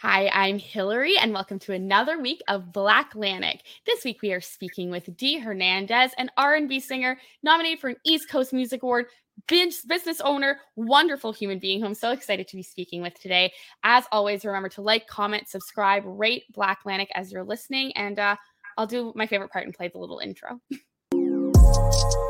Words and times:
Hi, 0.00 0.28
I'm 0.28 0.58
Hillary, 0.58 1.16
and 1.16 1.32
welcome 1.32 1.58
to 1.60 1.72
another 1.72 2.20
week 2.20 2.42
of 2.48 2.64
Blacklanic. 2.64 3.60
This 3.86 4.04
week 4.04 4.20
we 4.20 4.30
are 4.34 4.42
speaking 4.42 4.90
with 4.90 5.16
Dee 5.16 5.38
Hernandez, 5.38 6.12
an 6.18 6.30
R&B 6.36 6.80
singer 6.80 7.18
nominated 7.42 7.80
for 7.80 7.88
an 7.88 7.96
East 8.04 8.28
Coast 8.28 8.52
Music 8.52 8.82
Award, 8.82 9.06
business 9.48 10.20
owner, 10.20 10.60
wonderful 10.76 11.32
human 11.32 11.58
being 11.58 11.80
who 11.80 11.86
I'm 11.86 11.94
so 11.94 12.10
excited 12.10 12.46
to 12.48 12.56
be 12.56 12.62
speaking 12.62 13.00
with 13.00 13.18
today. 13.18 13.54
As 13.84 14.04
always, 14.12 14.44
remember 14.44 14.68
to 14.68 14.82
like, 14.82 15.06
comment, 15.06 15.48
subscribe, 15.48 16.02
rate 16.04 16.44
Blacklanic 16.54 17.08
as 17.14 17.32
you're 17.32 17.42
listening, 17.42 17.92
and 17.96 18.18
uh, 18.18 18.36
I'll 18.76 18.86
do 18.86 19.14
my 19.16 19.26
favorite 19.26 19.50
part 19.50 19.64
and 19.64 19.72
play 19.72 19.88
the 19.88 19.96
little 19.96 20.18
intro. 20.18 20.60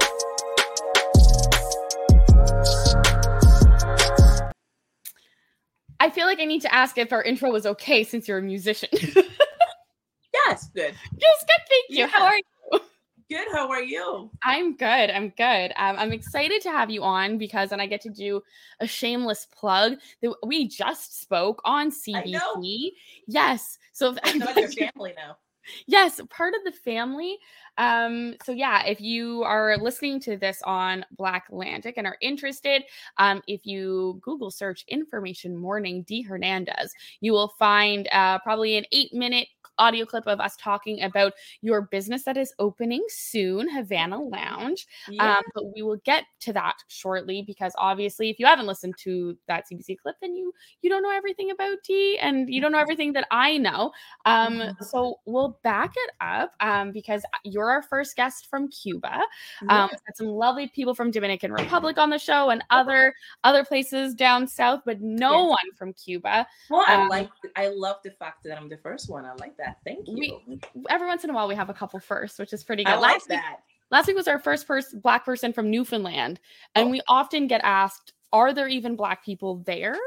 I 6.00 6.10
feel 6.10 6.26
like 6.26 6.40
I 6.40 6.44
need 6.44 6.62
to 6.62 6.74
ask 6.74 6.98
if 6.98 7.12
our 7.12 7.22
intro 7.22 7.50
was 7.50 7.66
okay 7.66 8.04
since 8.04 8.28
you're 8.28 8.38
a 8.38 8.42
musician. 8.42 8.88
yes, 10.34 10.68
good. 10.74 10.94
Yes, 11.18 11.44
good. 11.46 11.62
Thank 11.68 11.84
you. 11.90 11.98
Yeah. 11.98 12.06
How 12.08 12.24
are 12.26 12.36
you? 12.36 12.80
Good. 13.28 13.48
How 13.52 13.68
are 13.68 13.82
you? 13.82 14.30
I'm 14.44 14.76
good. 14.76 15.10
I'm 15.10 15.30
good. 15.30 15.72
Um, 15.76 15.96
I'm 15.98 16.12
excited 16.12 16.62
to 16.62 16.70
have 16.70 16.90
you 16.90 17.02
on 17.02 17.38
because 17.38 17.70
then 17.70 17.80
I 17.80 17.86
get 17.86 18.00
to 18.02 18.10
do 18.10 18.40
a 18.78 18.86
shameless 18.86 19.48
plug 19.50 19.94
that 20.22 20.32
we 20.46 20.68
just 20.68 21.20
spoke 21.20 21.60
on 21.64 21.90
CBC. 21.90 22.90
Yes. 23.26 23.78
So 23.92 24.14
I'm 24.22 24.40
your 24.56 24.68
family 24.94 25.12
now. 25.16 25.38
Yes, 25.86 26.20
part 26.30 26.54
of 26.54 26.64
the 26.64 26.72
family. 26.72 27.38
Um, 27.78 28.34
so 28.44 28.52
yeah, 28.52 28.84
if 28.84 29.00
you 29.00 29.42
are 29.42 29.76
listening 29.76 30.20
to 30.20 30.36
this 30.36 30.62
on 30.64 31.04
Blacklanic 31.18 31.94
and 31.96 32.06
are 32.06 32.16
interested, 32.20 32.84
um, 33.18 33.42
if 33.46 33.66
you 33.66 34.18
Google 34.22 34.50
search 34.50 34.84
information 34.88 35.56
morning 35.56 36.02
Dee 36.02 36.22
Hernandez, 36.22 36.92
you 37.20 37.32
will 37.32 37.48
find 37.58 38.08
uh, 38.12 38.38
probably 38.40 38.76
an 38.76 38.84
eight 38.92 39.12
minute 39.12 39.48
audio 39.78 40.04
clip 40.04 40.26
of 40.26 40.40
us 40.40 40.56
talking 40.56 41.02
about 41.02 41.32
your 41.60 41.82
business 41.82 42.24
that 42.24 42.36
is 42.36 42.52
opening 42.58 43.04
soon, 43.08 43.68
Havana 43.68 44.20
Lounge. 44.20 44.86
Yeah. 45.08 45.36
Um, 45.36 45.44
but 45.54 45.74
we 45.74 45.82
will 45.82 45.98
get 46.04 46.24
to 46.40 46.52
that 46.52 46.76
shortly 46.88 47.42
because 47.46 47.72
obviously, 47.78 48.30
if 48.30 48.38
you 48.38 48.46
haven't 48.46 48.66
listened 48.66 48.94
to 48.98 49.36
that 49.48 49.64
CBC 49.70 49.98
clip, 49.98 50.16
then 50.20 50.36
you 50.36 50.52
you 50.82 50.90
don't 50.90 51.02
know 51.02 51.10
everything 51.10 51.50
about 51.50 51.78
Dee 51.84 52.18
and 52.18 52.48
you 52.48 52.60
don't 52.60 52.72
know 52.72 52.78
everything 52.78 53.12
that 53.14 53.26
I 53.30 53.58
know. 53.58 53.92
Um, 54.24 54.76
so 54.80 55.20
we'll 55.26 55.58
back 55.62 55.92
it 55.96 56.10
up 56.20 56.52
um, 56.60 56.92
because 56.92 57.22
you're 57.44 57.70
our 57.70 57.82
first 57.82 58.16
guest 58.16 58.48
from 58.48 58.68
Cuba. 58.68 59.20
Um, 59.68 59.88
had 59.88 60.16
some 60.16 60.28
lovely 60.28 60.68
people 60.68 60.94
from 60.94 61.10
Dominican 61.10 61.52
Republic 61.52 61.98
on 61.98 62.10
the 62.10 62.18
show 62.18 62.50
and 62.50 62.62
other 62.70 63.14
other 63.44 63.64
places 63.64 64.14
down 64.14 64.46
south, 64.46 64.82
but 64.84 65.00
no 65.00 65.42
yes. 65.42 65.50
one 65.50 65.74
from 65.76 65.92
Cuba. 65.92 66.46
Well, 66.70 66.84
I 66.86 67.02
um, 67.02 67.08
like 67.08 67.30
I 67.56 67.68
love 67.68 67.96
the 68.04 68.10
fact 68.12 68.44
that 68.44 68.56
I'm 68.56 68.68
the 68.68 68.78
first 68.78 69.10
one. 69.10 69.24
I 69.24 69.34
like 69.34 69.56
that 69.58 69.65
that. 69.66 69.76
Thank 69.84 70.06
you. 70.08 70.40
We, 70.46 70.60
every 70.88 71.06
once 71.06 71.24
in 71.24 71.30
a 71.30 71.32
while, 71.32 71.48
we 71.48 71.54
have 71.54 71.70
a 71.70 71.74
couple 71.74 72.00
first, 72.00 72.38
which 72.38 72.52
is 72.52 72.64
pretty 72.64 72.84
good. 72.84 72.94
I 72.94 72.98
like 72.98 73.12
last 73.14 73.28
that. 73.28 73.50
Week, 73.50 73.76
last 73.90 74.06
week 74.06 74.16
was 74.16 74.28
our 74.28 74.38
first 74.38 74.66
person, 74.66 75.00
black 75.00 75.24
person 75.24 75.52
from 75.52 75.70
Newfoundland, 75.70 76.40
and 76.74 76.88
oh. 76.88 76.90
we 76.90 77.00
often 77.08 77.46
get 77.46 77.60
asked, 77.64 78.12
"Are 78.32 78.52
there 78.52 78.68
even 78.68 78.96
black 78.96 79.24
people 79.24 79.62
there?" 79.66 79.98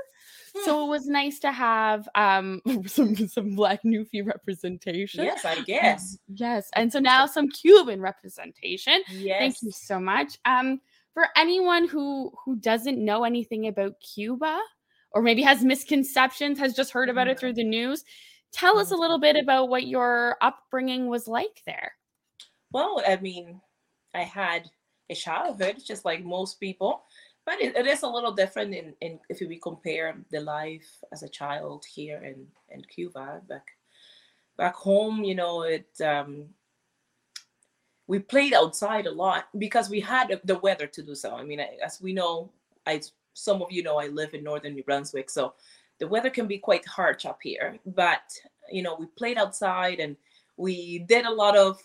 Hmm. 0.56 0.66
So 0.66 0.86
it 0.86 0.90
was 0.90 1.08
nice 1.08 1.40
to 1.40 1.52
have 1.52 2.08
um, 2.16 2.62
some 2.88 3.16
some 3.16 3.56
black 3.56 3.84
Newfie 3.84 4.26
representation. 4.26 5.26
Yes, 5.26 5.46
I 5.46 5.62
guess. 5.62 6.18
yes, 6.34 6.70
and 6.76 6.92
so 6.92 7.00
now 7.00 7.26
some 7.26 7.50
Cuban 7.50 8.02
representation. 8.02 9.02
Yes. 9.12 9.40
Thank 9.40 9.56
you 9.62 9.72
so 9.72 10.00
much. 10.00 10.38
Um, 10.46 10.82
for 11.14 11.28
anyone 11.36 11.88
who 11.88 12.32
who 12.46 12.56
doesn't 12.56 13.04
know 13.04 13.24
anything 13.24 13.68
about 13.68 13.94
Cuba 14.02 14.60
or 15.12 15.22
maybe 15.22 15.42
has 15.42 15.64
misconceptions, 15.64 16.60
has 16.60 16.76
just 16.76 16.92
heard 16.92 17.10
about 17.10 17.28
it 17.28 17.32
mm-hmm. 17.32 17.40
through 17.40 17.54
the 17.54 17.64
news, 17.64 18.04
Tell 18.52 18.80
us 18.80 18.90
a 18.90 18.94
mm-hmm. 18.94 19.02
little 19.02 19.20
bit 19.20 19.36
about 19.36 19.70
what 19.70 19.88
your 19.88 20.38
upbringing 20.42 21.08
was 21.08 21.28
like 21.28 21.62
there. 21.66 21.94
Well, 22.72 23.02
I 23.08 23.18
mean, 23.18 23.62
I 24.14 24.24
had 24.24 24.70
a 25.10 25.16
childhood 25.16 25.78
just 25.86 26.06
like 26.06 26.24
most 26.24 26.60
people, 26.60 27.04
but 27.46 27.62
it, 27.62 27.76
it 27.76 27.88
is 27.88 28.04
a 28.04 28.08
little 28.08 28.32
different 28.32 28.74
in, 28.74 28.94
in 29.02 29.20
if 29.30 29.40
we 29.40 29.58
compare 29.58 30.16
the 30.32 30.42
life 30.42 30.88
as 31.12 31.24
a 31.24 31.30
child 31.30 31.86
here 31.86 32.24
in, 32.24 32.46
in 32.70 32.84
Cuba. 32.84 33.42
Back 33.48 33.68
back 34.58 34.76
home, 34.76 35.24
you 35.24 35.36
know, 35.36 35.64
it 35.64 35.90
um, 36.02 36.50
we 38.08 38.20
played 38.20 38.54
outside 38.54 39.06
a 39.06 39.12
lot 39.12 39.48
because 39.58 39.90
we 39.90 40.00
had 40.00 40.40
the 40.44 40.58
weather 40.60 40.88
to 40.88 41.04
do 41.04 41.16
so. 41.16 41.36
I 41.36 41.44
mean, 41.44 41.60
as 41.60 42.02
we 42.02 42.12
know, 42.12 42.52
I 42.86 43.02
some 43.34 43.62
of 43.62 43.72
you 43.72 43.84
know 43.84 43.98
I 43.98 44.08
live 44.08 44.34
in 44.34 44.44
northern 44.44 44.74
New 44.74 44.84
Brunswick, 44.84 45.30
so 45.30 45.54
the 46.00 46.08
weather 46.08 46.30
can 46.30 46.48
be 46.48 46.58
quite 46.58 46.86
harsh 46.88 47.26
up 47.26 47.40
here, 47.42 47.78
but 47.86 48.22
you 48.72 48.82
know, 48.82 48.96
we 49.00 49.08
played 49.18 49.38
outside 49.38 50.00
and 50.00 50.16
we 50.58 51.00
did 51.00 51.26
a 51.26 51.32
lot 51.32 51.58
of 51.58 51.80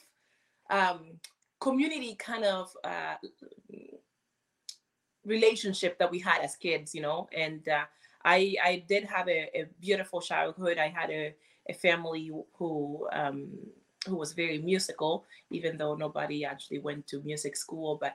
um, 0.71 1.19
community 1.61 2.15
kind 2.17 2.45
of 2.45 2.71
uh, 2.85 3.15
relationship 5.25 5.99
that 5.99 6.11
we 6.11 6.19
had 6.19 6.43
as 6.43 6.57
kids, 6.57 6.95
you 6.95 7.01
know, 7.01 7.29
and 7.37 7.69
uh, 7.69 7.85
I 8.25 8.57
I 8.63 8.85
did 8.89 9.05
have 9.05 9.29
a, 9.29 9.51
a, 9.55 9.67
beautiful 9.81 10.21
childhood. 10.21 10.79
I 10.79 10.89
had 10.89 11.11
a, 11.11 11.35
a 11.69 11.75
family 11.75 12.31
who 12.59 13.09
um, 13.13 13.51
who 14.07 14.17
was 14.17 14.33
very 14.33 14.59
musical, 14.59 15.25
even 15.51 15.77
though 15.77 15.95
nobody 15.95 16.45
actually 16.45 16.79
went 16.79 17.07
to 17.09 17.23
music 17.23 17.57
school, 17.57 17.99
but 18.01 18.15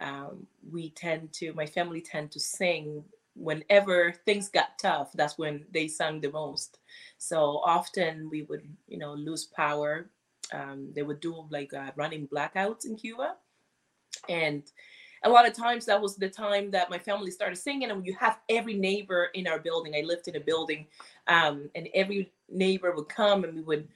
um, 0.00 0.46
we 0.70 0.90
tend 0.90 1.32
to 1.34 1.52
my 1.54 1.66
family 1.66 2.00
tend 2.00 2.30
to 2.32 2.40
sing 2.40 3.04
whenever 3.34 4.12
things 4.24 4.48
got 4.48 4.78
tough, 4.78 5.12
that's 5.14 5.38
when 5.38 5.64
they 5.72 5.88
sang 5.88 6.20
the 6.20 6.30
most. 6.30 6.78
So 7.18 7.60
often 7.64 8.28
we 8.30 8.42
would, 8.42 8.66
you 8.86 8.98
know, 8.98 9.14
lose 9.14 9.44
power. 9.44 10.10
Um, 10.52 10.90
they 10.94 11.02
would 11.02 11.20
do 11.20 11.46
like 11.50 11.74
uh, 11.74 11.90
running 11.96 12.28
blackouts 12.28 12.84
in 12.86 12.96
Cuba. 12.96 13.36
And 14.28 14.62
a 15.24 15.28
lot 15.28 15.48
of 15.48 15.54
times 15.54 15.86
that 15.86 16.00
was 16.00 16.16
the 16.16 16.28
time 16.28 16.70
that 16.70 16.90
my 16.90 16.98
family 16.98 17.30
started 17.30 17.56
singing 17.56 17.90
and 17.90 18.06
you 18.06 18.14
have 18.14 18.38
every 18.48 18.74
neighbor 18.74 19.30
in 19.34 19.46
our 19.46 19.58
building 19.58 19.94
i 19.96 20.02
lived 20.02 20.28
in 20.28 20.36
a 20.36 20.40
building 20.40 20.86
um, 21.26 21.68
and 21.74 21.88
every 21.94 22.30
neighbor 22.50 22.92
would 22.94 23.08
come 23.08 23.44
and 23.44 23.54
we 23.54 23.62
would 23.62 23.88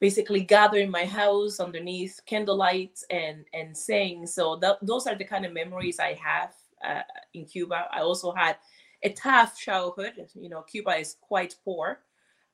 basically 0.00 0.40
gather 0.40 0.78
in 0.78 0.90
my 0.90 1.04
house 1.04 1.60
underneath 1.60 2.20
candlelights 2.28 3.04
and 3.10 3.44
and 3.54 3.76
sing 3.76 4.26
so 4.26 4.56
that, 4.56 4.78
those 4.82 5.06
are 5.06 5.14
the 5.14 5.24
kind 5.24 5.46
of 5.46 5.52
memories 5.52 6.00
i 6.00 6.12
have 6.14 6.52
uh, 6.86 7.02
in 7.34 7.44
Cuba. 7.44 7.86
I 7.92 8.00
also 8.00 8.32
had 8.32 8.56
a 9.02 9.10
tough 9.10 9.58
childhood. 9.58 10.14
You 10.34 10.48
know, 10.48 10.62
Cuba 10.62 10.96
is 10.96 11.16
quite 11.20 11.56
poor 11.64 12.00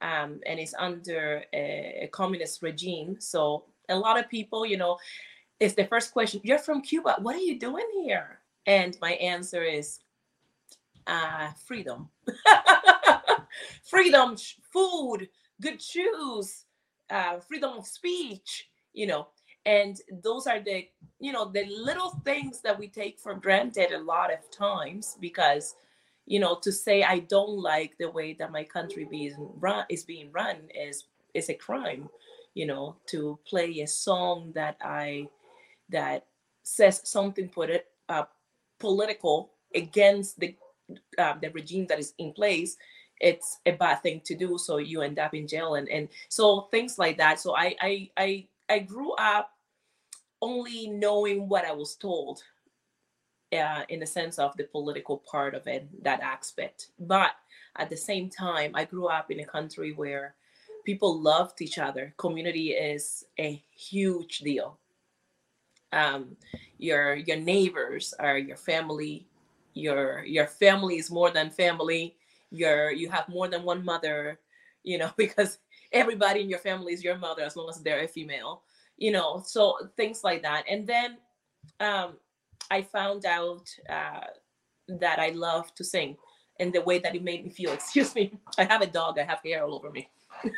um, 0.00 0.40
and 0.46 0.58
it's 0.60 0.74
under 0.78 1.44
a, 1.52 2.00
a, 2.02 2.08
communist 2.08 2.62
regime. 2.62 3.16
So 3.18 3.64
a 3.88 3.96
lot 3.96 4.18
of 4.18 4.28
people, 4.28 4.66
you 4.66 4.76
know, 4.76 4.98
it's 5.58 5.74
the 5.74 5.86
first 5.86 6.12
question, 6.12 6.40
you're 6.44 6.58
from 6.58 6.82
Cuba. 6.82 7.16
What 7.20 7.34
are 7.34 7.40
you 7.40 7.58
doing 7.58 7.86
here? 8.04 8.40
And 8.66 8.96
my 9.00 9.12
answer 9.12 9.62
is 9.62 10.00
uh, 11.06 11.50
freedom. 11.66 12.10
freedom, 13.84 14.36
food, 14.70 15.28
good 15.62 15.80
shoes, 15.80 16.64
uh, 17.08 17.38
freedom 17.40 17.78
of 17.78 17.86
speech, 17.86 18.68
you 18.92 19.06
know, 19.06 19.28
and 19.66 20.00
those 20.22 20.46
are 20.46 20.60
the 20.60 20.88
you 21.20 21.32
know 21.32 21.44
the 21.50 21.64
little 21.66 22.10
things 22.24 22.60
that 22.62 22.78
we 22.78 22.88
take 22.88 23.18
for 23.18 23.34
granted 23.34 23.92
a 23.92 23.98
lot 23.98 24.32
of 24.32 24.50
times 24.50 25.18
because 25.20 25.74
you 26.26 26.40
know 26.40 26.56
to 26.62 26.72
say 26.72 27.02
i 27.02 27.18
don't 27.18 27.58
like 27.58 27.98
the 27.98 28.10
way 28.10 28.32
that 28.32 28.52
my 28.52 28.64
country 28.64 29.06
being 29.10 29.34
run 29.58 29.84
is 29.90 30.04
being 30.04 30.30
run 30.32 30.56
is 30.74 31.04
is 31.34 31.50
a 31.50 31.54
crime 31.54 32.08
you 32.54 32.66
know 32.66 32.96
to 33.06 33.38
play 33.46 33.80
a 33.80 33.86
song 33.86 34.52
that 34.54 34.76
i 34.82 35.26
that 35.90 36.26
says 36.62 37.00
something 37.04 37.48
put 37.48 37.70
it 37.70 37.86
uh, 38.08 38.24
political 38.78 39.50
against 39.74 40.40
the 40.40 40.54
uh, 41.18 41.34
the 41.42 41.50
regime 41.50 41.86
that 41.88 41.98
is 41.98 42.14
in 42.18 42.32
place 42.32 42.76
it's 43.20 43.60
a 43.66 43.72
bad 43.72 44.02
thing 44.02 44.20
to 44.26 44.34
do. 44.34 44.58
So 44.58 44.76
you 44.76 45.02
end 45.02 45.18
up 45.18 45.34
in 45.34 45.48
jail 45.48 45.74
and 45.76 45.88
and 45.88 46.08
so 46.28 46.68
things 46.70 46.98
like 46.98 47.18
that. 47.18 47.40
So 47.40 47.56
i 47.56 47.74
i 47.80 48.10
i, 48.16 48.46
I 48.68 48.78
grew 48.80 49.12
up 49.12 49.55
only 50.42 50.88
knowing 50.88 51.48
what 51.48 51.64
I 51.64 51.72
was 51.72 51.94
told 51.96 52.42
uh, 53.52 53.82
in 53.88 54.00
the 54.00 54.06
sense 54.06 54.38
of 54.38 54.56
the 54.56 54.64
political 54.64 55.18
part 55.18 55.54
of 55.54 55.66
it, 55.66 55.88
that 56.02 56.20
aspect. 56.20 56.88
But 56.98 57.32
at 57.76 57.90
the 57.90 57.96
same 57.96 58.28
time, 58.28 58.72
I 58.74 58.84
grew 58.84 59.06
up 59.06 59.30
in 59.30 59.40
a 59.40 59.46
country 59.46 59.92
where 59.92 60.34
people 60.84 61.20
loved 61.20 61.60
each 61.62 61.78
other. 61.78 62.14
Community 62.16 62.70
is 62.70 63.24
a 63.38 63.62
huge 63.70 64.38
deal. 64.38 64.78
Um, 65.92 66.36
your 66.78 67.14
your 67.14 67.36
neighbors 67.36 68.12
are 68.18 68.38
your 68.38 68.56
family. 68.56 69.26
Your 69.74 70.24
your 70.24 70.46
family 70.46 70.98
is 70.98 71.10
more 71.10 71.30
than 71.30 71.50
family. 71.50 72.16
Your 72.50 72.90
you 72.90 73.08
have 73.10 73.28
more 73.28 73.48
than 73.48 73.62
one 73.62 73.84
mother. 73.84 74.40
You 74.82 74.98
know 74.98 75.10
because 75.16 75.58
everybody 75.92 76.40
in 76.40 76.50
your 76.50 76.58
family 76.58 76.92
is 76.92 77.04
your 77.04 77.16
mother 77.16 77.42
as 77.42 77.56
long 77.56 77.68
as 77.68 77.80
they're 77.82 78.04
a 78.04 78.08
female 78.08 78.62
you 78.96 79.10
know 79.10 79.42
so 79.44 79.76
things 79.96 80.24
like 80.24 80.42
that 80.42 80.64
and 80.68 80.86
then 80.86 81.16
um, 81.80 82.16
i 82.70 82.82
found 82.82 83.26
out 83.26 83.68
uh, 83.90 84.26
that 84.88 85.18
i 85.18 85.30
love 85.30 85.74
to 85.74 85.84
sing 85.84 86.16
and 86.58 86.72
the 86.72 86.80
way 86.80 86.98
that 86.98 87.14
it 87.14 87.22
made 87.22 87.44
me 87.44 87.50
feel. 87.50 87.72
Excuse 87.74 88.14
me, 88.14 88.38
I 88.58 88.64
have 88.64 88.82
a 88.82 88.86
dog. 88.86 89.18
I 89.18 89.24
have 89.24 89.40
hair 89.44 89.64
all 89.64 89.74
over 89.74 89.90
me. 89.90 90.08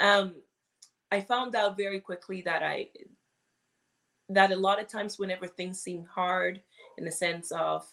um, 0.00 0.34
I 1.10 1.20
found 1.20 1.54
out 1.54 1.76
very 1.76 2.00
quickly 2.00 2.42
that 2.42 2.62
I 2.62 2.88
that 4.28 4.50
a 4.50 4.56
lot 4.56 4.80
of 4.80 4.88
times 4.88 5.18
whenever 5.18 5.46
things 5.46 5.80
seem 5.80 6.04
hard 6.04 6.60
in 6.98 7.04
the 7.04 7.12
sense 7.12 7.52
of 7.52 7.86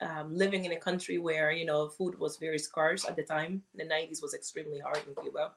um, 0.00 0.34
living 0.34 0.64
in 0.64 0.72
a 0.72 0.76
country 0.76 1.18
where 1.18 1.52
you 1.52 1.64
know 1.64 1.88
food 1.88 2.18
was 2.18 2.36
very 2.36 2.58
scarce 2.58 3.04
at 3.04 3.14
the 3.14 3.22
time 3.22 3.62
the 3.76 3.84
90s 3.84 4.20
was 4.20 4.34
extremely 4.34 4.80
hard 4.80 5.00
in 5.06 5.14
cuba 5.22 5.52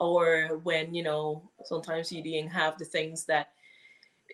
or 0.00 0.60
when 0.64 0.94
you 0.94 1.02
know 1.02 1.50
sometimes 1.64 2.10
you 2.10 2.22
didn't 2.22 2.50
have 2.50 2.78
the 2.78 2.84
things 2.84 3.24
that 3.26 3.50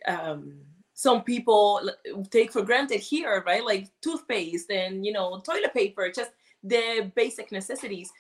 um, 0.06 0.58
some 0.94 1.22
people 1.22 1.90
take 2.30 2.52
for 2.52 2.62
granted 2.62 3.00
here 3.00 3.42
right? 3.46 3.64
Like 3.64 3.88
toothpaste 4.00 4.70
and 4.70 5.04
you 5.04 5.12
know 5.12 5.40
toilet 5.40 5.74
paper 5.74 6.10
just 6.10 6.30
the 6.64 7.12
basic 7.14 7.52
necessities 7.52 8.10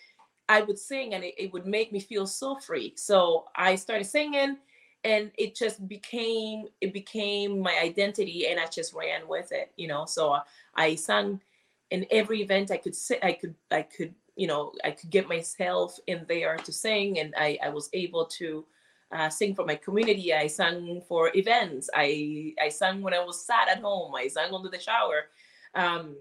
i 0.48 0.60
would 0.60 0.78
sing 0.78 1.14
and 1.14 1.24
it, 1.24 1.34
it 1.36 1.52
would 1.52 1.66
make 1.66 1.92
me 1.92 2.00
feel 2.00 2.26
so 2.26 2.56
free. 2.56 2.92
So 2.96 3.46
i 3.56 3.74
started 3.74 4.04
singing 4.04 4.58
and 5.04 5.30
it 5.38 5.54
just 5.54 5.86
became 5.88 6.66
it 6.80 6.92
became 6.92 7.60
my 7.60 7.78
identity 7.82 8.48
and 8.48 8.60
i 8.60 8.66
just 8.66 8.94
ran 8.94 9.26
with 9.28 9.52
it 9.52 9.72
you 9.76 9.88
know? 9.88 10.04
So 10.04 10.36
i 10.74 10.94
sang 10.94 11.40
in 11.90 12.06
every 12.10 12.42
event 12.42 12.70
i 12.70 12.76
could 12.76 12.94
sit 12.94 13.24
i 13.24 13.32
could 13.32 13.54
i 13.70 13.82
could 13.82 14.14
you 14.36 14.46
know 14.46 14.72
i 14.84 14.90
could 14.90 15.10
get 15.10 15.28
myself 15.28 15.98
in 16.06 16.24
there 16.28 16.56
to 16.56 16.72
sing 16.72 17.18
and 17.18 17.34
i 17.36 17.58
i 17.62 17.68
was 17.68 17.88
able 17.92 18.26
to 18.26 18.64
uh, 19.12 19.28
sing 19.28 19.54
for 19.54 19.64
my 19.64 19.76
community. 19.76 20.34
I 20.34 20.48
sang 20.48 21.00
for 21.08 21.30
events. 21.34 21.88
I 21.94 22.54
i 22.60 22.68
sang 22.68 23.02
when 23.02 23.14
i 23.14 23.24
was 23.24 23.44
sad 23.44 23.68
at 23.68 23.80
home. 23.80 24.14
I 24.14 24.28
sang 24.28 24.52
under 24.52 24.68
the 24.68 24.80
shower. 24.80 25.28
Um, 25.74 26.16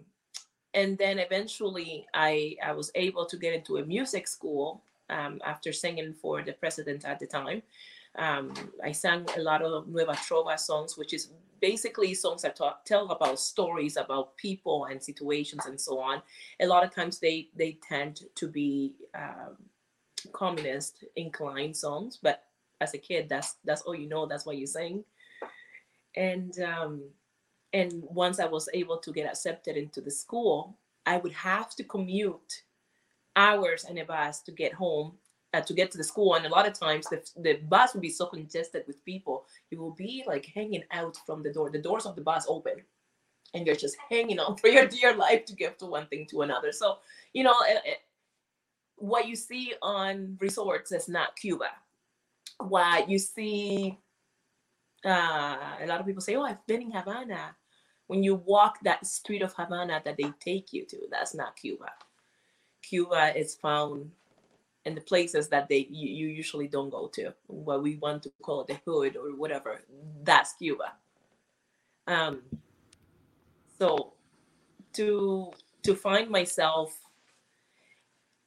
and 0.74 0.98
then 0.98 1.20
eventually 1.20 2.06
i 2.14 2.58
i 2.64 2.74
was 2.74 2.92
able 2.96 3.26
to 3.26 3.38
get 3.38 3.54
into 3.54 3.78
a 3.78 3.86
music 3.86 4.28
school 4.28 4.84
um, 5.10 5.40
after 5.46 5.72
singing 5.72 6.14
for 6.14 6.42
the 6.42 6.54
president 6.54 7.06
at 7.06 7.20
the 7.20 7.28
time. 7.28 7.62
Um, 8.18 8.54
I 8.84 8.92
sang 8.92 9.26
a 9.36 9.42
lot 9.42 9.62
of 9.62 9.88
Nueva 9.88 10.14
Trova 10.14 10.58
songs, 10.58 10.98
which 10.98 11.14
is 11.14 11.30
basically 11.72 12.14
songs 12.14 12.44
that 12.44 12.56
talk, 12.56 12.86
tell 12.86 13.10
about 13.10 13.40
stories 13.40 13.98
about 13.98 14.38
people 14.38 14.86
and 14.86 15.02
situations 15.02 15.66
and 15.66 15.82
so 15.82 16.00
on. 16.00 16.22
A 16.60 16.68
lot 16.68 16.84
of 16.84 16.94
times 16.94 17.18
they 17.18 17.50
they 17.56 17.80
tend 17.82 18.22
to 18.36 18.48
be 18.48 18.94
um, 19.16 19.56
communist 20.32 21.04
inclined 21.16 21.76
songs, 21.76 22.20
but 22.22 22.44
as 22.82 22.94
a 22.94 23.00
kid, 23.00 23.28
that's 23.30 23.56
that's 23.66 23.82
all 23.82 23.96
you 23.96 24.08
know. 24.08 24.28
That's 24.28 24.46
what 24.46 24.58
you 24.58 24.68
sing. 24.68 25.04
And 26.16 26.54
um, 26.60 27.02
and 27.74 27.92
once 28.24 28.40
I 28.40 28.46
was 28.46 28.70
able 28.74 28.98
to 29.00 29.12
get 29.12 29.26
accepted 29.26 29.76
into 29.76 30.02
the 30.02 30.12
school, 30.12 30.78
I 31.06 31.18
would 31.18 31.34
have 31.34 31.76
to 31.78 31.84
commute 31.84 32.64
hours 33.36 33.86
in 33.90 33.98
a 33.98 34.06
bus 34.06 34.42
to 34.44 34.52
get 34.52 34.74
home 34.74 35.14
Uh, 35.56 35.62
to 35.62 35.74
get 35.74 35.90
to 35.90 35.98
the 35.98 36.04
school. 36.04 36.36
And 36.36 36.46
a 36.46 36.50
lot 36.50 36.68
of 36.68 36.78
times 36.78 37.08
the, 37.08 37.24
the 37.38 37.54
bus 37.70 37.94
will 37.94 38.02
be 38.02 38.10
so 38.10 38.26
congested 38.26 38.84
with 38.88 39.06
people, 39.06 39.46
you 39.72 39.80
will 39.80 39.94
be 39.94 40.22
like 40.28 40.46
hanging 40.54 40.84
out 40.92 41.16
from 41.26 41.44
the 41.44 41.54
door. 41.54 41.70
The 41.70 41.82
doors 41.82 42.06
of 42.06 42.18
the 42.18 42.22
bus 42.22 42.46
open 42.50 42.82
and 43.54 43.66
you're 43.66 43.78
just 43.78 43.96
hanging 44.10 44.38
on 44.38 44.58
for 44.62 44.68
your 44.68 44.86
dear 44.86 45.16
life 45.16 45.46
to 45.46 45.56
get 45.56 45.80
to 45.80 45.86
one 45.86 46.08
thing 46.08 46.26
to 46.32 46.42
another. 46.42 46.74
So, 46.74 46.98
you 47.32 47.44
know, 47.44 47.56
it, 47.70 47.82
it, 47.86 47.98
what 48.98 49.30
you 49.30 49.38
see 49.38 49.74
on 49.82 50.38
resorts 50.42 50.92
is 50.92 51.08
not 51.08 51.38
Cuba. 51.38 51.70
What 52.60 53.10
you 53.10 53.18
see, 53.18 53.98
uh, 55.06 55.58
a 55.80 55.86
lot 55.86 56.02
of 56.02 56.06
people 56.06 56.22
say, 56.22 56.36
oh, 56.36 56.44
I've 56.44 56.66
been 56.68 56.82
in 56.82 56.92
Havana. 56.92 57.56
When 58.08 58.24
you 58.24 58.36
walk 58.36 58.80
that 58.84 59.06
street 59.06 59.42
of 59.42 59.54
Havana 59.54 60.02
that 60.04 60.18
they 60.18 60.34
take 60.42 60.74
you 60.74 60.86
to, 60.88 60.98
that's 61.10 61.34
not 61.34 61.56
Cuba. 61.56 61.92
Cuba 62.82 63.32
is 63.38 63.56
found 63.56 64.12
and 64.86 64.96
the 64.96 65.02
places 65.02 65.50
that 65.50 65.68
they 65.68 65.88
you, 65.90 66.08
you 66.08 66.28
usually 66.28 66.68
don't 66.68 66.90
go 66.90 67.08
to 67.08 67.34
what 67.48 67.82
we 67.82 67.96
want 67.96 68.24
to 68.24 68.32
call 68.42 68.64
the 68.64 68.78
hood 68.86 69.16
or 69.18 69.36
whatever 69.36 69.82
that's 70.24 70.54
cuba. 70.54 70.94
Um 72.08 72.42
so 73.78 74.14
to 74.94 75.52
to 75.84 75.96
find 75.96 76.30
myself 76.30 76.98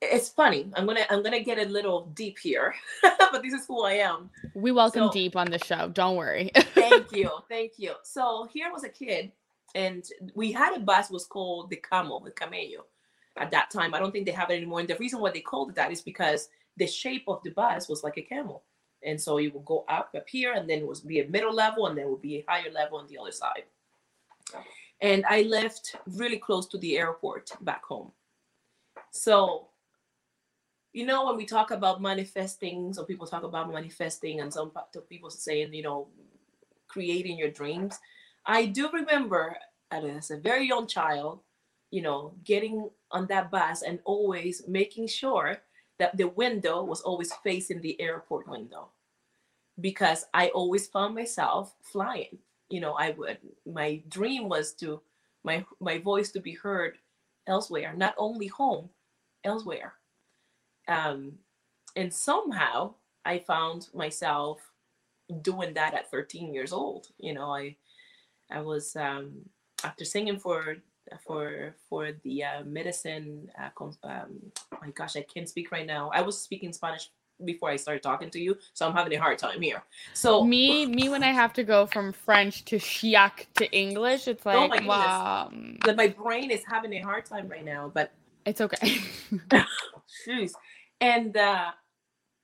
it's 0.00 0.29
funny 0.29 0.70
i'm 0.75 0.87
gonna 0.87 1.05
i'm 1.11 1.23
gonna 1.23 1.40
get 1.40 1.58
a 1.58 1.69
little 1.69 2.06
deep 2.14 2.38
here 2.38 2.75
but 3.02 3.43
this 3.43 3.52
is 3.52 3.67
who 3.67 3.82
i 3.85 3.94
am. 3.94 4.31
We 4.55 4.70
welcome 4.73 5.08
so, 5.08 5.12
deep 5.12 5.37
on 5.37 5.50
the 5.50 5.58
show 5.58 5.88
don't 5.88 6.17
worry. 6.17 6.50
Thank 6.75 7.12
you 7.17 7.31
thank 7.49 7.73
you. 7.79 7.94
So 8.05 8.49
here 8.52 8.73
was 8.73 8.85
a 8.85 8.88
kid 8.88 9.32
and 9.75 10.05
we 10.35 10.52
had 10.52 10.76
a 10.76 10.81
bus 10.81 11.11
was 11.11 11.26
called 11.26 11.70
the 11.70 11.76
camel 11.76 12.20
the 12.20 12.31
camello 12.31 12.85
at 13.38 13.50
that 13.50 13.70
time. 13.70 13.94
I 13.94 13.99
don't 13.99 14.12
think 14.12 14.26
they 14.26 14.32
have 14.32 14.50
it 14.50 14.56
anymore. 14.56 14.81
And 14.81 14.88
the 14.88 14.96
reason 14.96 15.20
why 15.20 15.31
they 15.31 15.40
called 15.40 15.70
it 15.70 15.76
that 15.76 15.93
is 15.93 16.02
because 16.02 16.49
the 16.76 16.87
shape 16.87 17.25
of 17.29 17.43
the 17.43 17.50
bus 17.50 17.88
was 17.88 18.02
like 18.02 18.17
a 18.19 18.23
camel. 18.23 18.62
And 19.05 19.20
so 19.20 19.38
it 19.38 19.55
would 19.55 19.64
go 19.64 19.85
up 19.88 20.11
up 20.17 20.29
here 20.29 20.55
and 20.55 20.69
then 20.69 20.81
it 20.81 20.87
would 20.87 20.99
be 21.06 21.20
a 21.20 21.29
middle 21.29 21.55
level 21.55 21.87
and 21.87 21.96
then 21.96 22.11
would 22.11 22.23
be 22.23 22.38
a 22.38 22.44
higher 22.49 22.70
level 22.70 22.99
on 22.99 23.06
the 23.06 23.19
other 23.19 23.32
side. 23.32 23.64
And 25.00 25.25
I 25.29 25.43
left 25.43 25.94
really 26.06 26.38
close 26.38 26.67
to 26.69 26.79
the 26.79 26.99
airport 26.99 27.50
back 27.61 27.85
home. 27.85 28.11
So, 29.12 29.69
you 30.93 31.06
know, 31.06 31.26
when 31.26 31.37
we 31.37 31.46
talk 31.46 31.70
about 31.70 32.02
manifesting, 32.02 32.93
some 32.93 33.06
people 33.06 33.26
talk 33.26 33.44
about 33.44 33.73
manifesting 33.73 34.40
and 34.40 34.52
some 34.52 34.73
people 35.08 35.31
saying, 35.31 35.73
you 35.73 35.82
know, 35.82 36.08
creating 36.88 37.38
your 37.38 37.50
dreams. 37.50 37.99
I 38.44 38.67
do 38.67 38.90
remember 38.90 39.56
as 39.90 40.31
a 40.31 40.37
very 40.37 40.67
young 40.67 40.87
child, 40.87 41.40
you 41.90 42.02
know, 42.02 42.35
getting 42.44 42.90
on 43.11 43.26
that 43.29 43.50
bus 43.50 43.82
and 43.82 44.00
always 44.05 44.62
making 44.69 45.08
sure 45.08 45.58
that 45.99 46.17
the 46.17 46.29
window 46.29 46.85
was 46.85 47.00
always 47.00 47.32
facing 47.43 47.81
the 47.81 48.00
airport 48.00 48.49
window 48.49 48.90
because 49.81 50.26
I 50.35 50.49
always 50.49 50.87
found 50.87 51.14
myself 51.14 51.75
flying. 51.82 52.38
You 52.69 52.81
know, 52.81 52.93
I 52.94 53.12
would 53.12 53.38
my 53.67 54.02
dream 54.08 54.49
was 54.49 54.73
to 54.75 55.00
my 55.44 55.64
my 55.81 55.99
voice 55.99 56.31
to 56.32 56.40
be 56.40 56.52
heard 56.52 56.99
elsewhere, 57.46 57.94
not 57.96 58.14
only 58.19 58.46
home, 58.46 58.90
elsewhere. 59.44 59.94
Um, 60.87 61.32
and 61.96 62.12
somehow 62.12 62.94
I 63.25 63.38
found 63.38 63.88
myself 63.94 64.61
doing 65.43 65.75
that 65.75 65.94
at 65.94 66.11
13 66.11 66.55
years 66.55 66.73
old. 66.73 67.08
You 67.19 67.35
know, 67.35 67.50
I 67.55 67.76
I 68.50 68.61
was 68.61 68.96
um, 68.96 69.49
after 69.85 70.05
singing 70.05 70.38
for 70.38 70.76
for 71.27 71.75
for 71.89 72.13
the 72.23 72.45
uh, 72.45 72.65
medicine. 72.65 73.51
Uh, 73.59 73.85
um, 74.05 74.53
my 74.81 74.91
gosh, 74.91 75.17
I 75.17 75.23
can't 75.23 75.49
speak 75.49 75.73
right 75.73 75.87
now. 75.87 76.11
I 76.12 76.23
was 76.23 76.41
speaking 76.41 76.73
Spanish 76.73 77.11
before 77.45 77.71
I 77.71 77.77
started 77.77 78.03
talking 78.03 78.31
to 78.31 78.41
you, 78.41 78.57
so 78.75 78.87
I'm 78.87 78.95
having 78.95 79.12
a 79.15 79.21
hard 79.21 79.38
time 79.38 79.62
here. 79.62 79.83
So 80.15 80.45
me, 80.45 80.87
me, 80.87 81.09
when 81.09 81.23
I 81.23 81.33
have 81.33 81.53
to 81.55 81.65
go 81.65 81.87
from 81.87 82.12
French 82.12 82.65
to 82.67 82.77
Chiac 82.77 83.47
to 83.55 83.71
English, 83.73 84.29
it's 84.29 84.45
oh 84.47 84.67
like 84.67 84.83
oh 84.83 84.87
wow. 84.87 85.53
That 85.85 85.97
my 85.97 86.09
brain 86.09 86.50
is 86.50 86.62
having 86.67 86.93
a 86.95 87.00
hard 87.00 87.25
time 87.25 87.49
right 87.49 87.65
now, 87.65 87.91
but 87.93 88.12
it's 88.45 88.61
okay. 88.61 88.99
Jeez, 90.27 90.53
and 91.00 91.37
uh, 91.37 91.73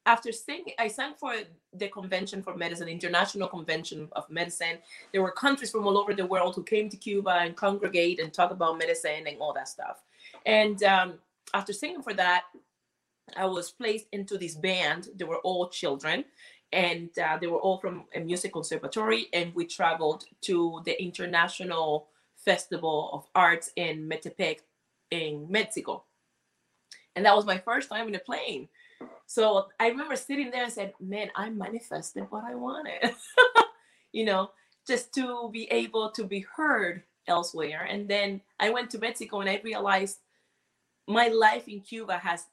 after 0.06 0.32
singing, 0.32 0.74
I 0.78 0.88
sang 0.88 1.14
for 1.18 1.34
the 1.72 1.88
Convention 1.88 2.42
for 2.42 2.54
Medicine, 2.56 2.88
International 2.88 3.48
Convention 3.48 4.08
of 4.12 4.28
Medicine. 4.28 4.78
There 5.12 5.22
were 5.22 5.32
countries 5.32 5.70
from 5.70 5.86
all 5.86 5.96
over 5.96 6.14
the 6.14 6.26
world 6.26 6.54
who 6.54 6.62
came 6.62 6.88
to 6.90 6.96
Cuba 6.96 7.30
and 7.30 7.56
congregate 7.56 8.20
and 8.20 8.32
talk 8.32 8.50
about 8.50 8.78
medicine 8.78 9.26
and 9.26 9.38
all 9.38 9.54
that 9.54 9.68
stuff. 9.68 10.02
And 10.44 10.82
um, 10.82 11.14
after 11.54 11.72
singing 11.72 12.02
for 12.02 12.12
that, 12.14 12.44
I 13.36 13.46
was 13.46 13.70
placed 13.70 14.06
into 14.12 14.36
this 14.36 14.54
band. 14.54 15.08
They 15.16 15.24
were 15.24 15.38
all 15.38 15.68
children, 15.68 16.26
and 16.72 17.08
uh, 17.18 17.38
they 17.40 17.46
were 17.46 17.58
all 17.58 17.78
from 17.78 18.04
a 18.14 18.20
music 18.20 18.52
conservatory. 18.52 19.28
And 19.32 19.54
we 19.54 19.64
traveled 19.64 20.24
to 20.42 20.82
the 20.84 21.02
International 21.02 22.08
Festival 22.36 23.10
of 23.14 23.26
Arts 23.34 23.70
in 23.76 24.06
Metepec, 24.06 24.58
in 25.10 25.46
Mexico. 25.48 26.04
And 27.16 27.24
that 27.24 27.34
was 27.36 27.46
my 27.46 27.58
first 27.58 27.88
time 27.88 28.08
in 28.08 28.14
a 28.14 28.18
plane. 28.18 28.68
So 29.26 29.66
I 29.80 29.88
remember 29.88 30.16
sitting 30.16 30.50
there 30.50 30.64
and 30.64 30.72
said, 30.72 30.92
man, 31.00 31.30
I 31.34 31.50
manifested 31.50 32.26
what 32.30 32.44
I 32.44 32.54
wanted. 32.54 33.14
you 34.12 34.24
know, 34.24 34.50
just 34.86 35.12
to 35.14 35.50
be 35.52 35.64
able 35.70 36.10
to 36.12 36.24
be 36.24 36.46
heard 36.56 37.02
elsewhere. 37.26 37.86
And 37.88 38.08
then 38.08 38.40
I 38.60 38.70
went 38.70 38.90
to 38.90 38.98
Mexico 38.98 39.40
and 39.40 39.48
I 39.48 39.60
realized 39.64 40.18
my 41.08 41.28
life 41.28 41.68
in 41.68 41.80
Cuba 41.80 42.18
has, 42.18 42.46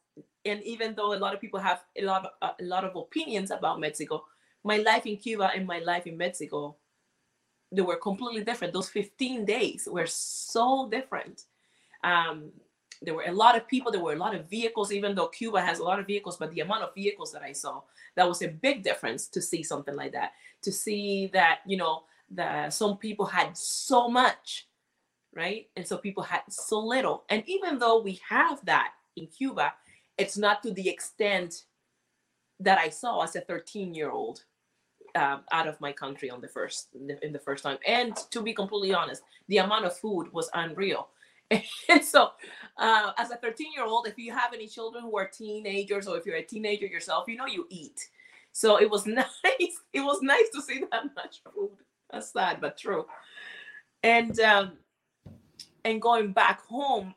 and 0.45 0.61
even 0.63 0.95
though 0.95 1.13
a 1.13 1.19
lot 1.19 1.33
of 1.33 1.41
people 1.41 1.59
have 1.59 1.83
a 1.97 2.03
lot 2.03 2.25
of, 2.25 2.55
a 2.59 2.63
lot 2.63 2.83
of 2.83 2.95
opinions 2.95 3.51
about 3.51 3.79
Mexico, 3.79 4.23
my 4.63 4.77
life 4.77 5.05
in 5.05 5.17
Cuba 5.17 5.51
and 5.55 5.65
my 5.65 5.79
life 5.79 6.07
in 6.07 6.17
Mexico, 6.17 6.75
they 7.71 7.81
were 7.81 7.95
completely 7.95 8.43
different. 8.43 8.73
Those 8.73 8.89
15 8.89 9.45
days 9.45 9.87
were 9.89 10.07
so 10.07 10.89
different. 10.89 11.43
Um, 12.03 12.51
there 13.01 13.13
were 13.13 13.25
a 13.27 13.31
lot 13.31 13.57
of 13.57 13.67
people 13.67 13.91
there 13.91 14.01
were 14.01 14.13
a 14.13 14.17
lot 14.17 14.35
of 14.35 14.49
vehicles 14.49 14.91
even 14.91 15.15
though 15.15 15.27
cuba 15.27 15.61
has 15.61 15.79
a 15.79 15.83
lot 15.83 15.99
of 15.99 16.07
vehicles 16.07 16.37
but 16.37 16.51
the 16.51 16.59
amount 16.59 16.83
of 16.83 16.93
vehicles 16.93 17.31
that 17.31 17.41
i 17.41 17.51
saw 17.51 17.81
that 18.15 18.27
was 18.27 18.41
a 18.41 18.47
big 18.47 18.83
difference 18.83 19.27
to 19.27 19.41
see 19.41 19.63
something 19.63 19.95
like 19.95 20.11
that 20.11 20.31
to 20.61 20.71
see 20.71 21.27
that 21.33 21.59
you 21.65 21.77
know 21.77 22.03
that 22.29 22.73
some 22.73 22.97
people 22.97 23.25
had 23.25 23.57
so 23.57 24.07
much 24.07 24.67
right? 25.33 25.67
And 25.75 25.87
so 25.87 25.97
people 25.97 26.23
had 26.23 26.41
so 26.49 26.79
little. 26.79 27.23
And 27.29 27.43
even 27.47 27.79
though 27.79 28.01
we 28.01 28.19
have 28.27 28.63
that 28.65 28.93
in 29.15 29.27
Cuba, 29.27 29.73
it's 30.17 30.37
not 30.37 30.61
to 30.63 30.71
the 30.71 30.89
extent 30.89 31.65
that 32.59 32.77
I 32.77 32.89
saw 32.89 33.21
as 33.21 33.35
a 33.35 33.41
13 33.41 33.93
year 33.93 34.11
old 34.11 34.43
um, 35.15 35.41
out 35.51 35.67
of 35.67 35.79
my 35.81 35.91
country 35.91 36.29
on 36.29 36.41
the 36.41 36.47
first 36.47 36.89
in 37.21 37.33
the 37.33 37.39
first 37.39 37.63
time. 37.63 37.77
And 37.87 38.15
to 38.31 38.41
be 38.41 38.53
completely 38.53 38.93
honest, 38.93 39.23
the 39.47 39.57
amount 39.57 39.85
of 39.85 39.97
food 39.97 40.31
was 40.31 40.49
unreal. 40.53 41.09
so, 42.03 42.31
uh, 42.77 43.11
as 43.17 43.31
a 43.31 43.35
13 43.35 43.73
year 43.73 43.85
old, 43.85 44.07
if 44.07 44.17
you 44.17 44.31
have 44.31 44.53
any 44.53 44.67
children 44.67 45.03
who 45.03 45.17
are 45.17 45.27
teenagers, 45.27 46.07
or 46.07 46.17
if 46.17 46.25
you're 46.25 46.37
a 46.37 46.43
teenager 46.43 46.85
yourself, 46.85 47.25
you 47.27 47.37
know 47.37 47.45
you 47.45 47.67
eat. 47.69 48.09
So 48.51 48.77
it 48.79 48.89
was 48.89 49.05
nice. 49.07 49.27
It 49.93 50.01
was 50.01 50.19
nice 50.21 50.49
to 50.53 50.61
see 50.61 50.83
that 50.91 51.15
much 51.15 51.41
food. 51.43 51.71
That's 52.11 52.31
sad, 52.31 52.59
but 52.61 52.77
true. 52.77 53.05
And 54.03 54.39
um, 54.39 54.73
and 55.85 56.01
going 56.01 56.33
back 56.33 56.61
home 56.65 57.13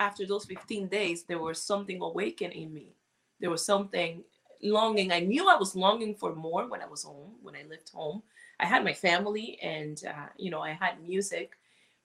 after 0.00 0.26
those 0.26 0.44
15 0.44 0.88
days, 0.88 1.24
there 1.24 1.38
was 1.38 1.60
something 1.60 2.00
awakened 2.00 2.52
in 2.52 2.72
me. 2.72 2.94
There 3.40 3.50
was 3.50 3.64
something 3.64 4.22
longing. 4.62 5.12
I 5.12 5.20
knew 5.20 5.48
I 5.48 5.56
was 5.56 5.76
longing 5.76 6.14
for 6.14 6.34
more 6.34 6.66
when 6.68 6.80
I 6.82 6.86
was 6.86 7.04
home, 7.04 7.32
when 7.42 7.54
I 7.54 7.64
lived 7.68 7.90
home. 7.90 8.22
I 8.60 8.66
had 8.66 8.84
my 8.84 8.92
family 8.92 9.58
and, 9.62 10.00
uh, 10.06 10.26
you 10.36 10.50
know, 10.50 10.60
I 10.60 10.72
had 10.72 11.02
music, 11.02 11.52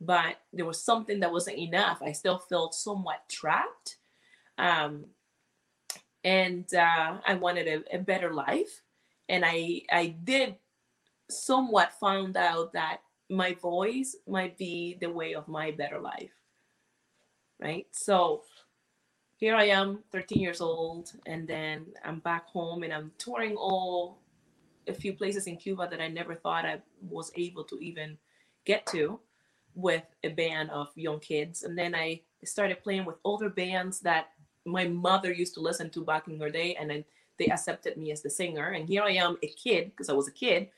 but 0.01 0.38
there 0.53 0.65
was 0.65 0.84
something 0.84 1.20
that 1.22 1.32
wasn't 1.32 1.58
enough. 1.58 2.01
I 2.01 2.12
still 2.13 2.39
felt 2.39 2.75
somewhat 2.75 3.24
trapped. 3.29 3.98
Um, 4.58 5.06
and 6.24 6.74
uh, 6.74 7.18
I 7.25 7.36
wanted 7.36 7.68
a, 7.68 7.96
a 7.98 8.00
better 8.00 8.34
life. 8.34 8.82
And 9.29 9.46
I, 9.46 9.82
I 9.91 10.15
did 10.24 10.56
somewhat 11.29 11.94
found 12.00 12.38
out 12.38 12.74
that 12.74 13.00
my 13.29 13.53
voice 13.56 14.15
might 14.27 14.58
be 14.58 14.98
the 15.01 15.10
way 15.10 15.36
of 15.36 15.48
my 15.48 15.72
better 15.72 16.00
life. 16.00 16.32
Right. 17.62 17.88
So 17.91 18.44
here 19.38 19.56
I 19.56 19.65
am, 19.65 20.03
13 20.12 20.41
years 20.41 20.62
old, 20.62 21.12
and 21.25 21.48
then 21.48 21.88
I'm 22.06 22.20
back 22.20 22.48
home 22.48 22.84
and 22.84 22.94
I'm 22.94 23.12
touring 23.18 23.56
all 23.58 24.20
a 24.88 24.94
few 24.94 25.13
places 25.13 25.48
in 25.48 25.58
Cuba 25.58 25.88
that 25.91 26.01
I 26.01 26.08
never 26.08 26.36
thought 26.36 26.65
I 26.65 26.82
was 27.01 27.32
able 27.36 27.63
to 27.65 27.77
even 27.79 28.18
get 28.65 28.86
to 28.88 29.20
with 29.75 30.03
a 30.23 30.29
band 30.29 30.69
of 30.71 30.89
young 30.95 31.19
kids. 31.19 31.63
And 31.63 31.77
then 31.77 31.95
I 31.95 32.21
started 32.43 32.83
playing 32.83 33.05
with 33.05 33.17
older 33.23 33.49
bands 33.49 33.99
that 34.01 34.29
my 34.65 34.88
mother 34.88 35.31
used 35.31 35.53
to 35.55 35.61
listen 35.61 35.89
to 35.91 36.03
back 36.03 36.27
in 36.27 36.39
her 36.39 36.49
day, 36.49 36.75
and 36.75 36.89
then 36.89 37.05
they 37.38 37.47
accepted 37.47 37.97
me 37.97 38.11
as 38.11 38.21
the 38.21 38.29
singer. 38.29 38.69
And 38.69 38.88
here 38.88 39.03
I 39.03 39.11
am, 39.11 39.38
a 39.41 39.47
kid, 39.47 39.91
because 39.91 40.09
I 40.09 40.13
was 40.13 40.27
a 40.27 40.31
kid, 40.31 40.69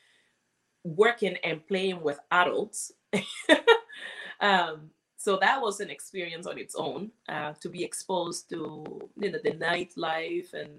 working 0.83 1.37
and 1.43 1.65
playing 1.67 2.01
with 2.01 2.19
adults. 2.31 2.91
um, 4.39 4.91
so 5.17 5.37
that 5.37 5.61
was 5.61 5.79
an 5.79 5.89
experience 5.89 6.47
on 6.47 6.57
its 6.57 6.75
own 6.75 7.11
uh, 7.29 7.53
to 7.61 7.69
be 7.69 7.83
exposed 7.83 8.49
to 8.49 8.83
you 9.19 9.31
know, 9.31 9.39
the 9.43 9.51
nightlife 9.51 10.53
and 10.53 10.71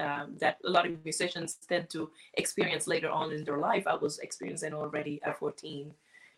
um, 0.00 0.36
that 0.38 0.58
a 0.64 0.70
lot 0.70 0.86
of 0.86 1.04
musicians 1.04 1.54
tend 1.68 1.88
to 1.90 2.10
experience 2.34 2.86
later 2.86 3.10
on 3.10 3.32
in 3.32 3.44
their 3.44 3.58
life. 3.58 3.86
I 3.86 3.94
was 3.94 4.18
experiencing 4.18 4.74
already 4.74 5.20
at 5.24 5.38
14 5.38 5.92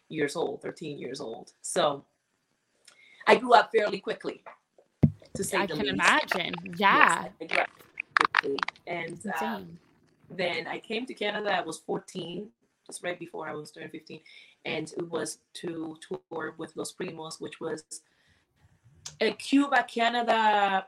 years 0.08 0.36
old, 0.36 0.62
13 0.62 0.98
years 0.98 1.20
old. 1.20 1.52
So 1.62 2.04
I 3.26 3.36
grew 3.36 3.54
up 3.54 3.70
fairly 3.74 4.00
quickly. 4.00 4.42
To 5.34 5.44
say 5.44 5.58
I 5.58 5.66
can 5.66 5.78
least. 5.78 6.00
I 6.00 6.20
can 6.20 6.40
imagine. 6.40 6.54
Yeah. 6.76 7.28
Yes, 7.40 7.68
quickly. 8.14 8.58
And 8.86 9.20
uh, 9.40 9.60
then 10.30 10.66
I 10.66 10.78
came 10.78 11.06
to 11.06 11.14
Canada. 11.14 11.54
I 11.54 11.60
was 11.60 11.78
14 11.78 12.48
just 12.86 13.02
right 13.02 13.18
before 13.18 13.48
I 13.48 13.54
was 13.54 13.70
turning 13.70 13.90
15, 13.90 14.20
and 14.64 14.92
it 14.96 15.10
was 15.10 15.38
to 15.54 15.96
tour 16.00 16.54
with 16.56 16.76
Los 16.76 16.94
Primos, 16.94 17.40
which 17.40 17.60
was 17.60 17.82
a 19.20 19.32
Cuba 19.32 19.84
Canada 19.88 20.86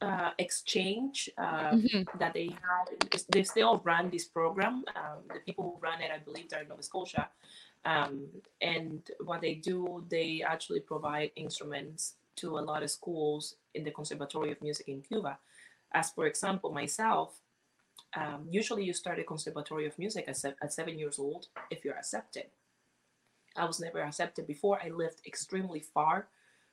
uh, 0.00 0.30
exchange 0.38 1.30
uh, 1.38 1.72
mm-hmm. 1.72 2.18
that 2.18 2.34
they 2.34 2.46
had. 2.46 3.20
They 3.28 3.42
still 3.42 3.80
run 3.84 4.10
this 4.10 4.24
program. 4.24 4.84
Um, 4.96 5.22
the 5.28 5.40
people 5.44 5.64
who 5.64 5.78
run 5.80 6.00
it, 6.00 6.10
I 6.14 6.18
believe, 6.18 6.46
are 6.54 6.62
in 6.62 6.68
Nova 6.68 6.82
Scotia. 6.82 7.28
Um, 7.84 8.26
and 8.60 9.02
what 9.24 9.40
they 9.40 9.54
do, 9.54 10.04
they 10.08 10.42
actually 10.46 10.80
provide 10.80 11.32
instruments 11.36 12.14
to 12.36 12.58
a 12.58 12.60
lot 12.60 12.82
of 12.82 12.90
schools 12.90 13.56
in 13.74 13.84
the 13.84 13.90
Conservatory 13.90 14.52
of 14.52 14.62
Music 14.62 14.88
in 14.88 15.02
Cuba. 15.02 15.38
As 15.92 16.10
for 16.10 16.26
example, 16.26 16.72
myself, 16.72 17.40
um, 18.14 18.46
usually 18.50 18.84
you 18.84 18.92
start 18.92 19.18
a 19.18 19.24
conservatory 19.24 19.86
of 19.86 19.98
music 19.98 20.26
at, 20.28 20.36
se- 20.36 20.54
at 20.62 20.72
seven 20.72 20.98
years 20.98 21.18
old 21.18 21.48
if 21.70 21.84
you're 21.84 21.96
accepted. 21.96 22.46
I 23.56 23.64
was 23.64 23.80
never 23.80 24.00
accepted 24.00 24.46
before. 24.46 24.80
I 24.82 24.88
lived 24.88 25.20
extremely 25.26 25.80
far 25.80 26.28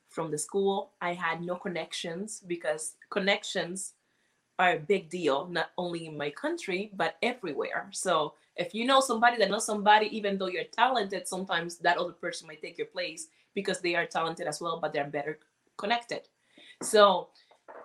from 0.09 0.31
the 0.31 0.37
school. 0.37 0.91
I 1.01 1.13
had 1.13 1.41
no 1.41 1.55
connections 1.55 2.41
because 2.45 2.95
connections 3.09 3.93
are 4.59 4.73
a 4.73 4.79
big 4.79 5.09
deal, 5.09 5.47
not 5.47 5.71
only 5.77 6.05
in 6.05 6.17
my 6.17 6.29
country, 6.29 6.91
but 6.93 7.15
everywhere. 7.23 7.87
So 7.91 8.33
if 8.57 8.75
you 8.75 8.85
know 8.85 8.99
somebody 8.99 9.37
that 9.37 9.49
knows 9.49 9.65
somebody, 9.65 10.15
even 10.15 10.37
though 10.37 10.47
you're 10.47 10.65
talented, 10.65 11.27
sometimes 11.27 11.77
that 11.77 11.97
other 11.97 12.11
person 12.11 12.45
might 12.47 12.61
take 12.61 12.77
your 12.77 12.87
place 12.87 13.27
because 13.55 13.79
they 13.79 13.95
are 13.95 14.05
talented 14.05 14.47
as 14.47 14.59
well, 14.59 14.77
but 14.81 14.91
they're 14.91 15.05
better 15.05 15.39
connected. 15.77 16.27
So 16.83 17.29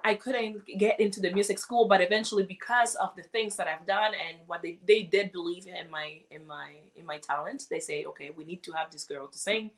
I 0.04 0.14
couldn't 0.14 0.66
get 0.78 0.98
into 0.98 1.20
the 1.20 1.32
music 1.32 1.60
school, 1.60 1.86
but 1.86 2.00
eventually 2.00 2.42
because 2.42 2.96
of 2.96 3.14
the 3.16 3.22
things 3.22 3.54
that 3.56 3.68
I've 3.68 3.86
done 3.86 4.12
and 4.14 4.38
what 4.46 4.60
they, 4.60 4.78
they 4.86 5.04
did 5.04 5.30
believe 5.30 5.66
in 5.66 5.90
my 5.90 6.20
in 6.30 6.46
my 6.46 6.72
in 6.96 7.06
my 7.06 7.18
talent, 7.18 7.64
they 7.70 7.80
say, 7.80 8.04
okay, 8.04 8.30
we 8.36 8.44
need 8.44 8.64
to 8.64 8.72
have 8.72 8.90
this 8.90 9.04
girl 9.04 9.28
to 9.28 9.38
sing. 9.38 9.70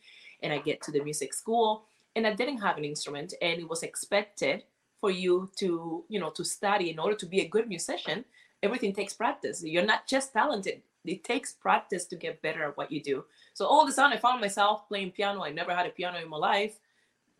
And 0.43 0.53
I 0.53 0.59
get 0.59 0.83
to 0.83 0.91
the 0.91 1.05
music 1.05 1.35
school 1.35 1.85
and 2.15 2.27
I 2.27 2.35
didn't 2.35 2.59
have 2.59 2.79
an 2.79 2.85
instrument 2.85 3.35
and 3.43 3.61
it 3.61 3.69
was 3.69 3.83
expected 3.83 4.65
for 5.01 5.11
you 5.11 5.51
to, 5.59 6.05
you 6.09 6.21
know, 6.21 6.31
to 6.31 6.45
study 6.45 6.91
in 6.91 6.99
order 6.99 7.17
to 7.17 7.27
be 7.27 7.41
a 7.41 7.49
good 7.49 7.69
musician. 7.69 8.25
Everything 8.63 8.93
takes 8.93 9.13
practice. 9.13 9.63
You're 9.65 9.85
not 9.85 10.07
just 10.07 10.33
talented. 10.33 10.83
It 11.05 11.23
takes 11.23 11.53
practice 11.53 12.07
to 12.07 12.17
get 12.17 12.43
better 12.43 12.65
at 12.65 12.77
what 12.77 12.91
you 12.91 13.03
do. 13.03 13.25
So 13.55 13.67
all 13.67 13.83
of 13.83 13.89
a 13.89 13.93
sudden 13.93 14.13
I 14.13 14.21
found 14.21 14.41
myself 14.41 14.89
playing 14.89 15.13
piano. 15.13 15.45
I 15.45 15.51
never 15.51 15.75
had 15.75 15.87
a 15.87 15.91
piano 15.91 16.19
in 16.19 16.29
my 16.29 16.39
life 16.39 16.79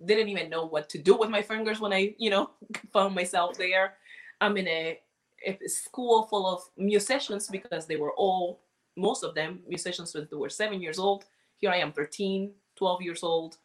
didn't 0.05 0.29
even 0.29 0.51
know 0.51 0.67
what 0.67 0.89
to 0.91 0.99
do 0.99 1.17
with 1.17 1.31
my 1.31 1.43
fingers 1.43 1.81
when 1.81 1.93
I, 1.93 2.15
you 2.19 2.31
know, 2.31 2.51
found 2.93 3.15
myself 3.15 3.57
there. 3.57 3.95
I'm 4.41 4.57
in 4.57 4.69
a, 4.69 4.99
a 5.47 5.69
school 5.69 6.25
full 6.25 6.47
of 6.47 6.63
musicians 6.77 7.49
because 7.49 7.87
they 7.87 7.97
were 7.97 8.13
all, 8.13 8.61
most 8.97 9.25
of 9.25 9.35
them, 9.35 9.61
musicians 9.67 10.15
when 10.15 10.29
they 10.31 10.37
were 10.37 10.51
seven 10.51 10.83
years 10.83 10.99
old. 10.99 11.25
Here 11.57 11.71
I 11.71 11.77
am, 11.79 11.93
13, 11.93 12.53
12 12.77 13.03
years 13.03 13.23
old, 13.23 13.57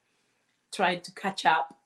trying 0.73 1.01
to 1.01 1.11
catch 1.13 1.45
up 1.45 1.77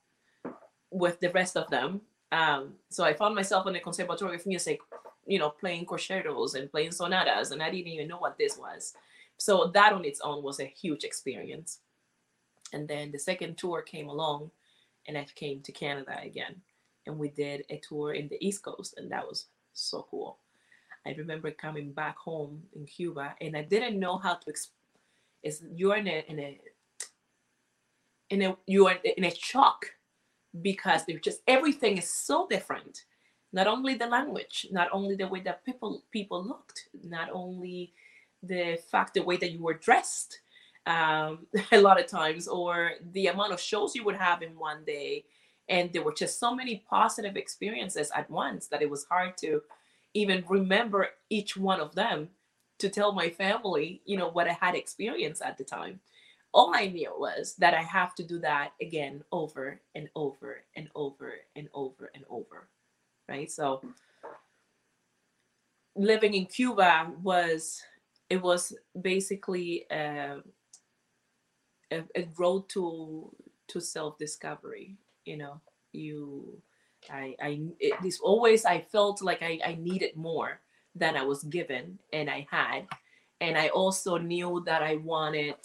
with 0.90 1.20
the 1.20 1.30
rest 1.30 1.56
of 1.56 1.68
them. 1.70 2.00
Um, 2.32 2.74
so 2.88 3.04
I 3.04 3.14
found 3.14 3.34
myself 3.34 3.66
in 3.66 3.74
the 3.74 3.80
Conservatory 3.80 4.36
of 4.36 4.46
Music, 4.46 4.80
you 5.26 5.38
know, 5.38 5.50
playing 5.50 5.86
concertos 5.86 6.54
and 6.54 6.70
playing 6.70 6.92
sonatas, 6.92 7.50
and 7.50 7.62
I 7.62 7.70
didn't 7.70 7.88
even 7.88 8.08
know 8.08 8.18
what 8.18 8.38
this 8.38 8.56
was. 8.58 8.94
So 9.38 9.70
that 9.74 9.92
on 9.92 10.04
its 10.04 10.20
own 10.20 10.42
was 10.42 10.60
a 10.60 10.64
huge 10.64 11.04
experience. 11.04 11.80
And 12.72 12.88
then 12.88 13.12
the 13.12 13.18
second 13.18 13.58
tour 13.58 13.82
came 13.82 14.08
along, 14.08 14.50
and 15.06 15.16
I 15.16 15.26
came 15.34 15.60
to 15.62 15.72
Canada 15.72 16.18
again. 16.22 16.56
And 17.06 17.18
we 17.18 17.28
did 17.28 17.64
a 17.70 17.78
tour 17.78 18.14
in 18.14 18.28
the 18.28 18.44
East 18.44 18.62
Coast, 18.62 18.94
and 18.96 19.10
that 19.12 19.26
was 19.26 19.46
so 19.72 20.06
cool. 20.10 20.38
I 21.06 21.14
remember 21.16 21.52
coming 21.52 21.92
back 21.92 22.18
home 22.18 22.62
in 22.74 22.86
Cuba, 22.86 23.36
and 23.40 23.56
I 23.56 23.62
didn't 23.62 24.00
know 24.00 24.18
how 24.18 24.34
to. 24.34 24.52
Exp- 24.52 24.70
you're 25.76 25.96
in 25.96 26.08
a 26.08 26.24
in 26.26 26.40
a 26.40 26.60
in 28.30 28.42
a 28.42 28.56
you 28.66 28.88
are 28.88 28.96
in 29.16 29.24
a 29.24 29.34
shock 29.34 29.92
because 30.62 31.04
they're 31.04 31.18
just 31.18 31.40
everything 31.46 31.98
is 31.98 32.08
so 32.10 32.46
different. 32.48 33.04
Not 33.52 33.66
only 33.66 33.94
the 33.94 34.06
language, 34.06 34.66
not 34.70 34.88
only 34.92 35.14
the 35.16 35.28
way 35.28 35.40
that 35.40 35.64
people 35.64 36.02
people 36.10 36.44
looked, 36.44 36.88
not 37.04 37.30
only 37.32 37.92
the 38.42 38.78
fact 38.90 39.14
the 39.14 39.22
way 39.22 39.36
that 39.36 39.52
you 39.52 39.62
were 39.62 39.74
dressed, 39.74 40.40
um, 40.86 41.46
a 41.72 41.80
lot 41.80 42.00
of 42.00 42.06
times, 42.06 42.48
or 42.48 42.92
the 43.12 43.28
amount 43.28 43.52
of 43.52 43.60
shows 43.60 43.94
you 43.94 44.04
would 44.04 44.16
have 44.16 44.42
in 44.42 44.58
one 44.58 44.84
day. 44.84 45.24
And 45.68 45.92
there 45.92 46.02
were 46.02 46.14
just 46.14 46.38
so 46.38 46.54
many 46.54 46.84
positive 46.88 47.36
experiences 47.36 48.10
at 48.14 48.30
once 48.30 48.68
that 48.68 48.82
it 48.82 48.90
was 48.90 49.04
hard 49.10 49.36
to 49.38 49.62
even 50.14 50.44
remember 50.48 51.08
each 51.28 51.56
one 51.56 51.80
of 51.80 51.94
them 51.94 52.28
to 52.78 52.88
tell 52.88 53.12
my 53.12 53.30
family, 53.30 54.00
you 54.04 54.16
know, 54.16 54.28
what 54.28 54.48
I 54.48 54.52
had 54.52 54.74
experienced 54.74 55.42
at 55.42 55.58
the 55.58 55.64
time. 55.64 56.00
All 56.56 56.72
I 56.74 56.86
knew 56.86 57.12
was 57.18 57.54
that 57.58 57.74
I 57.74 57.82
have 57.82 58.14
to 58.14 58.24
do 58.24 58.38
that 58.40 58.72
again 58.80 59.22
over 59.30 59.78
and 59.94 60.08
over 60.16 60.64
and 60.74 60.88
over 60.94 61.34
and 61.54 61.68
over 61.74 62.10
and 62.14 62.24
over. 62.30 62.68
Right. 63.28 63.50
So 63.50 63.82
living 65.94 66.32
in 66.32 66.46
Cuba 66.46 67.12
was 67.22 67.82
it 68.30 68.40
was 68.40 68.72
basically 69.00 69.84
uh, 69.90 70.40
a, 71.92 72.02
a 72.16 72.28
road 72.38 72.68
to 72.70 73.30
to 73.68 73.80
self 73.80 74.18
discovery 74.18 74.96
you 75.24 75.36
know 75.36 75.60
you 75.92 76.60
i 77.10 77.34
i 77.42 77.60
it, 77.80 78.00
this 78.02 78.20
always 78.20 78.64
i 78.64 78.80
felt 78.80 79.22
like 79.22 79.42
I, 79.42 79.58
I 79.64 79.74
needed 79.80 80.16
more 80.16 80.60
than 80.94 81.16
i 81.16 81.22
was 81.22 81.42
given 81.44 81.98
and 82.12 82.30
i 82.30 82.46
had 82.50 82.86
and 83.40 83.56
i 83.56 83.68
also 83.68 84.18
knew 84.18 84.62
that 84.66 84.82
i 84.82 84.96
wanted 84.96 85.56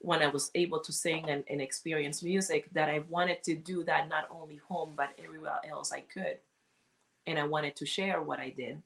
when 0.00 0.22
I 0.22 0.28
was 0.28 0.50
able 0.54 0.80
to 0.80 0.92
sing 0.92 1.28
and, 1.28 1.44
and 1.48 1.60
experience 1.60 2.22
music 2.22 2.68
that 2.72 2.88
I 2.88 3.00
wanted 3.08 3.42
to 3.44 3.54
do 3.54 3.84
that 3.84 4.08
not 4.08 4.28
only 4.30 4.56
home 4.56 4.94
but 4.96 5.10
everywhere 5.22 5.60
else 5.68 5.92
I 5.92 6.00
could. 6.00 6.38
And 7.26 7.38
I 7.38 7.44
wanted 7.44 7.76
to 7.76 7.86
share 7.86 8.22
what 8.22 8.40
I 8.40 8.48
did. 8.50 8.82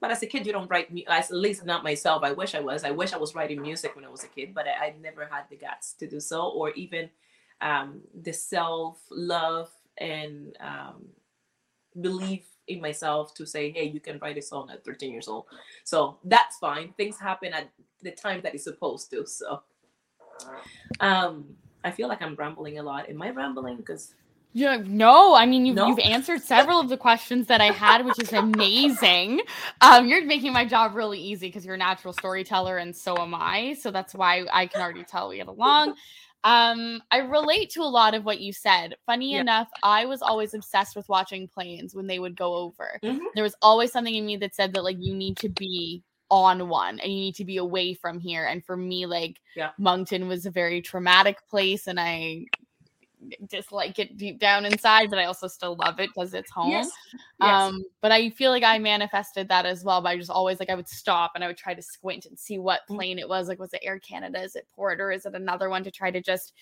But 0.00 0.10
as 0.10 0.22
a 0.22 0.26
kid, 0.26 0.46
you 0.46 0.52
don't 0.52 0.70
write 0.70 0.92
me 0.92 1.06
at 1.06 1.30
least 1.30 1.64
not 1.64 1.84
myself. 1.84 2.22
I 2.22 2.32
wish 2.32 2.54
I 2.54 2.60
was. 2.60 2.84
I 2.84 2.90
wish 2.90 3.12
I 3.12 3.18
was 3.18 3.34
writing 3.34 3.62
music 3.62 3.94
when 3.94 4.04
I 4.04 4.08
was 4.08 4.24
a 4.24 4.28
kid, 4.28 4.54
but 4.54 4.66
I, 4.66 4.86
I 4.86 4.94
never 5.00 5.26
had 5.30 5.44
the 5.48 5.56
guts 5.56 5.94
to 5.94 6.06
do 6.06 6.20
so, 6.20 6.48
or 6.48 6.70
even 6.72 7.08
um, 7.60 8.00
the 8.22 8.32
self 8.32 9.00
love 9.10 9.70
and 9.98 10.56
um, 10.60 11.06
belief 12.00 12.42
in 12.68 12.80
myself 12.80 13.34
to 13.34 13.46
say, 13.46 13.70
hey, 13.70 13.84
you 13.84 14.00
can 14.00 14.18
write 14.18 14.38
a 14.38 14.42
song 14.42 14.70
at 14.70 14.84
13 14.84 15.12
years 15.12 15.28
old. 15.28 15.46
So 15.84 16.18
that's 16.24 16.58
fine. 16.58 16.92
Things 16.96 17.18
happen 17.18 17.52
at 17.52 17.70
the 18.02 18.10
time 18.10 18.40
that 18.42 18.54
it's 18.54 18.64
supposed 18.64 19.10
to. 19.10 19.26
So 19.26 19.62
um, 21.00 21.44
I 21.84 21.90
feel 21.90 22.08
like 22.08 22.22
I'm 22.22 22.34
rambling 22.34 22.78
a 22.78 22.82
lot. 22.82 23.08
Am 23.08 23.20
I 23.22 23.30
rambling? 23.30 23.76
Because 23.76 24.14
yeah, 24.56 24.80
no, 24.86 25.34
I 25.34 25.46
mean 25.46 25.66
you've, 25.66 25.76
no? 25.76 25.88
you've 25.88 25.98
answered 25.98 26.40
several 26.40 26.78
of 26.78 26.88
the 26.88 26.96
questions 26.96 27.48
that 27.48 27.60
I 27.60 27.72
had, 27.72 28.04
which 28.04 28.20
is 28.22 28.32
amazing. 28.32 29.40
Um, 29.80 30.06
you're 30.06 30.24
making 30.24 30.52
my 30.52 30.64
job 30.64 30.94
really 30.94 31.18
easy 31.18 31.48
because 31.48 31.66
you're 31.66 31.74
a 31.74 31.78
natural 31.78 32.12
storyteller 32.12 32.78
and 32.78 32.94
so 32.94 33.18
am 33.18 33.34
I. 33.34 33.74
So 33.74 33.90
that's 33.90 34.14
why 34.14 34.46
I 34.52 34.66
can 34.66 34.80
already 34.80 35.02
tell 35.02 35.28
we 35.28 35.36
get 35.38 35.48
along. 35.48 35.96
Um, 36.44 37.02
I 37.10 37.18
relate 37.18 37.70
to 37.70 37.80
a 37.80 37.84
lot 37.84 38.14
of 38.14 38.24
what 38.24 38.38
you 38.38 38.52
said. 38.52 38.94
Funny 39.06 39.32
yeah. 39.32 39.40
enough, 39.40 39.68
I 39.82 40.04
was 40.04 40.22
always 40.22 40.54
obsessed 40.54 40.94
with 40.94 41.08
watching 41.08 41.48
planes 41.48 41.94
when 41.94 42.06
they 42.06 42.20
would 42.20 42.36
go 42.36 42.54
over. 42.54 43.00
Mm-hmm. 43.02 43.24
There 43.34 43.42
was 43.42 43.56
always 43.60 43.90
something 43.90 44.14
in 44.14 44.24
me 44.24 44.36
that 44.36 44.54
said 44.54 44.72
that 44.74 44.84
like 44.84 44.98
you 45.00 45.14
need 45.14 45.36
to 45.38 45.48
be 45.48 46.04
on 46.34 46.68
one 46.68 46.98
and 46.98 47.12
you 47.12 47.18
need 47.18 47.34
to 47.36 47.44
be 47.44 47.58
away 47.58 47.94
from 47.94 48.18
here. 48.18 48.46
And 48.46 48.64
for 48.64 48.76
me, 48.76 49.06
like 49.06 49.40
yeah. 49.54 49.70
Moncton 49.78 50.26
was 50.26 50.46
a 50.46 50.50
very 50.50 50.82
traumatic 50.82 51.46
place 51.48 51.86
and 51.86 52.00
I 52.00 52.46
dislike 53.48 54.00
it 54.00 54.16
deep 54.16 54.40
down 54.40 54.64
inside, 54.66 55.10
but 55.10 55.18
I 55.20 55.26
also 55.26 55.46
still 55.46 55.76
love 55.76 56.00
it 56.00 56.10
because 56.12 56.34
it's 56.34 56.50
home. 56.50 56.72
Yes. 56.72 56.90
Yes. 57.40 57.50
Um, 57.62 57.84
but 58.00 58.10
I 58.10 58.30
feel 58.30 58.50
like 58.50 58.64
I 58.64 58.78
manifested 58.78 59.48
that 59.48 59.64
as 59.64 59.84
well 59.84 60.02
by 60.02 60.16
just 60.16 60.28
always 60.28 60.58
like 60.58 60.70
I 60.70 60.74
would 60.74 60.88
stop 60.88 61.32
and 61.36 61.44
I 61.44 61.46
would 61.46 61.56
try 61.56 61.72
to 61.72 61.82
squint 61.82 62.26
and 62.26 62.36
see 62.36 62.58
what 62.58 62.80
mm. 62.90 62.96
plane 62.96 63.20
it 63.20 63.28
was. 63.28 63.46
Like, 63.46 63.60
was 63.60 63.72
it 63.72 63.80
Air 63.84 64.00
Canada? 64.00 64.42
Is 64.42 64.56
it 64.56 64.66
Porter? 64.74 65.12
Is 65.12 65.26
it 65.26 65.34
another 65.34 65.70
one 65.70 65.84
to 65.84 65.90
try 65.92 66.10
to 66.10 66.20
just 66.20 66.52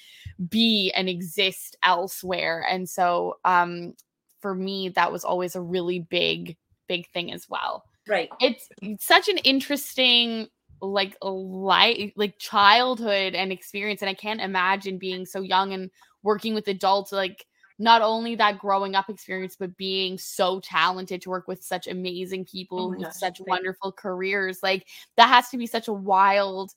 be 0.51 0.93
and 0.95 1.09
exist 1.09 1.77
elsewhere? 1.83 2.67
And 2.69 2.89
so 2.89 3.39
um 3.45 3.95
for 4.41 4.55
me, 4.55 4.91
that 4.91 5.11
was 5.11 5.25
always 5.25 5.57
a 5.57 5.63
really 5.63 6.01
big, 6.01 6.57
big 6.89 7.09
thing 7.11 7.33
as 7.33 7.49
well. 7.49 7.85
Right. 8.09 8.29
It's 8.41 8.69
such 8.99 9.29
an 9.29 9.39
interesting 9.39 10.49
like 10.83 11.17
life 11.23 12.11
like 12.17 12.39
childhood 12.39 13.35
and 13.35 13.53
experience 13.53 14.03
and 14.03 14.09
i 14.09 14.15
can't 14.15 14.41
imagine 14.41 14.99
being 14.99 15.25
so 15.25 15.41
young 15.41 15.73
and 15.73 15.91
working 16.25 16.55
with 16.55 16.67
adults 16.67 17.13
like 17.13 17.47
not 17.79 18.03
only 18.03 18.35
that 18.35 18.59
growing 18.59 18.95
up 18.95 19.09
experience 19.09 19.57
but 19.59 19.77
being 19.77 20.19
so 20.19 20.61
talented 20.61 21.23
to 21.23 21.31
work 21.31 21.47
with 21.47 21.63
such 21.63 21.87
amazing 21.87 22.45
people 22.45 22.87
oh 22.87 22.89
with 22.91 23.03
gosh, 23.03 23.15
such 23.15 23.41
wonderful 23.47 23.93
careers 23.93 24.59
like 24.63 24.87
that 25.17 25.29
has 25.29 25.49
to 25.49 25.57
be 25.57 25.67
such 25.67 25.89
a 25.89 25.93
wild 25.93 26.73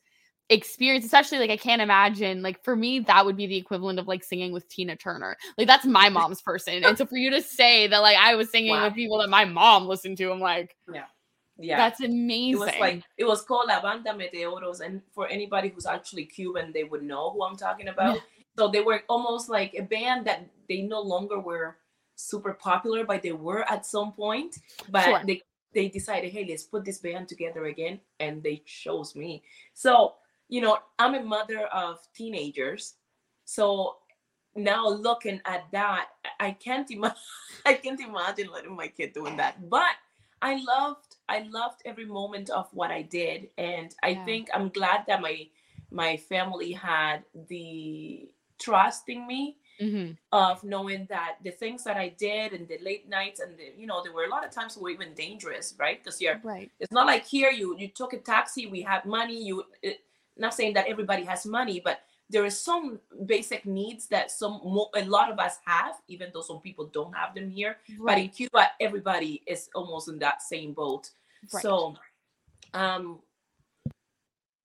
experience 0.49 1.03
especially 1.03 1.39
like 1.39 1.49
i 1.49 1.57
can't 1.57 1.81
imagine 1.81 2.43
like 2.43 2.63
for 2.63 2.75
me 2.75 2.99
that 2.99 3.25
would 3.25 3.35
be 3.35 3.47
the 3.47 3.57
equivalent 3.57 3.97
of 3.97 4.07
like 4.07 4.23
singing 4.23 4.51
with 4.51 4.67
tina 4.69 4.95
turner 4.95 5.35
like 5.57 5.65
that's 5.65 5.85
my 5.85 6.07
mom's 6.09 6.43
person 6.43 6.83
and 6.85 6.95
so 6.95 7.05
for 7.07 7.17
you 7.17 7.31
to 7.31 7.41
say 7.41 7.87
that 7.87 7.97
like 8.03 8.17
i 8.17 8.35
was 8.35 8.51
singing 8.51 8.69
wow. 8.69 8.83
with 8.83 8.93
people 8.93 9.17
that 9.17 9.29
my 9.29 9.43
mom 9.43 9.87
listened 9.87 10.15
to 10.15 10.31
i'm 10.31 10.39
like 10.39 10.75
yeah 10.93 11.05
yeah. 11.57 11.77
That's 11.77 12.01
amazing 12.01 12.53
it 12.53 12.59
was 12.59 12.73
like 12.79 13.03
it 13.17 13.23
was 13.23 13.41
called 13.41 13.67
la 13.67 13.81
banda 13.81 14.11
meteoros 14.11 14.81
and 14.81 15.01
for 15.13 15.27
anybody 15.27 15.69
who's 15.69 15.85
actually 15.85 16.25
cuban 16.25 16.71
they 16.73 16.83
would 16.83 17.03
know 17.03 17.31
who 17.31 17.43
i'm 17.43 17.55
talking 17.55 17.87
about. 17.87 18.19
So 18.57 18.69
they 18.69 18.81
were 18.81 19.03
almost 19.09 19.49
like 19.49 19.75
a 19.77 19.83
band 19.83 20.25
that 20.27 20.47
they 20.69 20.81
no 20.81 21.01
longer 21.01 21.39
were 21.39 21.77
super 22.15 22.53
popular 22.53 23.05
but 23.05 23.21
they 23.21 23.31
were 23.33 23.69
at 23.71 23.85
some 23.85 24.13
point. 24.13 24.57
But 24.89 25.03
sure. 25.05 25.21
they 25.25 25.41
they 25.73 25.87
decided 25.89 26.31
hey 26.31 26.45
let's 26.47 26.63
put 26.63 26.83
this 26.83 26.99
band 26.99 27.27
together 27.27 27.65
again 27.65 27.99
and 28.19 28.43
they 28.43 28.61
chose 28.65 29.15
me. 29.15 29.43
So 29.73 30.15
you 30.49 30.61
know 30.61 30.79
i'm 30.99 31.15
a 31.15 31.23
mother 31.23 31.67
of 31.67 31.99
teenagers. 32.13 32.95
So 33.45 33.97
now 34.57 34.87
looking 34.87 35.41
at 35.43 35.65
that 35.73 36.07
i 36.39 36.49
can't 36.49 36.89
imagine 36.89 37.17
i 37.65 37.73
can't 37.73 37.99
imagine 37.99 38.47
letting 38.51 38.75
my 38.75 38.87
kid 38.87 39.13
doing 39.13 39.37
that. 39.37 39.69
But 39.69 39.95
I 40.41 40.61
loved 40.63 41.04
I 41.27 41.39
loved 41.49 41.81
every 41.85 42.05
moment 42.05 42.49
of 42.49 42.67
what 42.73 42.91
I 42.91 43.01
did 43.01 43.49
and 43.57 43.93
I 44.03 44.09
yeah. 44.09 44.25
think 44.25 44.49
I'm 44.53 44.69
glad 44.69 45.05
that 45.07 45.21
my 45.21 45.47
my 45.91 46.17
family 46.17 46.71
had 46.71 47.23
the 47.47 48.29
trust 48.59 49.03
in 49.09 49.27
me 49.27 49.57
mm-hmm. 49.81 50.11
of 50.31 50.63
knowing 50.63 51.05
that 51.09 51.37
the 51.43 51.51
things 51.51 51.83
that 51.83 51.97
I 51.97 52.09
did 52.09 52.53
and 52.53 52.67
the 52.67 52.79
late 52.81 53.09
nights 53.09 53.39
and 53.39 53.57
the, 53.57 53.73
you 53.77 53.87
know 53.87 54.03
there 54.03 54.13
were 54.13 54.25
a 54.25 54.29
lot 54.29 54.45
of 54.45 54.51
times 54.51 54.77
were 54.77 54.89
even 54.89 55.13
dangerous 55.13 55.75
right 55.77 56.01
because 56.01 56.21
you're 56.21 56.39
right 56.43 56.71
it's 56.79 56.91
not 56.91 57.07
like 57.07 57.25
here 57.25 57.51
you 57.51 57.77
you 57.77 57.87
took 57.87 58.13
a 58.13 58.17
taxi 58.17 58.67
we 58.67 58.81
have 58.81 59.05
money 59.05 59.43
you 59.43 59.63
it, 59.81 60.01
not 60.37 60.53
saying 60.53 60.73
that 60.73 60.87
everybody 60.87 61.23
has 61.23 61.45
money 61.45 61.81
but 61.83 62.01
there 62.29 62.45
is 62.45 62.59
some 62.59 62.99
basic 63.25 63.65
needs 63.65 64.07
that 64.07 64.31
some 64.31 64.59
a 64.95 65.05
lot 65.05 65.31
of 65.31 65.39
us 65.39 65.57
have 65.65 65.95
even 66.07 66.29
though 66.33 66.41
some 66.41 66.59
people 66.59 66.85
don't 66.87 67.15
have 67.15 67.35
them 67.35 67.49
here 67.49 67.77
right. 67.99 68.15
but 68.15 68.17
in 68.17 68.29
cuba 68.29 68.67
everybody 68.79 69.41
is 69.45 69.69
almost 69.75 70.07
in 70.07 70.17
that 70.19 70.41
same 70.41 70.73
boat 70.73 71.11
right. 71.53 71.61
so 71.61 71.95
um 72.73 73.19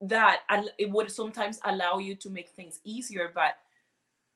that 0.00 0.40
it 0.78 0.90
would 0.90 1.10
sometimes 1.10 1.60
allow 1.64 1.98
you 1.98 2.14
to 2.14 2.30
make 2.30 2.48
things 2.50 2.80
easier 2.84 3.30
but 3.34 3.56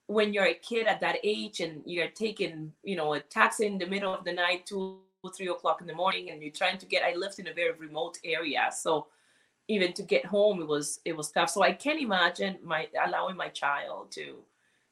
when 0.07 0.35
you're 0.35 0.45
a 0.45 0.55
kid 0.55 0.87
at 0.87 1.01
that 1.01 1.17
age 1.25 1.61
and 1.61 1.83
you're 1.87 2.09
taking 2.09 2.73
you 2.83 2.97
know 2.97 3.15
a 3.15 3.21
taxi 3.21 3.67
in 3.67 3.79
the 3.79 3.87
middle 3.87 4.13
of 4.13 4.25
the 4.25 4.33
night 4.33 4.67
two 4.67 4.99
three 5.35 5.49
o'clock 5.49 5.81
in 5.81 5.87
the 5.87 5.95
morning 5.95 6.31
and 6.31 6.43
you're 6.43 6.53
trying 6.53 6.77
to 6.77 6.85
get 6.85 7.03
i 7.03 7.15
lived 7.15 7.39
in 7.39 7.49
a 7.49 7.55
very 7.55 7.73
remote 7.73 8.19
area 8.25 8.69
so 8.71 9.07
even 9.69 9.93
to 9.93 10.03
get 10.03 10.27
home 10.27 10.61
it 10.61 10.69
was 10.69 11.01
it 11.05 11.17
was 11.17 11.31
tough. 11.31 11.51
So 11.51 11.63
i 11.63 11.73
can't 11.73 12.01
imagine 12.01 12.59
my 12.63 12.89
allowing 13.07 13.37
my 13.37 13.49
child 13.49 14.11
to 14.13 14.37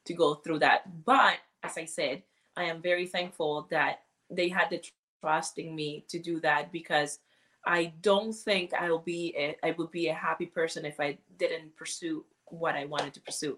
to 0.05 0.13
go 0.13 0.35
through 0.35 0.59
that. 0.59 1.05
But 1.05 1.37
as 1.63 1.77
i 1.77 1.85
said 1.85 2.23
i 2.57 2.63
am 2.63 2.81
very 2.81 3.07
thankful 3.07 3.67
that 3.71 4.01
they 4.29 4.49
had 4.49 4.69
the 4.69 4.81
trust 5.21 5.57
in 5.57 5.75
me 5.75 6.05
to 6.09 6.19
do 6.19 6.39
that 6.41 6.71
because 6.71 7.19
i 7.65 7.93
don't 8.01 8.33
think 8.33 8.73
i'll 8.73 8.99
be 8.99 9.33
a, 9.37 9.55
i 9.63 9.71
would 9.77 9.89
be 9.91 10.09
a 10.09 10.13
happy 10.13 10.45
person 10.45 10.85
if 10.85 10.99
i 10.99 11.17
didn't 11.39 11.73
pursue 11.77 12.25
what 12.47 12.75
i 12.75 12.83
wanted 12.83 13.13
to 13.13 13.21
pursue 13.21 13.57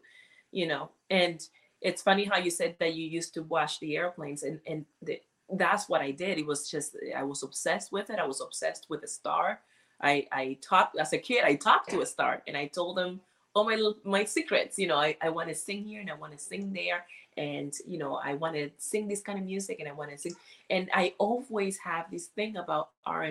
you 0.55 0.65
know? 0.65 0.89
And 1.09 1.45
it's 1.81 2.01
funny 2.01 2.23
how 2.23 2.37
you 2.37 2.49
said 2.49 2.77
that 2.79 2.95
you 2.95 3.05
used 3.05 3.33
to 3.35 3.43
watch 3.43 3.79
the 3.79 3.97
airplanes 3.97 4.41
and 4.43 4.59
and 4.65 4.85
the, 5.01 5.21
that's 5.51 5.87
what 5.87 6.01
i 6.01 6.09
did. 6.09 6.39
It 6.39 6.47
was 6.47 6.71
just 6.71 6.95
i 7.15 7.21
was 7.23 7.43
obsessed 7.43 7.91
with 7.91 8.09
it. 8.09 8.17
I 8.17 8.25
was 8.25 8.41
obsessed 8.41 8.87
with 8.89 9.01
the 9.01 9.07
star 9.07 9.59
I 10.01 10.27
I 10.31 10.57
talked 10.61 10.97
as 10.97 11.13
a 11.13 11.17
kid. 11.17 11.43
I 11.43 11.55
talked 11.55 11.89
to 11.89 12.01
a 12.01 12.05
star 12.05 12.41
and 12.47 12.57
I 12.57 12.67
told 12.67 12.97
them 12.97 13.21
all 13.53 13.63
my 13.63 13.91
my 14.03 14.23
secrets. 14.25 14.77
You 14.77 14.87
know, 14.87 14.97
I, 14.97 15.17
I 15.21 15.29
want 15.29 15.49
to 15.49 15.55
sing 15.55 15.83
here 15.83 16.01
and 16.01 16.09
I 16.09 16.15
want 16.15 16.33
to 16.33 16.39
sing 16.39 16.73
there, 16.73 17.05
and 17.37 17.73
you 17.87 17.97
know, 17.97 18.15
I 18.15 18.33
want 18.33 18.55
to 18.55 18.69
sing 18.77 19.07
this 19.07 19.21
kind 19.21 19.39
of 19.39 19.45
music 19.45 19.79
and 19.79 19.89
I 19.89 19.93
want 19.93 20.11
to 20.11 20.17
sing. 20.17 20.35
And 20.69 20.89
I 20.93 21.13
always 21.17 21.77
have 21.79 22.05
this 22.11 22.27
thing 22.27 22.57
about 22.57 22.89
R 23.05 23.23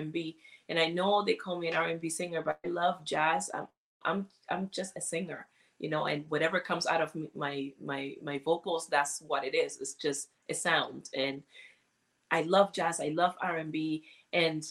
and 0.69 0.79
I 0.79 0.87
know 0.87 1.23
they 1.23 1.35
call 1.35 1.59
me 1.59 1.67
an 1.67 1.75
R 1.75 1.85
and 1.85 2.01
B 2.01 2.09
singer, 2.09 2.41
but 2.41 2.59
I 2.65 2.69
love 2.69 3.03
jazz. 3.03 3.49
I'm 3.53 3.67
I'm 4.03 4.27
I'm 4.49 4.69
just 4.71 4.97
a 4.97 5.01
singer. 5.01 5.47
You 5.79 5.89
know, 5.89 6.05
and 6.05 6.23
whatever 6.29 6.59
comes 6.59 6.87
out 6.87 7.01
of 7.01 7.11
my 7.35 7.71
my 7.83 8.15
my 8.23 8.39
vocals, 8.39 8.87
that's 8.87 9.21
what 9.21 9.43
it 9.43 9.53
is. 9.53 9.79
It's 9.81 9.93
just 9.93 10.29
a 10.49 10.53
sound. 10.53 11.09
And 11.13 11.43
I 12.31 12.41
love 12.43 12.73
jazz. 12.73 12.99
I 12.99 13.09
love 13.09 13.35
R 13.41 13.57
and 13.57 13.71
B. 13.71 14.03
And 14.33 14.63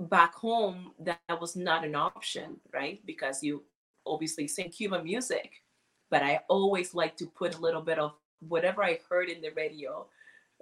back 0.00 0.34
home 0.34 0.92
that, 1.00 1.18
was 1.40 1.56
not 1.56 1.84
an 1.84 1.94
option 1.94 2.56
right? 2.72 3.00
Because 3.04 3.42
you 3.42 3.62
obviously 4.06 4.48
sing 4.48 4.70
cuban 4.70 5.04
music 5.04 5.62
but 6.10 6.22
i 6.22 6.40
always 6.48 6.94
like 6.94 7.14
to 7.14 7.26
put 7.26 7.54
a 7.54 7.60
little 7.60 7.82
bit 7.82 7.98
of 7.98 8.12
whatever 8.40 8.82
i 8.82 8.98
heard 9.10 9.28
in 9.28 9.42
the 9.42 9.50
radio 9.50 10.06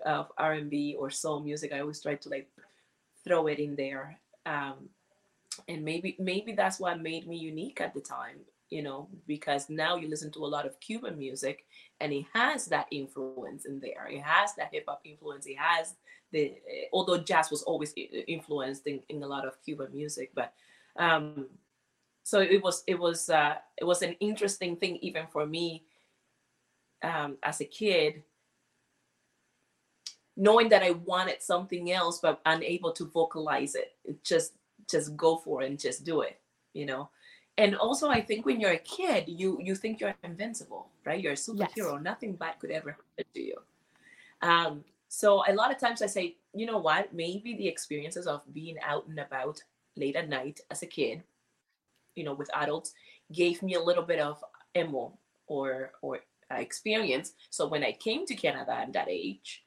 of 0.05 0.33
r&b 0.37 0.96
or 0.99 1.11
soul 1.11 1.38
music 1.38 1.72
i 1.72 1.79
always 1.79 2.03
try 2.03 2.16
to 2.16 2.29
like 2.29 2.49
throw 3.25 3.46
it 3.46 3.61
in 3.61 3.77
there 3.77 4.18
um, 4.46 4.88
and 5.68 5.85
maybe 5.85 6.16
maybe 6.18 6.53
that's 6.53 6.81
what 6.81 7.01
made 7.01 7.29
me 7.29 7.37
unique 7.37 7.81
at 7.81 7.94
the 7.94 8.01
time 8.01 8.38
you 8.68 8.83
know 8.83 9.09
because 9.29 9.70
now 9.70 9.94
you 9.94 10.09
listen 10.09 10.33
to 10.33 10.44
a 10.44 10.55
lot 10.55 10.66
of 10.66 10.81
cuban 10.81 11.16
music 11.16 11.64
and 12.01 12.12
it 12.12 12.27
has 12.35 12.66
that 12.66 12.87
influence 12.90 13.64
in 13.64 13.81
there. 13.81 14.07
It 14.11 14.20
has 14.22 14.55
that 14.57 14.70
hip-hop 14.72 15.01
influence. 15.05 15.46
It 15.46 15.57
has 15.59 15.94
the 16.37 16.55
although 16.92 17.18
jazz 17.18 17.51
was 17.51 17.62
always 17.62 17.94
influenced 18.29 18.87
in, 18.87 19.01
in 19.09 19.22
a 19.22 19.27
lot 19.27 19.46
of 19.46 19.62
Cuban 19.64 19.88
music, 19.92 20.33
but 20.35 20.53
um, 20.96 21.49
so 22.22 22.40
it 22.40 22.62
was 22.62 22.85
it 22.87 22.99
was 22.99 23.31
uh, 23.31 23.55
it 23.81 23.85
was 23.85 24.03
an 24.03 24.14
interesting 24.20 24.77
thing 24.77 24.96
even 25.01 25.27
for 25.27 25.46
me 25.46 25.85
um, 27.03 27.38
as 27.42 27.61
a 27.61 27.64
kid, 27.64 28.22
knowing 30.37 30.68
that 30.68 30.83
I 30.83 30.90
wanted 30.90 31.42
something 31.42 31.90
else 31.90 32.20
but 32.20 32.40
unable 32.44 32.92
to 32.92 33.05
vocalize 33.07 33.75
it. 33.75 33.96
it. 34.05 34.22
Just 34.22 34.53
just 34.90 35.16
go 35.16 35.38
for 35.38 35.62
it 35.62 35.70
and 35.70 35.81
just 35.81 36.05
do 36.05 36.20
it, 36.20 36.38
you 36.75 36.87
know. 36.87 37.09
and 37.59 37.75
also 37.77 38.09
i 38.09 38.20
think 38.20 38.44
when 38.44 38.61
you're 38.61 38.79
a 38.83 38.88
kid 38.99 39.25
you 39.27 39.59
you 39.66 39.75
think 39.75 40.01
you're 40.01 40.14
invincible 40.22 40.83
right 41.07 41.22
you're 41.22 41.33
a 41.33 41.44
superhero 41.49 41.92
yes. 41.96 42.03
nothing 42.11 42.33
bad 42.37 42.55
could 42.61 42.70
ever 42.70 42.90
happen 42.90 43.25
to 43.33 43.42
you 43.51 43.57
um 44.42 44.85
so 45.16 45.42
a 45.48 45.55
lot 45.55 45.72
of 45.72 45.79
times 45.79 46.02
i 46.02 46.07
say 46.07 46.37
you 46.55 46.66
know 46.66 46.79
what 46.79 47.12
maybe 47.14 47.57
the 47.57 47.66
experiences 47.66 48.26
of 48.26 48.42
being 48.52 48.76
out 48.83 49.07
and 49.09 49.18
about 49.18 49.59
late 49.96 50.16
at 50.16 50.29
night 50.29 50.61
as 50.70 50.83
a 50.83 50.87
kid 50.87 51.22
you 52.14 52.24
know 52.24 52.35
with 52.35 52.50
adults 52.55 52.92
gave 53.33 53.62
me 53.62 53.74
a 53.74 53.83
little 53.83 54.02
bit 54.02 54.20
of 54.20 54.42
emo 54.76 55.16
or 55.46 55.92
or 56.02 56.20
experience 56.50 57.33
so 57.50 57.66
when 57.66 57.83
i 57.83 57.92
came 57.92 58.26
to 58.26 58.35
canada 58.35 58.72
at 58.72 58.92
that 58.92 59.09
age 59.09 59.64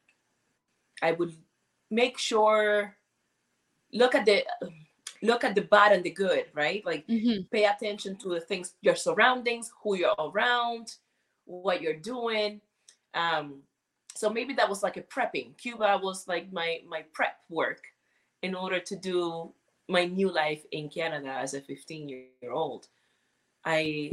i 1.02 1.12
would 1.12 1.34
make 1.90 2.18
sure 2.18 2.96
look 3.92 4.14
at 4.14 4.26
the 4.26 4.46
look 5.22 5.44
at 5.44 5.56
the 5.56 5.62
bad 5.62 5.92
and 5.92 6.04
the 6.04 6.12
good, 6.12 6.46
right? 6.54 6.86
Like 6.86 7.06
mm-hmm. 7.08 7.42
pay 7.52 7.66
attention 7.66 8.16
to 8.18 8.30
the 8.30 8.40
things, 8.40 8.76
your 8.82 8.96
surroundings, 8.96 9.70
who 9.84 9.98
you're 9.98 10.16
around, 10.18 10.96
what 11.46 11.82
you're 11.82 12.00
doing. 12.00 12.62
Um, 13.14 13.64
so 14.20 14.30
maybe 14.30 14.54
that 14.56 14.70
was 14.70 14.84
like 14.84 14.98
a 14.98 15.02
prepping. 15.02 15.58
Cuba 15.58 16.00
was 16.02 16.28
like 16.28 16.52
my 16.52 16.82
my 16.88 17.06
prep 17.14 17.38
work 17.50 17.82
in 18.42 18.56
order 18.56 18.80
to 18.80 18.96
do 18.96 19.52
my 19.88 20.06
new 20.06 20.32
life 20.32 20.64
in 20.72 20.90
Canada 20.90 21.30
as 21.30 21.54
a 21.54 21.62
15 21.62 22.10
year 22.10 22.52
old. 22.52 22.88
I 23.66 24.12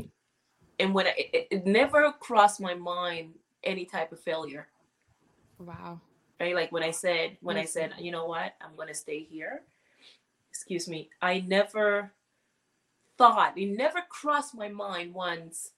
and 0.79 0.95
when 0.95 1.07
I, 1.07 1.15
it, 1.17 1.49
it 1.51 1.67
never 1.67 2.13
crossed 2.13 2.61
my 2.61 2.75
mind 2.75 3.35
any 3.65 3.85
type 3.85 4.13
of 4.13 4.21
failure. 4.21 4.69
Wow. 5.59 6.01
Right? 6.39 6.55
Like 6.55 6.71
when 6.73 6.83
I 6.83 6.91
said 6.91 7.37
when 7.41 7.57
I 7.57 7.65
said, 7.65 7.95
you 7.99 8.13
know 8.13 8.27
what, 8.27 8.55
I'm 8.61 8.77
gonna 8.77 8.95
stay 8.95 9.21
here 9.21 9.63
excuse 10.57 10.89
me, 10.89 11.11
I 11.21 11.41
never 11.41 12.13
thought, 13.19 13.59
it 13.59 13.77
never 13.77 14.01
crossed 14.09 14.55
my 14.55 14.69
mind 14.69 15.13
once, 15.13 15.73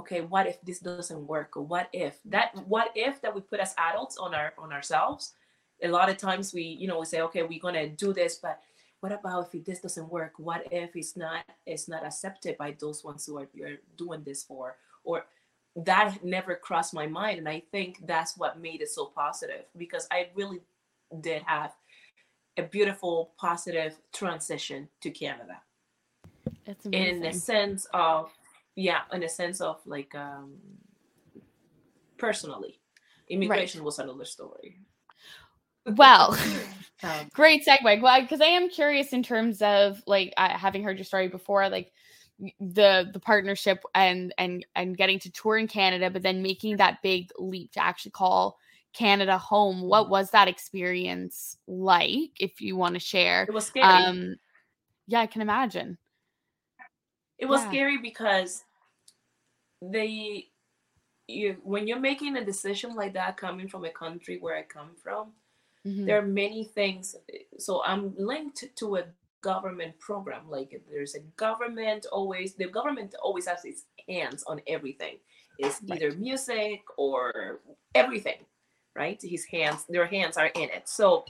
okay, 0.00 0.20
what 0.20 0.46
if 0.46 0.60
this 0.62 0.80
doesn't 0.80 1.26
work? 1.26 1.56
Or 1.56 1.62
what 1.62 1.88
if 1.92 2.18
that 2.26 2.54
what 2.66 2.90
if 2.94 3.20
that 3.22 3.34
we 3.34 3.40
put 3.40 3.60
as 3.60 3.74
adults 3.78 4.16
on 4.16 4.34
our 4.34 4.52
on 4.58 4.72
ourselves? 4.72 5.34
A 5.82 5.88
lot 5.88 6.10
of 6.10 6.16
times 6.18 6.52
we, 6.52 6.62
you 6.62 6.86
know, 6.88 7.00
we 7.00 7.06
say, 7.06 7.22
okay, 7.22 7.42
we're 7.42 7.60
gonna 7.60 7.88
do 7.88 8.12
this, 8.12 8.36
but 8.36 8.60
what 9.00 9.12
about 9.12 9.48
if 9.54 9.64
this 9.64 9.80
doesn't 9.80 10.10
work? 10.10 10.32
What 10.36 10.66
if 10.70 10.94
it's 10.94 11.16
not 11.16 11.44
it's 11.66 11.88
not 11.88 12.04
accepted 12.04 12.58
by 12.58 12.76
those 12.78 13.04
ones 13.04 13.26
who 13.26 13.38
are 13.38 13.48
you're 13.54 13.78
doing 13.96 14.22
this 14.24 14.42
for? 14.42 14.76
Or 15.04 15.24
that 15.76 16.24
never 16.24 16.54
crossed 16.56 16.92
my 16.94 17.06
mind. 17.06 17.38
And 17.38 17.48
I 17.48 17.62
think 17.70 18.06
that's 18.06 18.36
what 18.36 18.60
made 18.60 18.82
it 18.82 18.90
so 18.90 19.06
positive 19.06 19.64
because 19.76 20.06
I 20.10 20.28
really 20.34 20.60
did 21.20 21.42
have 21.42 21.72
a 22.56 22.62
beautiful, 22.62 23.30
positive 23.38 23.96
transition 24.12 24.88
to 25.00 25.10
Canada. 25.10 25.60
That's 26.66 26.86
amazing. 26.86 27.08
In 27.08 27.20
the 27.22 27.32
sense 27.32 27.86
of, 27.94 28.30
yeah, 28.80 29.00
in 29.12 29.20
the 29.20 29.28
sense 29.28 29.60
of 29.60 29.78
like 29.84 30.14
um, 30.14 30.54
personally, 32.16 32.80
immigration 33.28 33.80
right. 33.80 33.84
was 33.84 33.98
another 33.98 34.24
story. 34.24 34.78
Well, 35.84 36.36
um, 37.02 37.10
great 37.32 37.66
segue. 37.66 38.00
Well, 38.00 38.22
because 38.22 38.40
I 38.40 38.46
am 38.46 38.70
curious 38.70 39.12
in 39.12 39.22
terms 39.22 39.60
of 39.60 40.02
like 40.06 40.32
uh, 40.36 40.56
having 40.56 40.82
heard 40.82 40.96
your 40.96 41.04
story 41.04 41.28
before, 41.28 41.68
like 41.68 41.92
the 42.58 43.10
the 43.12 43.20
partnership 43.20 43.82
and 43.94 44.32
and 44.38 44.64
and 44.74 44.96
getting 44.96 45.18
to 45.20 45.30
tour 45.30 45.58
in 45.58 45.68
Canada, 45.68 46.10
but 46.10 46.22
then 46.22 46.42
making 46.42 46.78
that 46.78 47.02
big 47.02 47.30
leap 47.38 47.72
to 47.72 47.84
actually 47.84 48.12
call 48.12 48.56
Canada 48.94 49.36
home. 49.36 49.82
What 49.82 50.08
was 50.08 50.30
that 50.30 50.48
experience 50.48 51.58
like? 51.66 52.30
If 52.40 52.62
you 52.62 52.76
want 52.76 52.94
to 52.94 53.00
share, 53.00 53.44
it 53.44 53.52
was 53.52 53.66
scary. 53.66 53.84
Um, 53.84 54.36
yeah, 55.06 55.20
I 55.20 55.26
can 55.26 55.42
imagine. 55.42 55.98
It 57.38 57.46
was 57.46 57.62
yeah. 57.62 57.68
scary 57.68 57.98
because 57.98 58.64
they, 59.82 60.48
you 61.26 61.56
when 61.62 61.86
you're 61.86 62.00
making 62.00 62.36
a 62.36 62.44
decision 62.44 62.94
like 62.94 63.14
that, 63.14 63.36
coming 63.36 63.68
from 63.68 63.84
a 63.84 63.90
country 63.90 64.38
where 64.40 64.56
I 64.56 64.62
come 64.62 64.90
from, 65.02 65.32
mm-hmm. 65.86 66.06
there 66.06 66.18
are 66.18 66.26
many 66.26 66.64
things. 66.64 67.16
So 67.58 67.82
I'm 67.84 68.14
linked 68.18 68.64
to 68.76 68.96
a 68.96 69.04
government 69.42 69.98
program. 69.98 70.48
Like 70.48 70.82
there's 70.90 71.14
a 71.14 71.20
government 71.36 72.06
always. 72.10 72.54
The 72.54 72.66
government 72.66 73.14
always 73.22 73.46
has 73.46 73.64
its 73.64 73.84
hands 74.08 74.44
on 74.46 74.60
everything. 74.66 75.16
It's 75.58 75.80
right. 75.88 76.02
either 76.02 76.16
music 76.16 76.80
or 76.96 77.60
everything 77.94 78.44
right? 78.94 79.20
His 79.22 79.44
hands, 79.44 79.84
their 79.88 80.06
hands 80.06 80.36
are 80.36 80.46
in 80.46 80.68
it. 80.70 80.88
So 80.88 81.24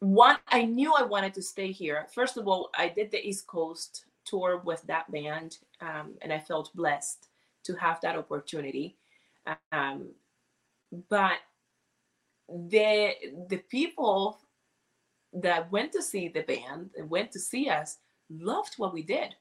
one, 0.00 0.36
I 0.48 0.64
knew 0.64 0.92
I 0.94 1.02
wanted 1.02 1.34
to 1.34 1.42
stay 1.42 1.72
here. 1.72 2.06
First 2.14 2.36
of 2.36 2.46
all, 2.46 2.70
I 2.76 2.88
did 2.88 3.10
the 3.10 3.26
East 3.26 3.46
Coast 3.46 4.04
tour 4.24 4.60
with 4.64 4.82
that 4.82 5.10
band, 5.10 5.58
um, 5.80 6.14
and 6.22 6.32
I 6.32 6.38
felt 6.38 6.74
blessed 6.74 7.28
to 7.64 7.74
have 7.74 8.00
that 8.00 8.16
opportunity. 8.16 8.96
Um, 9.72 10.10
but 11.08 11.38
the 12.48 13.12
the 13.48 13.58
people 13.70 14.38
that 15.32 15.70
went 15.70 15.92
to 15.92 16.02
see 16.02 16.28
the 16.28 16.42
band 16.42 16.90
and 16.96 17.10
went 17.10 17.32
to 17.32 17.38
see 17.38 17.68
us 17.68 17.98
loved 18.30 18.74
what 18.78 18.94
we 18.94 19.02
did. 19.02 19.34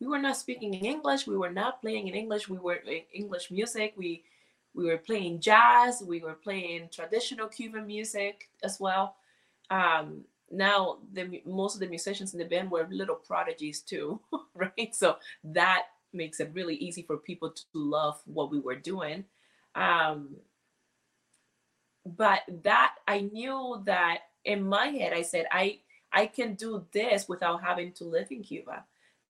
We 0.00 0.06
were 0.06 0.18
not 0.18 0.36
speaking 0.36 0.74
in 0.74 0.84
English. 0.84 1.26
We 1.26 1.36
were 1.36 1.52
not 1.52 1.80
playing 1.80 2.08
in 2.08 2.14
English. 2.14 2.48
We 2.48 2.58
were 2.58 2.74
in 2.74 3.02
English 3.12 3.50
music. 3.50 3.94
We 3.96 4.24
we 4.74 4.86
were 4.86 4.98
playing 4.98 5.40
jazz, 5.40 6.02
we 6.06 6.20
were 6.20 6.34
playing 6.34 6.88
traditional 6.92 7.48
Cuban 7.48 7.86
music 7.86 8.48
as 8.62 8.78
well. 8.78 9.16
Um, 9.70 10.24
now 10.50 10.98
the 11.12 11.42
most 11.44 11.74
of 11.74 11.80
the 11.80 11.88
musicians 11.88 12.32
in 12.32 12.38
the 12.38 12.44
band 12.44 12.70
were 12.70 12.86
little 12.90 13.16
prodigies 13.16 13.82
too, 13.82 14.20
right? 14.54 14.94
So 14.94 15.16
that 15.44 15.84
makes 16.12 16.40
it 16.40 16.50
really 16.54 16.76
easy 16.76 17.02
for 17.02 17.16
people 17.16 17.50
to 17.50 17.64
love 17.74 18.20
what 18.24 18.50
we 18.50 18.60
were 18.60 18.76
doing. 18.76 19.24
Um, 19.74 20.36
but 22.04 22.40
that 22.62 22.94
I 23.06 23.20
knew 23.20 23.82
that 23.84 24.20
in 24.44 24.66
my 24.66 24.86
head, 24.86 25.12
I 25.12 25.22
said 25.22 25.46
I 25.52 25.80
I 26.12 26.26
can 26.26 26.54
do 26.54 26.86
this 26.92 27.28
without 27.28 27.62
having 27.62 27.92
to 27.94 28.04
live 28.04 28.28
in 28.30 28.42
Cuba. 28.42 28.84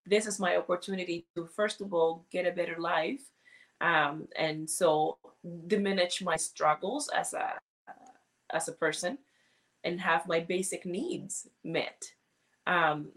This 0.06 0.26
is 0.26 0.38
my 0.38 0.56
opportunity 0.56 1.26
to 1.34 1.46
first 1.46 1.80
of 1.80 1.92
all 1.92 2.24
get 2.30 2.46
a 2.46 2.52
better 2.52 2.76
life 2.78 3.22
um, 3.80 4.28
and 4.36 4.68
so 4.68 5.18
diminish 5.66 6.22
my 6.22 6.36
struggles 6.36 7.08
as 7.08 7.34
a 7.34 7.54
as 8.52 8.68
a 8.68 8.72
person 8.72 9.18
and 9.84 10.00
have 10.00 10.26
my 10.26 10.40
basic 10.40 10.84
needs 10.84 11.48
met. 11.64 12.04
Um, 12.66 13.12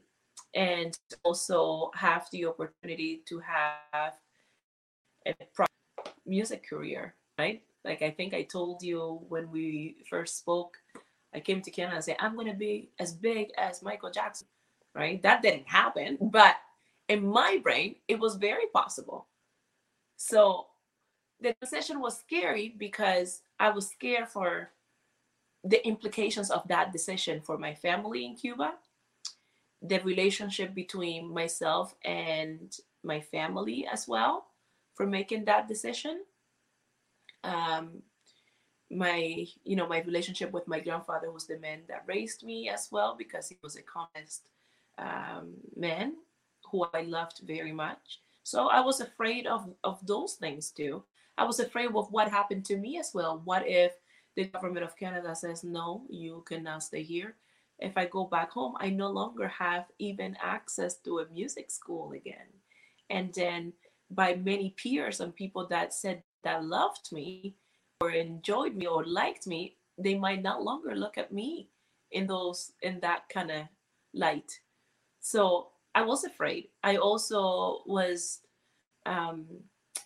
and 0.54 0.97
also 1.24 1.91
have 1.95 2.28
the 2.32 2.45
opportunity 2.45 3.21
to 3.28 3.39
have 3.39 4.17
a 5.26 5.34
music 6.26 6.67
career 6.67 7.15
right? 7.39 7.63
Like 7.86 8.02
i 8.02 8.12
think 8.12 8.34
i 8.34 8.43
told 8.43 8.84
you 8.84 9.21
when 9.30 9.50
we 9.50 9.97
first 10.10 10.38
spoke 10.38 10.78
i 11.34 11.39
came 11.39 11.62
to 11.62 11.71
canada 11.71 11.95
and 11.95 12.04
said 12.04 12.17
i'm 12.19 12.36
going 12.36 12.47
to 12.52 12.54
be 12.54 12.89
as 13.00 13.13
big 13.13 13.47
as 13.58 13.82
michael 13.82 14.12
jackson 14.12 14.47
right? 14.93 15.21
That 15.24 15.41
didn't 15.41 15.67
happen 15.67 16.17
but 16.19 16.58
in 17.08 17.26
my 17.28 17.60
brain 17.62 17.95
it 18.08 18.19
was 18.19 18.36
very 18.36 18.67
possible. 18.74 19.28
So 20.17 20.67
the 21.39 21.56
decision 21.60 22.00
was 22.00 22.19
scary 22.19 22.76
because 22.78 23.41
I 23.60 23.71
was 23.71 23.89
scared 23.89 24.30
for 24.30 24.71
the 25.63 25.86
implications 25.88 26.50
of 26.50 26.67
that 26.67 26.91
decision 26.91 27.41
for 27.41 27.58
my 27.58 27.74
family 27.74 28.26
in 28.26 28.36
Cuba, 28.36 28.74
the 29.82 30.00
relationship 30.00 30.74
between 30.74 31.34
myself 31.34 31.95
and 32.04 32.76
my 33.04 33.19
family 33.19 33.88
as 33.91 34.08
well 34.08 34.45
for 34.95 35.06
making 35.06 35.45
that 35.45 35.67
decision. 35.67 36.24
Um, 37.43 38.04
my 38.89 39.45
you 39.63 39.76
know 39.78 39.88
my 39.88 40.02
relationship 40.02 40.52
with 40.52 40.67
my 40.67 40.80
grandfather 40.80 41.32
was 41.32 41.47
the 41.47 41.58
man 41.60 41.80
that 41.88 42.04
raised 42.08 42.43
me 42.43 42.67
as 42.67 42.89
well 42.91 43.15
because 43.17 43.47
he 43.47 43.58
was 43.63 43.78
a 43.78 43.82
communist 43.82 44.50
um, 44.97 45.54
man 45.78 46.13
who 46.69 46.86
I 46.93 47.04
loved 47.04 47.39
very 47.45 47.71
much 47.71 48.19
so 48.43 48.67
I 48.67 48.82
was 48.82 49.02
afraid 49.02 49.47
of, 49.47 49.69
of 49.84 50.06
those 50.06 50.34
things 50.34 50.71
too. 50.71 51.04
I 51.38 51.45
was 51.45 51.60
afraid 51.60 51.89
of 51.95 52.12
what 52.12 52.30
happened 52.30 52.65
to 52.65 52.78
me 52.78 53.00
as 53.00 53.12
well. 53.13 53.41
What 53.43 53.67
if 53.67 53.93
the 54.36 54.46
government 54.46 54.86
of 54.86 54.98
Canada 54.98 55.36
says, 55.36 55.63
no, 55.63 56.04
you 56.10 56.44
cannot 56.48 56.84
stay 56.84 57.04
here? 57.04 57.36
If 57.80 57.98
I 57.98 58.06
go 58.06 58.26
back 58.26 58.52
home, 58.52 58.76
I 58.80 58.89
no 58.89 59.10
longer 59.10 59.48
have 59.48 59.86
even 60.00 60.38
access 60.41 60.98
to 61.00 61.20
a 61.20 61.30
music 61.34 61.72
school 61.72 62.12
again. 62.12 62.48
And 63.10 63.34
then 63.34 63.74
by 64.10 64.36
many 64.36 64.76
peers 64.78 65.20
and 65.20 65.36
people 65.36 65.67
that 65.67 65.94
said 65.94 66.24
that 66.44 66.63
loved 66.63 67.12
me 67.12 67.56
or 68.02 68.12
enjoyed 68.12 68.76
me 68.76 68.86
or 68.86 69.06
liked 69.06 69.48
me, 69.48 69.78
they 69.98 70.15
might 70.15 70.41
not 70.41 70.63
longer 70.63 70.96
look 70.96 71.17
at 71.17 71.32
me 71.32 71.70
in 72.12 72.28
those 72.28 72.74
in 72.82 73.00
that 73.00 73.30
kind 73.30 73.52
of 73.52 73.63
light. 74.13 74.60
So 75.20 75.70
I 75.96 76.04
was 76.04 76.24
afraid. 76.24 76.70
I 76.84 76.98
also 76.98 77.82
was 77.86 78.41
um, 79.06 79.46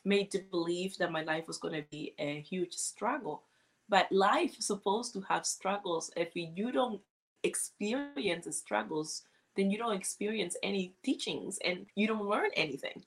made 0.03 0.31
to 0.31 0.39
believe 0.39 0.97
that 0.97 1.11
my 1.11 1.23
life 1.23 1.47
was 1.47 1.57
going 1.57 1.73
to 1.73 1.87
be 1.89 2.13
a 2.19 2.41
huge 2.41 2.73
struggle. 2.73 3.43
But 3.87 4.11
life 4.11 4.57
is 4.57 4.67
supposed 4.67 5.13
to 5.13 5.21
have 5.21 5.45
struggles. 5.45 6.11
If 6.15 6.29
you 6.33 6.71
don't 6.71 7.01
experience 7.43 8.45
the 8.45 8.51
struggles, 8.51 9.23
then 9.55 9.69
you 9.71 9.77
don't 9.77 9.95
experience 9.95 10.57
any 10.63 10.93
teachings 11.03 11.59
and 11.63 11.85
you 11.95 12.07
don't 12.07 12.27
learn 12.27 12.49
anything. 12.55 13.03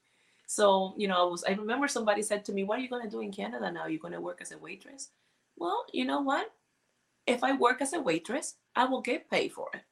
So, 0.46 0.94
you 0.96 1.08
know, 1.08 1.26
I 1.26 1.30
was 1.30 1.44
I 1.44 1.50
remember 1.50 1.88
somebody 1.88 2.22
said 2.22 2.44
to 2.46 2.52
me, 2.52 2.64
What 2.64 2.78
are 2.78 2.82
you 2.82 2.88
gonna 2.88 3.10
do 3.10 3.20
in 3.20 3.32
Canada 3.32 3.70
now? 3.70 3.86
You're 3.86 4.00
gonna 4.00 4.20
work 4.20 4.38
as 4.40 4.52
a 4.52 4.58
waitress? 4.58 5.10
Well, 5.56 5.84
you 5.92 6.04
know 6.04 6.20
what? 6.20 6.50
If 7.26 7.44
I 7.44 7.52
work 7.52 7.82
as 7.82 7.92
a 7.92 8.00
waitress, 8.00 8.54
I 8.74 8.84
will 8.84 9.02
get 9.02 9.30
paid 9.30 9.52
for 9.52 9.68
it. 9.74 9.82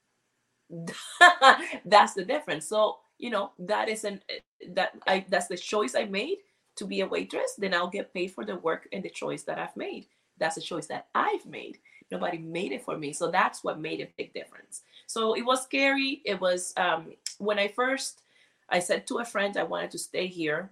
that's 1.85 2.15
the 2.15 2.25
difference. 2.25 2.67
So, 2.67 2.99
you 3.19 3.31
know, 3.31 3.53
that 3.59 3.89
is 3.89 4.05
an 4.05 4.23
that 4.71 4.93
I 5.07 5.27
that's 5.29 5.49
the 5.49 5.57
choice 5.57 5.95
I 5.95 6.05
made 6.05 6.39
to 6.77 6.85
be 6.85 7.01
a 7.01 7.07
waitress, 7.07 7.55
then 7.59 7.75
I'll 7.75 7.89
get 7.89 8.13
paid 8.13 8.29
for 8.33 8.45
the 8.45 8.57
work 8.57 8.89
and 8.93 9.03
the 9.03 9.11
choice 9.11 9.43
that 9.45 9.59
I've 9.59 9.77
made. 9.77 10.07
That's 10.39 10.57
a 10.57 10.61
choice 10.61 10.87
that 10.87 11.09
I've 11.15 11.47
made. 11.47 11.79
Nobody 12.11 12.39
made 12.39 12.73
it 12.73 12.85
for 12.85 12.97
me. 12.97 13.13
So 13.13 13.31
that's 13.31 13.65
what 13.65 13.81
made 13.81 14.01
a 14.01 14.09
big 14.17 14.33
difference. 14.33 14.83
So 15.07 15.35
it 15.35 15.43
was 15.43 15.63
scary. 15.63 16.23
It 16.25 16.41
was 16.41 16.73
um, 16.77 17.13
when 17.39 17.59
I 17.59 17.69
first, 17.69 18.23
I 18.69 18.79
said 18.79 19.07
to 19.07 19.19
a 19.19 19.25
friend 19.25 19.57
I 19.57 19.65
wanted 19.65 19.91
to 19.93 19.99
stay 19.99 20.27
here. 20.27 20.71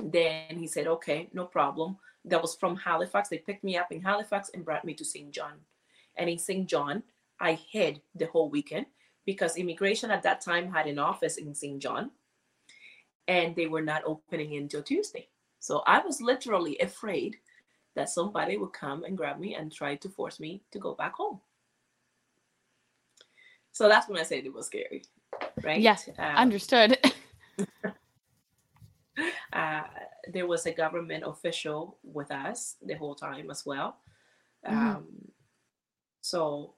Then 0.00 0.56
he 0.56 0.66
said, 0.66 0.86
okay, 0.86 1.28
no 1.32 1.44
problem. 1.44 1.98
That 2.24 2.40
was 2.40 2.54
from 2.54 2.76
Halifax. 2.76 3.28
They 3.28 3.38
picked 3.38 3.64
me 3.64 3.76
up 3.76 3.92
in 3.92 4.00
Halifax 4.00 4.50
and 4.54 4.64
brought 4.64 4.84
me 4.84 4.94
to 4.94 5.04
Saint 5.04 5.32
John. 5.32 5.52
And 6.16 6.30
in 6.30 6.38
Saint 6.38 6.68
John, 6.68 7.02
I 7.40 7.52
hid 7.52 8.00
the 8.14 8.26
whole 8.26 8.48
weekend 8.48 8.86
because 9.26 9.56
immigration 9.56 10.10
at 10.10 10.22
that 10.22 10.40
time 10.40 10.72
had 10.72 10.86
an 10.86 10.98
office 10.98 11.36
in 11.36 11.54
Saint 11.54 11.80
John 11.80 12.10
and 13.28 13.56
they 13.56 13.66
were 13.66 13.82
not 13.82 14.02
opening 14.04 14.56
until 14.56 14.82
Tuesday. 14.82 15.28
So 15.60 15.82
I 15.86 16.00
was 16.00 16.20
literally 16.20 16.78
afraid 16.78 17.38
that 17.94 18.08
somebody 18.08 18.56
would 18.56 18.72
come 18.72 19.04
and 19.04 19.16
grab 19.16 19.38
me 19.38 19.54
and 19.54 19.72
try 19.72 19.94
to 19.96 20.08
force 20.08 20.40
me 20.40 20.62
to 20.72 20.78
go 20.78 20.94
back 20.94 21.14
home. 21.14 21.40
So 23.72 23.88
that's 23.88 24.08
when 24.08 24.18
I 24.18 24.22
said 24.22 24.44
it 24.44 24.52
was 24.52 24.66
scary, 24.66 25.04
right? 25.62 25.80
Yes, 25.80 26.08
um, 26.18 26.36
understood. 26.36 26.98
uh, 29.52 29.82
there 30.32 30.46
was 30.46 30.66
a 30.66 30.72
government 30.72 31.24
official 31.26 31.98
with 32.02 32.30
us 32.30 32.76
the 32.84 32.94
whole 32.94 33.14
time 33.14 33.50
as 33.50 33.64
well. 33.66 33.96
Mm-hmm. 34.66 34.78
Um, 34.78 35.06
so 36.20 36.74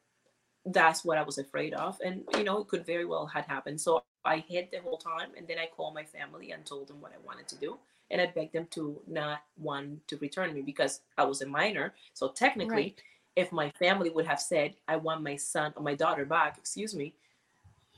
that's 0.64 1.04
what 1.04 1.18
I 1.18 1.22
was 1.22 1.38
afraid 1.38 1.74
of, 1.74 2.00
and 2.04 2.24
you 2.36 2.44
know, 2.44 2.60
it 2.60 2.68
could 2.68 2.84
very 2.84 3.04
well 3.04 3.26
had 3.26 3.44
happened. 3.44 3.80
So 3.80 4.02
I 4.24 4.38
hid 4.38 4.68
the 4.72 4.80
whole 4.80 4.98
time, 4.98 5.30
and 5.36 5.46
then 5.46 5.58
I 5.58 5.66
called 5.66 5.94
my 5.94 6.04
family 6.04 6.50
and 6.50 6.64
told 6.64 6.88
them 6.88 7.00
what 7.00 7.12
I 7.12 7.24
wanted 7.24 7.46
to 7.48 7.56
do 7.56 7.78
and 8.10 8.20
I 8.20 8.26
begged 8.26 8.52
them 8.52 8.66
to 8.72 9.00
not 9.06 9.40
want 9.58 10.06
to 10.08 10.16
return 10.18 10.54
me 10.54 10.62
because 10.62 11.00
I 11.18 11.24
was 11.24 11.42
a 11.42 11.46
minor. 11.46 11.94
So 12.14 12.28
technically, 12.28 12.74
right. 12.74 13.02
if 13.34 13.52
my 13.52 13.70
family 13.78 14.10
would 14.10 14.26
have 14.26 14.40
said, 14.40 14.74
I 14.86 14.96
want 14.96 15.22
my 15.22 15.36
son 15.36 15.72
or 15.76 15.82
my 15.82 15.94
daughter 15.94 16.24
back, 16.24 16.56
excuse 16.58 16.94
me, 16.94 17.14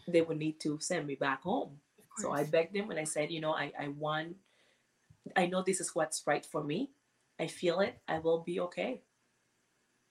they 0.06 0.22
would 0.22 0.38
need 0.38 0.60
to 0.60 0.78
send 0.80 1.06
me 1.06 1.14
back 1.14 1.42
home. 1.42 1.78
So 2.16 2.32
I 2.32 2.42
begged 2.44 2.74
them 2.74 2.90
and 2.90 2.98
I 2.98 3.04
said, 3.04 3.30
you 3.30 3.40
know, 3.40 3.52
I, 3.52 3.70
I 3.78 3.88
want, 3.88 4.34
I 5.36 5.46
know 5.46 5.62
this 5.62 5.80
is 5.80 5.94
what's 5.94 6.26
right 6.26 6.44
for 6.44 6.64
me. 6.64 6.90
I 7.38 7.46
feel 7.46 7.78
it. 7.78 7.96
I 8.08 8.18
will 8.18 8.40
be 8.40 8.58
okay. 8.60 9.02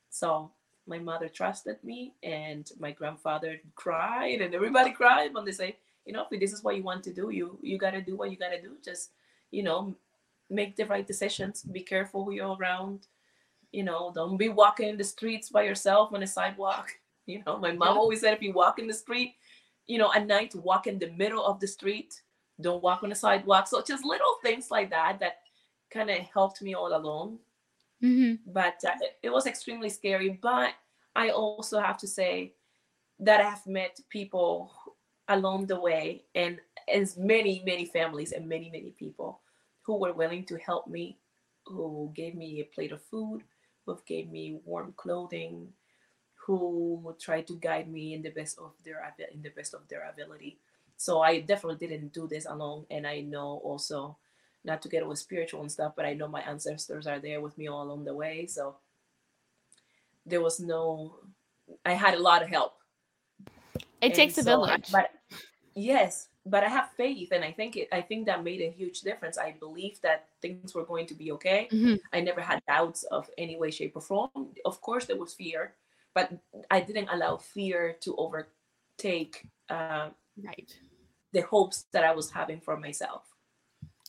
So 0.10 0.52
my 0.88 1.00
mother 1.00 1.28
trusted 1.28 1.84
me 1.84 2.14
and 2.24 2.70
my 2.80 2.92
grandfather 2.92 3.60
cried 3.76 4.40
and 4.40 4.56
everybody 4.56 4.92
cried 5.02 5.34
when 5.34 5.44
they 5.44 5.52
say, 5.52 5.76
you 6.06 6.14
know, 6.14 6.26
if 6.32 6.40
this 6.40 6.54
is 6.54 6.64
what 6.64 6.78
you 6.78 6.84
want 6.84 7.04
to 7.04 7.14
do, 7.14 7.30
you 7.30 7.60
you 7.62 7.78
gotta 7.78 8.02
do 8.02 8.16
what 8.16 8.32
you 8.32 8.38
gotta 8.38 8.62
do. 8.62 8.78
Just 8.84 9.12
you 9.52 9.64
know, 9.64 9.96
make 10.50 10.76
the 10.76 10.86
right 10.86 11.06
decisions. 11.06 11.64
Be 11.64 11.82
careful 11.82 12.24
who 12.24 12.32
you're 12.32 12.56
around. 12.56 13.08
You 13.72 13.84
know, 13.84 14.12
don't 14.14 14.38
be 14.38 14.50
walking 14.50 14.90
in 14.90 14.98
the 14.98 15.04
streets 15.04 15.50
by 15.50 15.64
yourself 15.64 16.14
on 16.14 16.24
a 16.24 16.28
sidewalk. 16.28 16.92
You 17.30 17.44
know, 17.46 17.58
my 17.58 17.74
mom 17.74 17.96
yeah. 17.96 18.00
always 18.00 18.22
said 18.22 18.34
if 18.34 18.42
you 18.42 18.54
walk 18.54 18.80
in 18.80 18.88
the 18.88 18.94
street, 18.94 19.36
you 19.86 19.98
know, 19.98 20.14
at 20.14 20.26
night, 20.28 20.56
walk 20.56 20.88
in 20.88 20.98
the 20.98 21.12
middle 21.12 21.46
of 21.46 21.60
the 21.60 21.68
street. 21.68 22.22
Don't 22.62 22.82
walk 22.82 23.04
on 23.04 23.10
the 23.10 23.16
sidewalk. 23.16 23.68
So 23.68 23.82
just 23.82 24.06
little 24.06 24.38
things 24.42 24.72
like 24.72 24.90
that 24.92 25.20
that 25.20 25.40
kind 25.92 26.10
of 26.10 26.20
helped 26.34 26.62
me 26.62 26.74
all 26.74 26.96
along. 26.96 27.40
Mm-hmm. 28.02 28.50
But 28.50 28.82
uh, 28.88 28.96
it 29.22 29.30
was 29.30 29.46
extremely 29.46 29.90
scary. 29.90 30.40
But 30.42 30.74
I 31.18 31.32
also 31.32 31.82
have 31.82 31.98
to 31.98 32.08
say 32.08 32.54
that 33.20 33.42
I've 33.42 33.68
met 33.68 34.00
people 34.10 34.72
along 35.30 35.66
the 35.68 35.80
way 35.80 36.24
and 36.36 36.60
as 36.94 37.18
many 37.18 37.62
many 37.66 37.86
families 37.86 38.32
and 38.32 38.48
many 38.48 38.70
many 38.70 38.92
people 38.92 39.40
who 39.82 39.98
were 39.98 40.14
willing 40.14 40.44
to 40.46 40.58
help 40.58 40.88
me 40.88 41.18
who 41.66 42.12
gave 42.16 42.36
me 42.36 42.62
a 42.62 42.76
plate 42.76 42.92
of 42.92 43.02
food 43.04 43.44
who 43.86 43.98
gave 44.06 44.30
me 44.30 44.60
warm 44.66 44.94
clothing 44.98 45.68
who 46.48 47.14
tried 47.20 47.46
to 47.46 47.58
guide 47.60 47.90
me 47.92 48.14
in 48.14 48.22
the 48.22 48.30
best 48.30 48.58
of 48.58 48.72
their 48.86 49.04
in 49.34 49.42
the 49.42 49.50
best 49.50 49.74
of 49.74 49.86
their 49.90 50.10
ability. 50.10 50.58
So 50.96 51.20
i 51.22 51.42
definitely 51.42 51.86
didn't 51.86 52.14
do 52.14 52.28
this 52.28 52.46
alone 52.46 52.86
and 52.90 53.06
i 53.06 53.20
know 53.20 53.62
also 53.64 54.18
not 54.64 54.82
to 54.82 54.90
get 54.90 55.04
all 55.04 55.16
spiritual 55.16 55.62
and 55.62 55.72
stuff 55.72 55.94
but 55.96 56.06
i 56.06 56.14
know 56.14 56.28
my 56.28 56.42
ancestors 56.42 57.06
are 57.06 57.20
there 57.20 57.40
with 57.42 57.58
me 57.58 57.68
all 57.68 57.84
along 57.84 58.06
the 58.06 58.16
way 58.16 58.48
so 58.48 58.78
there 60.26 60.42
was 60.42 60.60
no 60.60 61.20
i 61.86 61.94
had 61.94 62.16
a 62.16 62.20
lot 62.20 62.42
of 62.42 62.50
help 62.50 62.77
it 64.02 64.08
and 64.08 64.14
takes 64.14 64.38
a 64.38 64.44
so 64.44 64.52
village. 64.52 64.92
but 64.92 65.12
yes 65.76 66.30
but 66.46 66.64
i 66.64 66.68
have 66.68 66.90
faith 66.96 67.30
and 67.32 67.44
i 67.44 67.52
think 67.52 67.76
it 67.76 67.88
i 67.92 68.02
think 68.02 68.26
that 68.26 68.44
made 68.44 68.62
a 68.62 68.70
huge 68.70 69.02
difference. 69.02 69.38
I 69.38 69.56
believe 69.60 70.00
that 70.02 70.30
things 70.42 70.74
were 70.74 70.86
going 70.86 71.08
to 71.08 71.14
be 71.14 71.32
okay. 71.34 71.68
Mm-hmm. 71.72 71.96
i 72.14 72.22
never 72.22 72.42
had 72.42 72.62
doubts 72.68 73.04
of 73.04 73.30
any 73.38 73.58
way 73.58 73.72
shape 73.72 73.96
or 73.96 74.02
form. 74.02 74.30
Of 74.66 74.82
course 74.82 75.06
there 75.06 75.18
was 75.18 75.34
fear 75.34 75.76
but 76.16 76.32
i 76.72 76.80
didn't 76.80 77.10
allow 77.12 77.38
fear 77.38 77.96
to 78.02 78.16
overtake 78.16 79.48
uh, 79.70 80.10
right. 80.44 80.72
the 81.34 81.42
hopes 81.42 81.86
that 81.94 82.04
i 82.04 82.14
was 82.14 82.32
having 82.32 82.60
for 82.62 82.78
myself. 82.78 83.24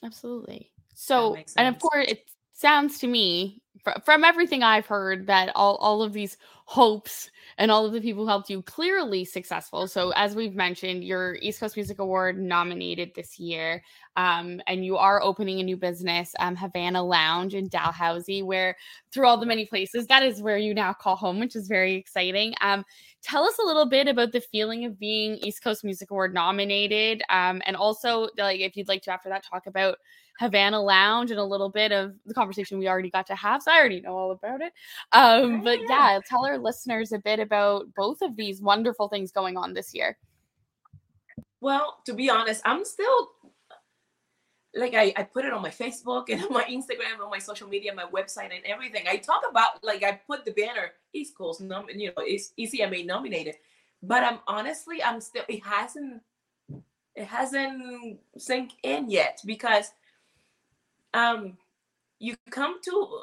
Absolutely. 0.04 0.70
So 0.94 1.36
and 1.56 1.74
of 1.74 1.80
course 1.80 2.06
it 2.08 2.30
sounds 2.52 2.98
to 3.00 3.06
me 3.06 3.62
from 4.04 4.24
everything 4.24 4.62
I've 4.62 4.86
heard 4.86 5.26
that 5.26 5.50
all, 5.54 5.76
all 5.76 6.02
of 6.02 6.12
these 6.12 6.36
hopes 6.64 7.30
and 7.56 7.70
all 7.70 7.86
of 7.86 7.92
the 7.92 8.00
people 8.00 8.24
who 8.24 8.28
helped 8.28 8.50
you 8.50 8.62
clearly 8.62 9.24
successful. 9.24 9.88
So 9.88 10.10
as 10.10 10.36
we've 10.36 10.54
mentioned, 10.54 11.02
your 11.02 11.36
East 11.40 11.60
Coast 11.60 11.76
Music 11.76 11.98
Award 11.98 12.38
nominated 12.38 13.12
this 13.14 13.38
year, 13.38 13.82
um, 14.16 14.60
and 14.66 14.84
you 14.84 14.96
are 14.96 15.22
opening 15.22 15.60
a 15.60 15.62
new 15.62 15.76
business, 15.76 16.34
um, 16.40 16.56
Havana 16.56 17.02
Lounge 17.02 17.54
in 17.54 17.68
Dalhousie, 17.68 18.42
where 18.42 18.76
through 19.12 19.26
all 19.26 19.38
the 19.38 19.46
many 19.46 19.64
places, 19.64 20.06
that 20.06 20.22
is 20.22 20.42
where 20.42 20.58
you 20.58 20.74
now 20.74 20.92
call 20.92 21.16
home, 21.16 21.40
which 21.40 21.56
is 21.56 21.68
very 21.68 21.94
exciting. 21.94 22.52
Um, 22.60 22.84
tell 23.22 23.44
us 23.44 23.58
a 23.58 23.66
little 23.66 23.86
bit 23.86 24.06
about 24.06 24.32
the 24.32 24.40
feeling 24.40 24.84
of 24.84 24.98
being 24.98 25.36
East 25.36 25.64
Coast 25.64 25.84
Music 25.84 26.10
Award 26.10 26.34
nominated, 26.34 27.22
um, 27.30 27.62
and 27.66 27.76
also 27.76 28.28
like 28.36 28.60
if 28.60 28.76
you'd 28.76 28.88
like 28.88 29.02
to 29.02 29.12
after 29.12 29.30
that 29.30 29.44
talk 29.44 29.66
about 29.66 29.98
Havana 30.38 30.80
Lounge 30.80 31.30
and 31.30 31.40
a 31.40 31.44
little 31.44 31.68
bit 31.68 31.90
of 31.90 32.14
the 32.24 32.34
conversation 32.34 32.78
we 32.78 32.88
already 32.88 33.10
got 33.10 33.26
to 33.26 33.34
have. 33.34 33.62
So 33.62 33.72
I 33.72 33.78
already 33.78 34.00
know 34.00 34.16
all 34.16 34.30
about 34.30 34.60
it. 34.60 34.72
Um, 35.12 35.62
but 35.62 35.80
yeah, 35.88 36.20
tell 36.28 36.46
our 36.46 36.58
listeners 36.58 37.12
a 37.12 37.18
bit 37.18 37.40
about 37.40 37.86
both 37.96 38.22
of 38.22 38.36
these 38.36 38.60
wonderful 38.60 39.08
things 39.08 39.32
going 39.32 39.56
on 39.56 39.74
this 39.74 39.94
year. 39.94 40.16
Well, 41.60 41.98
to 42.06 42.14
be 42.14 42.30
honest, 42.30 42.62
I'm 42.64 42.84
still 42.84 43.30
like 44.74 44.94
I, 44.94 45.12
I 45.16 45.24
put 45.24 45.44
it 45.44 45.52
on 45.52 45.60
my 45.60 45.70
Facebook 45.70 46.26
and 46.28 46.42
on 46.44 46.52
my 46.52 46.64
Instagram, 46.64 47.22
on 47.22 47.30
my 47.30 47.38
social 47.38 47.68
media, 47.68 47.92
my 47.92 48.04
website, 48.04 48.54
and 48.54 48.64
everything. 48.64 49.06
I 49.08 49.16
talk 49.16 49.42
about 49.50 49.82
like 49.82 50.04
I 50.04 50.20
put 50.26 50.44
the 50.44 50.52
banner 50.52 50.92
East 51.12 51.36
Coast, 51.36 51.60
nom- 51.60 51.88
you 51.92 52.08
know, 52.08 52.22
it's 52.24 52.52
ECMA 52.58 53.04
nominated, 53.04 53.56
but 54.02 54.22
I'm 54.22 54.38
honestly 54.46 55.02
I'm 55.02 55.20
still 55.20 55.42
it 55.48 55.64
hasn't 55.64 56.22
it 57.16 57.24
hasn't 57.24 58.20
sink 58.36 58.72
in 58.84 59.10
yet 59.10 59.40
because 59.44 59.90
um 61.18 61.56
you 62.18 62.34
come 62.50 62.76
to 62.82 63.22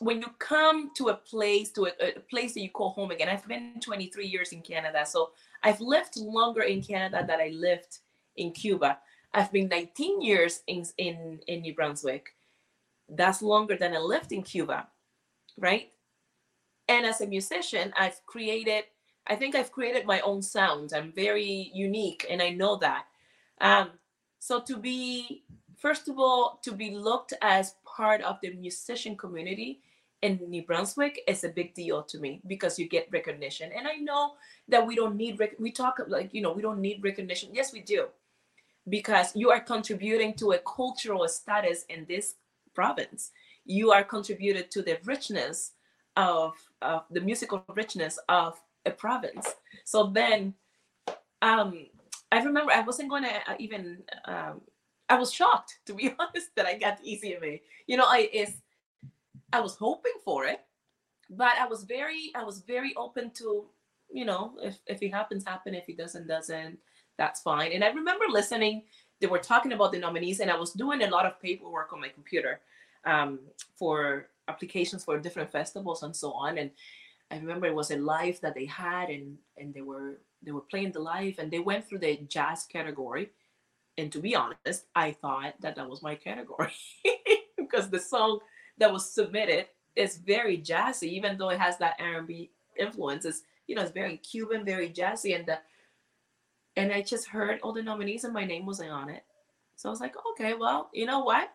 when 0.00 0.20
you 0.20 0.28
come 0.38 0.90
to 0.96 1.08
a 1.08 1.14
place 1.14 1.70
to 1.72 1.86
a, 1.86 1.92
a, 2.00 2.20
place 2.30 2.54
that 2.54 2.60
you 2.60 2.70
call 2.70 2.90
home 2.90 3.10
again 3.10 3.28
i've 3.28 3.46
been 3.46 3.80
23 3.80 4.26
years 4.26 4.52
in 4.52 4.60
canada 4.60 5.04
so 5.06 5.30
i've 5.62 5.80
lived 5.80 6.16
longer 6.16 6.62
in 6.62 6.82
canada 6.82 7.24
than 7.26 7.40
i 7.40 7.48
lived 7.54 7.98
in 8.36 8.52
cuba. 8.52 8.98
I've 9.32 9.52
been 9.52 9.68
19 9.68 10.22
years 10.22 10.62
in 10.66 10.84
in, 10.98 11.40
in 11.46 11.60
new 11.60 11.74
brunswick. 11.74 12.34
That's 13.08 13.42
longer 13.42 13.76
than 13.76 13.94
i 13.94 13.98
lived 13.98 14.32
in 14.32 14.42
cuba 14.42 14.88
right? 15.58 15.90
And 16.88 17.06
as 17.06 17.20
a 17.20 17.26
musician 17.26 17.92
i've 17.96 18.24
created 18.26 18.84
i 19.26 19.36
think 19.36 19.54
i've 19.54 19.72
created 19.72 20.06
my 20.06 20.20
own 20.20 20.42
sound. 20.42 20.92
I'm 20.94 21.12
very 21.12 21.70
unique 21.74 22.26
and 22.30 22.40
i 22.42 22.50
know 22.50 22.76
that. 22.76 23.04
Um, 23.60 23.90
so 24.38 24.60
to 24.62 24.76
be 24.78 25.44
first 25.80 26.08
of 26.08 26.18
all, 26.18 26.60
to 26.62 26.72
be 26.72 26.90
looked 26.90 27.32
as 27.42 27.74
part 27.84 28.20
of 28.20 28.38
the 28.42 28.52
musician 28.54 29.16
community 29.16 29.80
in 30.22 30.38
New 30.48 30.62
Brunswick 30.62 31.20
is 31.26 31.44
a 31.44 31.48
big 31.48 31.74
deal 31.74 32.02
to 32.02 32.18
me 32.18 32.40
because 32.46 32.78
you 32.78 32.86
get 32.88 33.08
recognition. 33.10 33.70
And 33.76 33.88
I 33.88 33.96
know 33.96 34.34
that 34.68 34.86
we 34.86 34.94
don't 34.94 35.16
need 35.16 35.40
rec- 35.40 35.58
we 35.58 35.72
talk 35.72 35.98
like 36.06 36.32
you 36.32 36.42
know 36.42 36.52
we 36.52 36.62
don't 36.62 36.80
need 36.80 37.02
recognition. 37.02 37.50
Yes, 37.52 37.72
we 37.72 37.80
do, 37.80 38.06
because 38.88 39.34
you 39.34 39.50
are 39.50 39.60
contributing 39.60 40.34
to 40.34 40.52
a 40.52 40.58
cultural 40.58 41.26
status 41.28 41.84
in 41.88 42.04
this 42.06 42.34
province. 42.74 43.30
You 43.64 43.92
are 43.92 44.04
contributed 44.04 44.70
to 44.72 44.82
the 44.82 44.98
richness 45.04 45.72
of, 46.16 46.54
of 46.82 47.04
the 47.10 47.20
musical 47.20 47.64
richness 47.74 48.18
of 48.28 48.60
a 48.84 48.90
province. 48.90 49.54
So 49.84 50.06
then, 50.06 50.54
um, 51.40 51.86
I 52.32 52.42
remember 52.42 52.72
I 52.72 52.80
wasn't 52.80 53.10
going 53.10 53.24
to 53.24 53.34
uh, 53.50 53.56
even. 53.58 54.02
Um, 54.26 54.60
I 55.10 55.18
was 55.18 55.32
shocked 55.32 55.80
to 55.86 55.94
be 55.94 56.14
honest 56.18 56.54
that 56.56 56.66
I 56.66 56.78
got 56.78 56.98
the 56.98 57.04
ECMA. 57.04 57.60
You 57.86 57.96
know, 57.96 58.06
I 58.06 58.30
is 58.32 58.54
I 59.52 59.60
was 59.60 59.76
hoping 59.76 60.12
for 60.24 60.46
it, 60.46 60.60
but 61.28 61.52
I 61.60 61.66
was 61.66 61.84
very 61.84 62.32
I 62.34 62.44
was 62.44 62.60
very 62.60 62.94
open 62.96 63.30
to 63.34 63.66
you 64.12 64.24
know 64.24 64.54
if 64.62 64.78
if 64.86 65.02
it 65.02 65.12
happens 65.12 65.44
happen 65.44 65.74
if 65.74 65.88
it 65.88 65.98
doesn't 65.98 66.26
doesn't 66.26 66.78
that's 67.18 67.42
fine. 67.42 67.72
And 67.72 67.84
I 67.84 67.88
remember 67.88 68.24
listening. 68.28 68.84
They 69.20 69.26
were 69.26 69.38
talking 69.38 69.72
about 69.72 69.92
the 69.92 69.98
nominees, 69.98 70.40
and 70.40 70.50
I 70.50 70.56
was 70.56 70.72
doing 70.72 71.02
a 71.02 71.10
lot 71.10 71.26
of 71.26 71.38
paperwork 71.42 71.92
on 71.92 72.00
my 72.00 72.08
computer 72.08 72.60
um, 73.04 73.40
for 73.76 74.28
applications 74.48 75.04
for 75.04 75.18
different 75.18 75.52
festivals 75.52 76.02
and 76.02 76.16
so 76.16 76.32
on. 76.32 76.56
And 76.56 76.70
I 77.30 77.36
remember 77.36 77.66
it 77.66 77.74
was 77.74 77.90
a 77.90 77.98
live 77.98 78.40
that 78.40 78.54
they 78.54 78.64
had, 78.64 79.10
and 79.10 79.36
and 79.58 79.74
they 79.74 79.82
were 79.82 80.20
they 80.42 80.52
were 80.52 80.62
playing 80.62 80.92
the 80.92 81.00
live, 81.00 81.38
and 81.38 81.50
they 81.50 81.58
went 81.58 81.86
through 81.86 81.98
the 81.98 82.16
jazz 82.28 82.64
category. 82.64 83.30
And 83.98 84.10
to 84.12 84.18
be 84.18 84.34
honest, 84.34 84.86
I 84.94 85.12
thought 85.12 85.54
that 85.60 85.76
that 85.76 85.88
was 85.88 86.02
my 86.02 86.14
category 86.14 86.72
because 87.56 87.90
the 87.90 87.98
song 87.98 88.40
that 88.78 88.92
was 88.92 89.12
submitted 89.12 89.66
is 89.96 90.16
very 90.16 90.58
jazzy, 90.58 91.08
even 91.08 91.36
though 91.36 91.50
it 91.50 91.60
has 91.60 91.78
that 91.78 91.96
R&B 92.00 92.50
influence. 92.78 93.24
It's 93.24 93.42
you 93.66 93.74
know 93.74 93.82
it's 93.82 93.92
very 93.92 94.16
Cuban, 94.16 94.64
very 94.64 94.88
jazzy, 94.90 95.36
and 95.36 95.46
the 95.46 95.58
and 96.76 96.92
I 96.92 97.02
just 97.02 97.28
heard 97.28 97.60
all 97.62 97.72
the 97.72 97.82
nominees 97.82 98.24
and 98.24 98.32
my 98.32 98.44
name 98.44 98.64
wasn't 98.64 98.90
on 98.90 99.10
it. 99.10 99.24
So 99.76 99.88
I 99.88 99.90
was 99.90 100.00
like, 100.00 100.14
okay, 100.32 100.54
well, 100.54 100.90
you 100.92 101.04
know 101.04 101.20
what? 101.20 101.52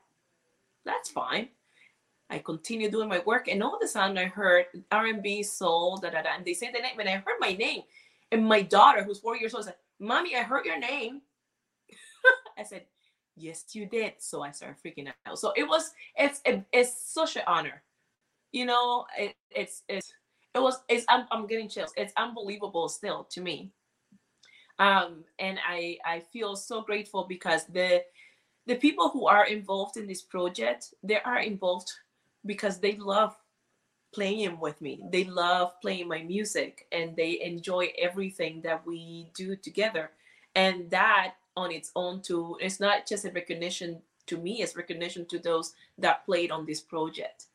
That's 0.83 1.09
fine. 1.09 1.49
I 2.29 2.39
continued 2.39 2.91
doing 2.91 3.07
my 3.09 3.21
work, 3.25 3.47
and 3.47 3.61
all 3.61 3.75
of 3.75 3.81
a 3.83 3.87
sudden 3.87 4.17
I 4.17 4.25
heard 4.25 4.65
R&B, 4.91 5.43
soul, 5.43 5.97
da 5.97 6.09
da 6.09 6.23
da, 6.23 6.35
and 6.35 6.45
they 6.45 6.55
said 6.55 6.73
the 6.73 6.79
name, 6.79 6.99
and 6.99 7.07
I 7.07 7.17
heard 7.17 7.37
my 7.39 7.53
name, 7.53 7.83
and 8.31 8.45
my 8.45 8.61
daughter, 8.63 9.03
who's 9.03 9.19
four 9.19 9.37
years 9.37 9.53
old, 9.53 9.65
said, 9.65 9.75
"Mommy, 9.99 10.35
I 10.35 10.41
heard 10.41 10.65
your 10.65 10.79
name." 10.79 11.21
I 12.57 12.63
said, 12.63 12.85
"Yes, 13.35 13.65
you 13.73 13.85
did." 13.85 14.13
So 14.19 14.41
I 14.43 14.51
started 14.51 14.77
freaking 14.83 15.11
out. 15.25 15.39
So 15.39 15.53
it 15.55 15.63
was, 15.67 15.91
it's, 16.15 16.41
it, 16.45 16.63
it's 16.71 17.13
such 17.13 17.35
an 17.35 17.43
honor, 17.47 17.83
you 18.51 18.65
know. 18.65 19.05
It, 19.17 19.35
it's, 19.51 19.83
it's, 19.89 20.13
it 20.53 20.59
was, 20.59 20.81
it's. 20.89 21.05
I'm, 21.09 21.25
I'm 21.31 21.47
getting 21.47 21.69
chills. 21.69 21.93
It's 21.97 22.13
unbelievable 22.17 22.89
still 22.89 23.25
to 23.31 23.41
me 23.41 23.71
um, 24.79 25.23
and 25.39 25.59
I 25.67 25.97
I 26.05 26.19
feel 26.33 26.55
so 26.55 26.81
grateful 26.81 27.25
because 27.27 27.65
the 27.65 28.03
the 28.67 28.75
people 28.75 29.09
who 29.09 29.27
are 29.27 29.45
involved 29.45 29.97
in 29.97 30.07
this 30.07 30.21
project 30.21 30.93
they 31.03 31.19
are 31.21 31.39
involved 31.39 31.91
because 32.45 32.79
they 32.79 32.95
love 32.97 33.35
playing 34.13 34.59
with 34.59 34.79
me 34.81 35.01
they 35.11 35.25
love 35.25 35.73
playing 35.81 36.07
my 36.07 36.21
music 36.23 36.87
and 36.91 37.15
they 37.15 37.41
enjoy 37.41 37.91
everything 38.01 38.61
that 38.61 38.85
we 38.85 39.29
do 39.35 39.55
together 39.55 40.11
and 40.55 40.89
that 40.89 41.35
on 41.55 41.71
its 41.71 41.91
own 41.95 42.21
too 42.21 42.57
it's 42.59 42.79
not 42.79 43.05
just 43.07 43.25
a 43.25 43.31
recognition 43.31 44.01
to 44.25 44.37
me 44.37 44.61
it's 44.61 44.75
recognition 44.75 45.25
to 45.25 45.39
those 45.39 45.73
that 45.97 46.25
played 46.25 46.51
on 46.51 46.65
this 46.65 46.81
project 46.81 47.45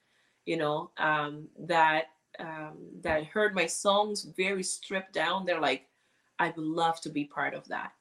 you 0.46 0.56
know 0.56 0.90
um, 0.98 1.48
that 1.58 2.06
um, 2.38 2.78
that 3.02 3.24
heard 3.26 3.54
my 3.54 3.66
songs 3.66 4.22
very 4.36 4.62
stripped 4.62 5.12
down 5.12 5.44
they're 5.44 5.60
like 5.60 5.86
I 6.40 6.48
would 6.56 6.64
love 6.64 7.00
to 7.02 7.10
be 7.10 7.24
part 7.24 7.54
of 7.54 7.68
that. 7.68 7.92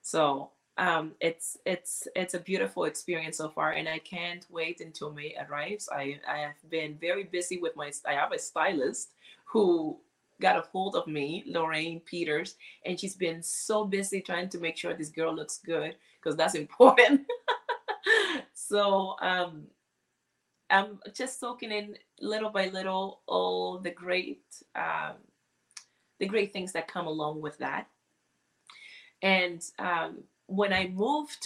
So 0.00 0.50
um, 0.78 1.12
it's 1.20 1.58
it's 1.66 2.06
it's 2.14 2.34
a 2.34 2.38
beautiful 2.38 2.84
experience 2.84 3.36
so 3.38 3.48
far, 3.48 3.72
and 3.72 3.88
I 3.88 3.98
can't 3.98 4.46
wait 4.48 4.80
until 4.80 5.12
May 5.12 5.34
arrives. 5.36 5.88
I 5.92 6.20
I 6.26 6.38
have 6.38 6.70
been 6.70 6.96
very 7.00 7.24
busy 7.24 7.58
with 7.58 7.76
my. 7.76 7.90
I 8.06 8.12
have 8.12 8.32
a 8.32 8.38
stylist 8.38 9.10
who 9.44 9.98
got 10.40 10.56
a 10.56 10.62
hold 10.72 10.96
of 10.96 11.06
me, 11.06 11.44
Lorraine 11.46 12.00
Peters, 12.00 12.56
and 12.84 12.98
she's 12.98 13.14
been 13.14 13.42
so 13.42 13.84
busy 13.84 14.20
trying 14.20 14.48
to 14.50 14.58
make 14.58 14.76
sure 14.76 14.94
this 14.94 15.08
girl 15.10 15.34
looks 15.34 15.58
good 15.58 15.96
because 16.22 16.36
that's 16.36 16.54
important. 16.64 17.22
so 18.54 19.16
um, 19.20 19.66
I'm 20.70 20.98
just 21.14 21.40
soaking 21.40 21.72
in 21.72 21.96
little 22.20 22.50
by 22.50 22.66
little 22.68 23.20
all 23.26 23.78
the 23.78 23.90
great 23.90 24.42
um, 24.74 25.14
the 26.20 26.26
great 26.26 26.52
things 26.52 26.72
that 26.72 26.88
come 26.88 27.06
along 27.06 27.40
with 27.40 27.58
that. 27.58 27.88
And 29.22 29.62
um, 29.78 30.24
when 30.46 30.72
I 30.72 30.88
moved, 30.88 31.44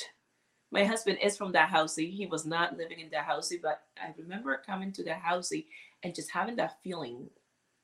my 0.70 0.84
husband 0.84 1.18
is 1.22 1.36
from 1.36 1.52
that 1.52 1.70
Dalhousie. 1.70 2.10
He 2.10 2.26
was 2.26 2.44
not 2.44 2.76
living 2.76 3.00
in 3.00 3.08
Dalhousie, 3.08 3.60
but 3.62 3.82
I 3.96 4.12
remember 4.18 4.62
coming 4.64 4.92
to 4.92 5.04
Dalhousie 5.04 5.66
and 6.02 6.14
just 6.14 6.30
having 6.30 6.56
that 6.56 6.82
feeling. 6.82 7.28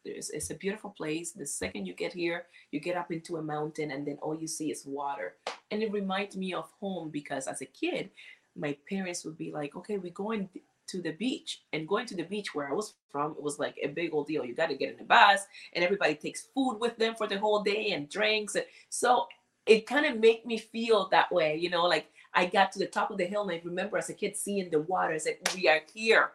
It's, 0.04 0.50
a 0.50 0.54
beautiful 0.54 0.90
place. 0.90 1.32
The 1.32 1.46
second 1.46 1.86
you 1.86 1.94
get 1.94 2.12
here, 2.12 2.46
you 2.70 2.80
get 2.80 2.96
up 2.96 3.10
into 3.10 3.36
a 3.36 3.42
mountain, 3.42 3.90
and 3.90 4.06
then 4.06 4.18
all 4.20 4.34
you 4.34 4.46
see 4.46 4.70
is 4.70 4.84
water. 4.86 5.36
And 5.70 5.82
it 5.82 5.92
reminds 5.92 6.36
me 6.36 6.52
of 6.54 6.70
home 6.80 7.10
because 7.10 7.46
as 7.46 7.60
a 7.60 7.66
kid, 7.66 8.10
my 8.56 8.76
parents 8.88 9.24
would 9.24 9.36
be 9.36 9.50
like, 9.52 9.74
"Okay, 9.76 9.98
we're 9.98 10.12
going 10.12 10.48
to 10.86 11.02
the 11.02 11.12
beach 11.12 11.62
and 11.72 11.88
going 11.88 12.06
to 12.06 12.16
the 12.16 12.22
beach 12.22 12.54
where 12.54 12.68
I 12.68 12.72
was 12.72 12.94
from, 13.10 13.32
it 13.32 13.42
was 13.42 13.58
like 13.58 13.78
a 13.82 13.88
big 13.88 14.12
old 14.12 14.26
deal. 14.26 14.44
You 14.44 14.54
got 14.54 14.68
to 14.68 14.76
get 14.76 14.90
in 14.90 14.96
the 14.96 15.04
bus 15.04 15.40
and 15.72 15.84
everybody 15.84 16.14
takes 16.14 16.48
food 16.54 16.78
with 16.78 16.96
them 16.96 17.14
for 17.14 17.26
the 17.26 17.38
whole 17.38 17.62
day 17.62 17.92
and 17.92 18.08
drinks. 18.08 18.56
So 18.90 19.26
it 19.66 19.86
kind 19.86 20.06
of 20.06 20.20
made 20.20 20.44
me 20.44 20.58
feel 20.58 21.08
that 21.08 21.32
way, 21.32 21.56
you 21.56 21.70
know, 21.70 21.86
like 21.86 22.10
I 22.34 22.46
got 22.46 22.72
to 22.72 22.78
the 22.78 22.86
top 22.86 23.10
of 23.10 23.18
the 23.18 23.24
hill 23.24 23.42
and 23.42 23.52
I 23.52 23.62
remember 23.64 23.96
as 23.96 24.10
a 24.10 24.14
kid 24.14 24.36
seeing 24.36 24.70
the 24.70 24.80
water, 24.80 25.14
I 25.14 25.18
said, 25.18 25.38
we 25.54 25.68
are 25.68 25.80
here. 25.92 26.32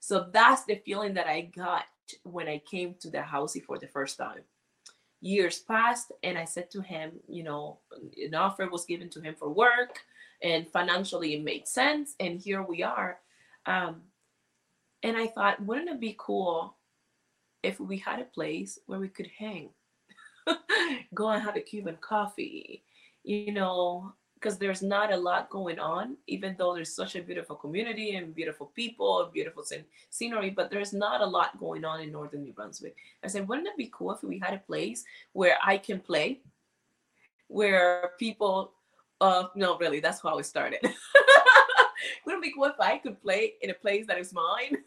So 0.00 0.28
that's 0.32 0.64
the 0.64 0.76
feeling 0.76 1.14
that 1.14 1.26
I 1.26 1.42
got 1.42 1.84
when 2.24 2.48
I 2.48 2.58
came 2.58 2.94
to 3.00 3.10
the 3.10 3.22
house 3.22 3.56
for 3.66 3.78
the 3.78 3.88
first 3.88 4.18
time. 4.18 4.42
Years 5.20 5.58
passed 5.58 6.12
and 6.22 6.38
I 6.38 6.44
said 6.44 6.70
to 6.70 6.80
him, 6.80 7.12
you 7.28 7.42
know, 7.42 7.78
an 8.22 8.34
offer 8.34 8.68
was 8.68 8.86
given 8.86 9.10
to 9.10 9.20
him 9.20 9.34
for 9.38 9.50
work 9.50 9.98
and 10.42 10.66
financially 10.70 11.34
it 11.34 11.44
made 11.44 11.68
sense. 11.68 12.14
And 12.18 12.40
here 12.40 12.62
we 12.62 12.82
are 12.82 13.18
um, 13.66 14.02
and 15.02 15.16
I 15.16 15.26
thought, 15.26 15.64
wouldn't 15.64 15.88
it 15.88 16.00
be 16.00 16.16
cool 16.18 16.76
if 17.62 17.80
we 17.80 17.98
had 17.98 18.20
a 18.20 18.24
place 18.24 18.78
where 18.86 18.98
we 18.98 19.08
could 19.08 19.30
hang, 19.38 19.70
go 21.14 21.28
and 21.28 21.42
have 21.42 21.56
a 21.56 21.60
Cuban 21.60 21.98
coffee, 22.00 22.82
you 23.22 23.52
know, 23.52 24.12
because 24.40 24.56
there's 24.56 24.80
not 24.80 25.12
a 25.12 25.16
lot 25.16 25.50
going 25.50 25.78
on, 25.78 26.16
even 26.26 26.54
though 26.56 26.74
there's 26.74 26.94
such 26.94 27.14
a 27.14 27.22
beautiful 27.22 27.54
community 27.54 28.16
and 28.16 28.34
beautiful 28.34 28.72
people, 28.74 29.28
beautiful 29.32 29.62
scenery, 30.08 30.48
but 30.48 30.70
there's 30.70 30.94
not 30.94 31.20
a 31.20 31.26
lot 31.26 31.58
going 31.60 31.84
on 31.84 32.00
in 32.00 32.10
Northern 32.10 32.42
New 32.42 32.52
Brunswick. 32.52 32.96
I 33.22 33.28
said, 33.28 33.46
wouldn't 33.46 33.68
it 33.68 33.76
be 33.76 33.90
cool 33.92 34.12
if 34.12 34.22
we 34.22 34.38
had 34.38 34.54
a 34.54 34.58
place 34.58 35.04
where 35.34 35.58
I 35.62 35.76
can 35.76 36.00
play, 36.00 36.40
where 37.48 38.12
people, 38.18 38.72
uh, 39.20 39.44
no, 39.54 39.76
really, 39.76 40.00
that's 40.00 40.22
how 40.22 40.38
it 40.38 40.46
started. 40.46 40.80
wouldn't 42.24 42.42
it 42.42 42.48
be 42.48 42.54
cool 42.54 42.64
if 42.64 42.80
I 42.80 42.96
could 42.96 43.20
play 43.20 43.54
in 43.60 43.68
a 43.68 43.74
place 43.74 44.06
that 44.06 44.18
is 44.18 44.32
mine? 44.32 44.78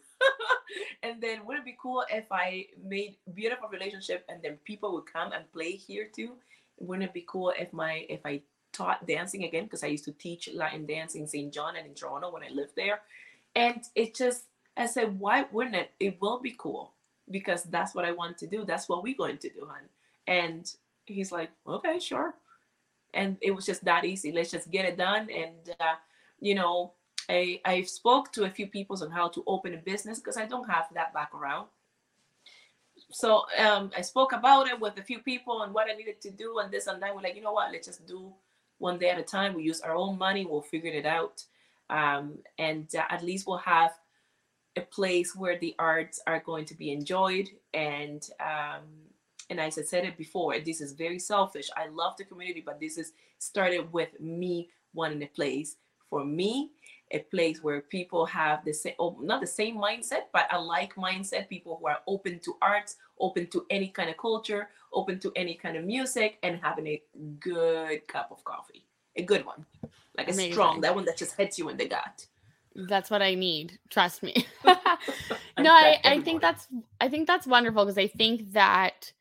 and 1.04 1.22
then 1.22 1.46
wouldn't 1.46 1.64
it 1.64 1.70
be 1.70 1.78
cool 1.80 2.04
if 2.10 2.26
I 2.32 2.66
made 2.84 3.18
beautiful 3.34 3.68
relationship 3.68 4.24
and 4.28 4.42
then 4.42 4.58
people 4.64 4.92
would 4.94 5.06
come 5.06 5.30
and 5.30 5.44
play 5.52 5.72
here 5.72 6.08
too? 6.12 6.32
Wouldn't 6.80 7.08
it 7.08 7.14
be 7.14 7.24
cool 7.28 7.52
if 7.56 7.72
my 7.72 8.04
if 8.08 8.18
I 8.24 8.42
taught 8.74 9.06
dancing 9.06 9.44
again 9.44 9.64
because 9.64 9.82
I 9.82 9.86
used 9.88 10.04
to 10.04 10.12
teach 10.12 10.50
Latin 10.52 10.84
dance 10.84 11.14
in 11.14 11.26
Saint 11.26 11.54
John 11.54 11.76
and 11.76 11.86
in 11.86 11.94
Toronto 11.94 12.30
when 12.30 12.42
I 12.42 12.50
lived 12.50 12.76
there. 12.76 13.00
And 13.56 13.82
it 13.94 14.14
just 14.14 14.44
I 14.76 14.86
said, 14.86 15.18
why 15.18 15.46
wouldn't 15.52 15.76
it? 15.76 15.92
It 16.00 16.20
will 16.20 16.40
be 16.40 16.54
cool 16.58 16.92
because 17.30 17.64
that's 17.64 17.94
what 17.94 18.04
I 18.04 18.12
want 18.12 18.36
to 18.38 18.46
do. 18.46 18.64
That's 18.64 18.88
what 18.88 19.02
we're 19.02 19.16
going 19.16 19.38
to 19.38 19.48
do, 19.48 19.66
hon. 19.66 19.88
And 20.26 20.70
he's 21.06 21.32
like, 21.32 21.50
okay, 21.66 21.98
sure. 21.98 22.34
And 23.12 23.36
it 23.40 23.52
was 23.52 23.66
just 23.66 23.84
that 23.84 24.04
easy. 24.04 24.32
Let's 24.32 24.50
just 24.50 24.70
get 24.70 24.84
it 24.84 24.98
done. 24.98 25.28
And 25.30 25.76
uh, 25.78 25.94
you 26.40 26.54
know, 26.54 26.92
I, 27.28 27.60
I 27.64 27.82
spoke 27.82 28.32
to 28.32 28.44
a 28.44 28.50
few 28.50 28.66
people 28.66 29.00
on 29.02 29.10
how 29.10 29.28
to 29.28 29.44
open 29.46 29.74
a 29.74 29.78
business 29.78 30.18
because 30.18 30.36
I 30.36 30.46
don't 30.46 30.68
have 30.68 30.86
that 30.94 31.14
background. 31.14 31.68
So 33.10 33.44
um, 33.58 33.90
I 33.96 34.00
spoke 34.00 34.32
about 34.32 34.66
it 34.66 34.78
with 34.78 34.98
a 34.98 35.02
few 35.02 35.20
people 35.20 35.62
and 35.62 35.72
what 35.72 35.88
I 35.88 35.94
needed 35.94 36.20
to 36.22 36.30
do 36.30 36.58
and 36.58 36.70
this 36.72 36.86
and 36.88 37.00
that. 37.00 37.14
We're 37.14 37.22
like, 37.22 37.36
you 37.36 37.42
know 37.42 37.52
what? 37.52 37.70
Let's 37.70 37.86
just 37.86 38.06
do 38.06 38.32
one 38.78 38.98
day 38.98 39.10
at 39.10 39.18
a 39.18 39.22
time. 39.22 39.54
We 39.54 39.62
use 39.62 39.80
our 39.80 39.94
own 39.94 40.18
money. 40.18 40.44
We'll 40.44 40.62
figure 40.62 40.92
it 40.92 41.06
out. 41.06 41.42
Um, 41.90 42.38
and 42.58 42.88
uh, 42.94 43.02
at 43.10 43.22
least 43.22 43.46
we'll 43.46 43.58
have 43.58 43.92
a 44.76 44.80
place 44.80 45.36
where 45.36 45.58
the 45.58 45.74
arts 45.78 46.20
are 46.26 46.40
going 46.40 46.64
to 46.66 46.74
be 46.74 46.90
enjoyed. 46.92 47.48
And 47.72 48.26
um, 48.40 48.84
and 49.50 49.60
as 49.60 49.78
I 49.78 49.82
said 49.82 50.04
it 50.04 50.16
before, 50.16 50.58
this 50.58 50.80
is 50.80 50.92
very 50.92 51.18
selfish. 51.18 51.68
I 51.76 51.88
love 51.88 52.16
the 52.16 52.24
community, 52.24 52.62
but 52.64 52.80
this 52.80 52.96
is 52.96 53.12
started 53.38 53.92
with 53.92 54.18
me 54.20 54.70
wanting 54.94 55.22
a 55.22 55.26
place 55.26 55.76
for 56.08 56.24
me 56.24 56.70
a 57.10 57.18
place 57.30 57.62
where 57.62 57.80
people 57.80 58.24
have 58.24 58.64
the 58.64 58.72
same 58.72 58.94
oh, 58.98 59.16
not 59.20 59.40
the 59.40 59.46
same 59.46 59.76
mindset 59.76 60.22
but 60.32 60.52
a 60.52 60.60
like 60.60 60.94
mindset 60.94 61.48
people 61.48 61.76
who 61.78 61.86
are 61.86 61.98
open 62.06 62.38
to 62.40 62.56
arts 62.62 62.96
open 63.20 63.46
to 63.46 63.66
any 63.70 63.88
kind 63.88 64.08
of 64.08 64.16
culture 64.16 64.68
open 64.94 65.18
to 65.20 65.32
any 65.36 65.54
kind 65.54 65.76
of 65.76 65.84
music 65.84 66.38
and 66.42 66.58
having 66.62 66.86
a 66.86 67.02
good 67.40 68.06
cup 68.08 68.28
of 68.30 68.42
coffee. 68.44 68.86
A 69.16 69.22
good 69.22 69.44
one. 69.44 69.64
Like 70.16 70.28
a 70.28 70.32
Amazing. 70.32 70.52
strong 70.52 70.80
that 70.82 70.94
one 70.94 71.04
that 71.04 71.16
just 71.16 71.36
hits 71.36 71.58
you 71.58 71.68
in 71.68 71.76
the 71.76 71.88
gut. 71.88 72.26
That's 72.76 73.10
what 73.10 73.22
i 73.22 73.34
need 73.34 73.78
trust 73.90 74.22
me. 74.22 74.46
No 75.58 75.70
I, 75.70 76.00
I 76.04 76.20
think 76.20 76.40
that's 76.40 76.66
i 77.00 77.08
think 77.08 77.28
that's 77.28 77.46
wonderful 77.46 77.84
because 77.84 77.98
i 77.98 78.08
think 78.08 78.52
that 78.52 79.12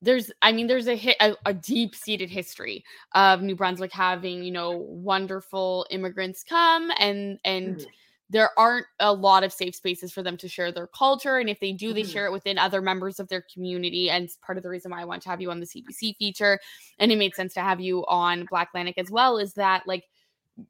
there's 0.00 0.30
i 0.42 0.52
mean 0.52 0.66
there's 0.66 0.86
a 0.86 0.94
hit 0.94 1.16
a, 1.20 1.34
a 1.46 1.52
deep-seated 1.52 2.30
history 2.30 2.84
of 3.14 3.42
new 3.42 3.56
brunswick 3.56 3.92
having 3.92 4.42
you 4.44 4.52
know 4.52 4.70
wonderful 4.70 5.86
immigrants 5.90 6.44
come 6.44 6.92
and 6.98 7.38
and 7.44 7.76
mm-hmm. 7.76 7.90
There 8.32 8.48
aren't 8.58 8.86
a 8.98 9.12
lot 9.12 9.44
of 9.44 9.52
safe 9.52 9.74
spaces 9.74 10.10
for 10.10 10.22
them 10.22 10.38
to 10.38 10.48
share 10.48 10.72
their 10.72 10.86
culture 10.86 11.38
and 11.38 11.50
if 11.50 11.60
they 11.60 11.72
do 11.72 11.92
they 11.92 12.02
mm-hmm. 12.02 12.10
share 12.10 12.26
it 12.26 12.32
within 12.32 12.58
other 12.58 12.80
members 12.80 13.20
of 13.20 13.28
their 13.28 13.44
community 13.52 14.10
and 14.10 14.24
it's 14.24 14.36
part 14.36 14.56
of 14.56 14.64
the 14.64 14.68
reason 14.68 14.90
why 14.90 15.00
i 15.00 15.04
want 15.04 15.22
to 15.22 15.28
have 15.28 15.40
you 15.40 15.50
on 15.50 15.60
the 15.60 15.66
cbc 15.66 16.16
feature 16.16 16.58
and 16.98 17.12
it 17.12 17.18
made 17.18 17.34
sense 17.34 17.54
to 17.54 17.60
have 17.60 17.80
you 17.80 18.04
on 18.06 18.46
black 18.50 18.70
atlantic 18.70 18.98
as 18.98 19.10
well 19.10 19.38
is 19.38 19.52
that 19.52 19.82
like 19.86 20.04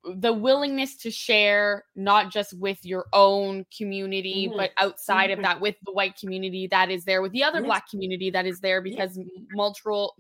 the 0.05 0.33
willingness 0.33 0.97
to 0.97 1.11
share 1.11 1.85
not 1.97 2.31
just 2.31 2.57
with 2.59 2.85
your 2.85 3.07
own 3.13 3.65
community 3.77 4.49
mm-hmm. 4.49 4.57
but 4.57 4.73
outside 4.79 5.31
mm-hmm. 5.31 5.41
of 5.41 5.45
that 5.45 5.61
with 5.61 5.77
the 5.85 5.93
white 5.93 6.17
community 6.19 6.67
that 6.67 6.91
is 6.91 7.05
there 7.05 7.23
with 7.23 7.33
the 7.33 7.45
other 7.45 7.61
yes. 7.61 7.67
black 7.67 7.89
community 7.89 8.31
that 8.31 8.47
is 8.47 8.61
there 8.61 8.81
because 8.81 9.17
yes. 9.17 9.27
multiple 9.53 10.15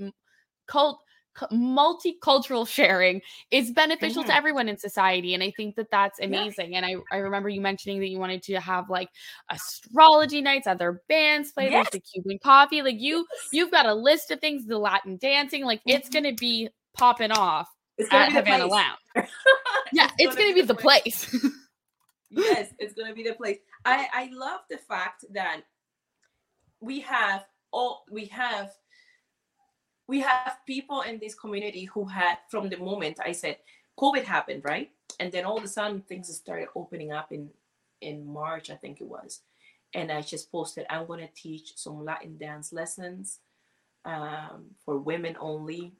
cult 0.66 1.00
multicultural 1.50 2.68
sharing 2.68 3.20
is 3.50 3.70
beneficial 3.70 4.22
mm-hmm. 4.22 4.30
to 4.30 4.36
everyone 4.36 4.68
in 4.68 4.76
society 4.76 5.32
and 5.32 5.42
i 5.42 5.50
think 5.56 5.74
that 5.76 5.90
that's 5.90 6.20
amazing 6.20 6.76
and 6.76 6.84
I, 6.84 6.96
I 7.10 7.18
remember 7.18 7.48
you 7.48 7.62
mentioning 7.62 8.00
that 8.00 8.08
you 8.08 8.18
wanted 8.18 8.42
to 8.44 8.60
have 8.60 8.90
like 8.90 9.08
astrology 9.48 10.42
nights 10.42 10.66
other 10.66 11.00
bands 11.08 11.52
play 11.52 11.70
yes. 11.70 11.88
there's 11.90 12.02
the 12.02 12.10
cuban 12.12 12.38
coffee 12.42 12.82
like 12.82 13.00
you 13.00 13.26
you've 13.50 13.70
got 13.70 13.86
a 13.86 13.94
list 13.94 14.30
of 14.30 14.40
things 14.40 14.66
the 14.66 14.76
latin 14.76 15.16
dancing 15.16 15.64
like 15.64 15.80
it's 15.86 16.10
mm-hmm. 16.10 16.24
gonna 16.24 16.34
be 16.34 16.68
popping 16.94 17.32
off 17.32 17.68
it's 17.98 18.08
gonna 18.08 18.24
at 18.24 18.32
Havana 18.32 18.66
Lounge. 18.66 18.98
yeah, 19.92 20.04
it's, 20.04 20.14
it's 20.18 20.34
gonna, 20.34 20.48
gonna, 20.48 20.54
be, 20.54 20.62
the 20.62 20.74
place. 20.74 21.28
place. 21.28 21.52
yes, 22.30 22.72
it's 22.78 22.94
gonna 22.94 23.14
be 23.14 23.22
the 23.22 23.34
place. 23.34 23.58
I 23.84 24.08
I 24.12 24.30
love 24.32 24.60
the 24.70 24.78
fact 24.78 25.24
that 25.32 25.62
we 26.80 27.00
have 27.00 27.44
all 27.72 28.04
we 28.10 28.26
have 28.26 28.70
we 30.08 30.20
have 30.20 30.58
people 30.66 31.02
in 31.02 31.18
this 31.18 31.34
community 31.34 31.84
who 31.84 32.04
had 32.04 32.38
from 32.48 32.68
the 32.68 32.76
moment 32.76 33.18
I 33.24 33.32
said 33.32 33.58
COVID 33.98 34.24
happened, 34.24 34.62
right? 34.64 34.90
And 35.20 35.30
then 35.30 35.44
all 35.44 35.58
of 35.58 35.64
a 35.64 35.68
sudden 35.68 36.02
things 36.02 36.34
started 36.34 36.68
opening 36.74 37.12
up 37.12 37.32
in 37.32 37.50
in 38.00 38.26
March, 38.26 38.70
I 38.70 38.74
think 38.74 39.00
it 39.00 39.06
was. 39.06 39.40
And 39.94 40.10
I 40.10 40.22
just 40.22 40.50
posted, 40.50 40.86
I'm 40.90 41.06
gonna 41.06 41.28
teach 41.34 41.74
some 41.76 42.04
Latin 42.04 42.36
dance 42.38 42.72
lessons 42.72 43.38
um, 44.04 44.72
for 44.84 44.98
women 44.98 45.36
only 45.38 45.92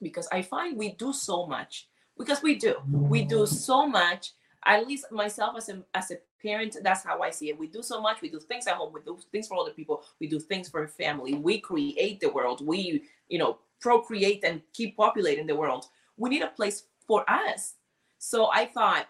because 0.00 0.28
I 0.30 0.42
find 0.42 0.76
we 0.76 0.92
do 0.92 1.12
so 1.12 1.46
much 1.46 1.88
because 2.18 2.42
we 2.42 2.56
do 2.56 2.76
we 2.90 3.24
do 3.24 3.46
so 3.46 3.86
much 3.86 4.32
at 4.64 4.86
least 4.86 5.10
myself 5.10 5.56
as 5.56 5.68
a 5.68 5.82
as 5.94 6.10
a 6.10 6.18
parent 6.44 6.76
that's 6.82 7.04
how 7.04 7.20
i 7.22 7.30
see 7.30 7.48
it. 7.48 7.58
We 7.58 7.66
do 7.66 7.82
so 7.82 8.00
much 8.00 8.20
we 8.20 8.28
do 8.28 8.40
things 8.40 8.66
at 8.66 8.74
home 8.74 8.92
we 8.92 9.00
do 9.00 9.18
things 9.32 9.48
for 9.48 9.56
other 9.58 9.72
people 9.72 10.04
we 10.20 10.26
do 10.28 10.38
things 10.38 10.68
for 10.68 10.86
family. 10.86 11.34
We 11.34 11.58
create 11.60 12.20
the 12.20 12.30
world. 12.30 12.66
We 12.66 13.04
you 13.28 13.38
know 13.38 13.58
procreate 13.80 14.44
and 14.44 14.62
keep 14.72 14.96
populating 14.96 15.46
the 15.46 15.56
world. 15.56 15.86
We 16.16 16.30
need 16.30 16.42
a 16.42 16.48
place 16.48 16.84
for 17.06 17.28
us. 17.28 17.74
So 18.18 18.50
i 18.52 18.66
thought 18.66 19.06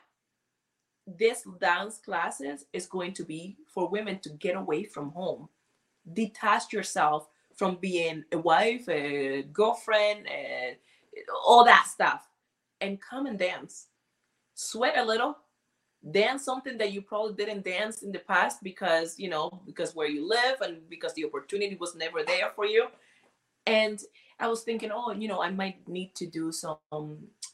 this 1.06 1.44
dance 1.60 1.98
classes 1.98 2.64
is 2.72 2.86
going 2.86 3.12
to 3.14 3.24
be 3.24 3.56
for 3.66 3.88
women 3.88 4.18
to 4.20 4.30
get 4.30 4.56
away 4.56 4.84
from 4.84 5.10
home. 5.10 5.48
Detach 6.12 6.72
yourself 6.72 7.28
from 7.54 7.76
being 7.76 8.24
a 8.32 8.38
wife 8.38 8.88
a 8.88 9.42
girlfriend 9.52 10.26
and 10.28 10.76
all 11.46 11.64
that 11.64 11.86
stuff 11.86 12.22
and 12.80 13.00
come 13.00 13.26
and 13.26 13.38
dance. 13.38 13.88
Sweat 14.54 14.96
a 14.96 15.04
little, 15.04 15.36
dance 16.10 16.44
something 16.44 16.76
that 16.78 16.92
you 16.92 17.02
probably 17.02 17.34
didn't 17.34 17.64
dance 17.64 18.02
in 18.02 18.12
the 18.12 18.18
past 18.18 18.62
because, 18.62 19.18
you 19.18 19.28
know, 19.28 19.62
because 19.66 19.94
where 19.94 20.08
you 20.08 20.28
live 20.28 20.60
and 20.60 20.88
because 20.90 21.14
the 21.14 21.24
opportunity 21.24 21.76
was 21.76 21.94
never 21.94 22.22
there 22.22 22.52
for 22.54 22.66
you. 22.66 22.86
And 23.66 24.00
I 24.38 24.48
was 24.48 24.62
thinking, 24.62 24.90
oh, 24.92 25.12
you 25.12 25.28
know, 25.28 25.40
I 25.40 25.50
might 25.50 25.86
need 25.88 26.14
to 26.16 26.26
do 26.26 26.52
some 26.52 26.78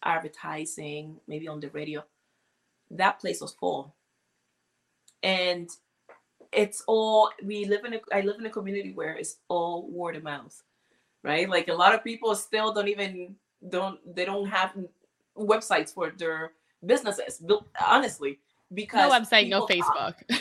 advertising, 0.02 1.20
maybe 1.28 1.46
on 1.46 1.60
the 1.60 1.70
radio. 1.70 2.02
That 2.90 3.20
place 3.20 3.40
was 3.40 3.52
full. 3.52 3.94
And 5.22 5.68
it's 6.52 6.82
all 6.88 7.30
we 7.44 7.64
live 7.66 7.84
in 7.84 7.94
a 7.94 8.00
I 8.12 8.22
live 8.22 8.40
in 8.40 8.46
a 8.46 8.50
community 8.50 8.92
where 8.92 9.14
it's 9.14 9.36
all 9.48 9.88
word 9.88 10.16
of 10.16 10.24
mouth. 10.24 10.60
Right? 11.22 11.48
Like 11.48 11.68
a 11.68 11.74
lot 11.74 11.94
of 11.94 12.02
people 12.02 12.34
still 12.34 12.72
don't 12.72 12.88
even 12.88 13.36
don't 13.68 14.00
they 14.16 14.24
don't 14.24 14.48
have 14.48 14.74
websites 15.36 15.92
for 15.92 16.10
their 16.10 16.52
businesses 16.84 17.42
honestly 17.86 18.38
because 18.72 19.10
no 19.10 19.18
website 19.18 19.48
no 19.48 19.66
facebook. 19.66 20.14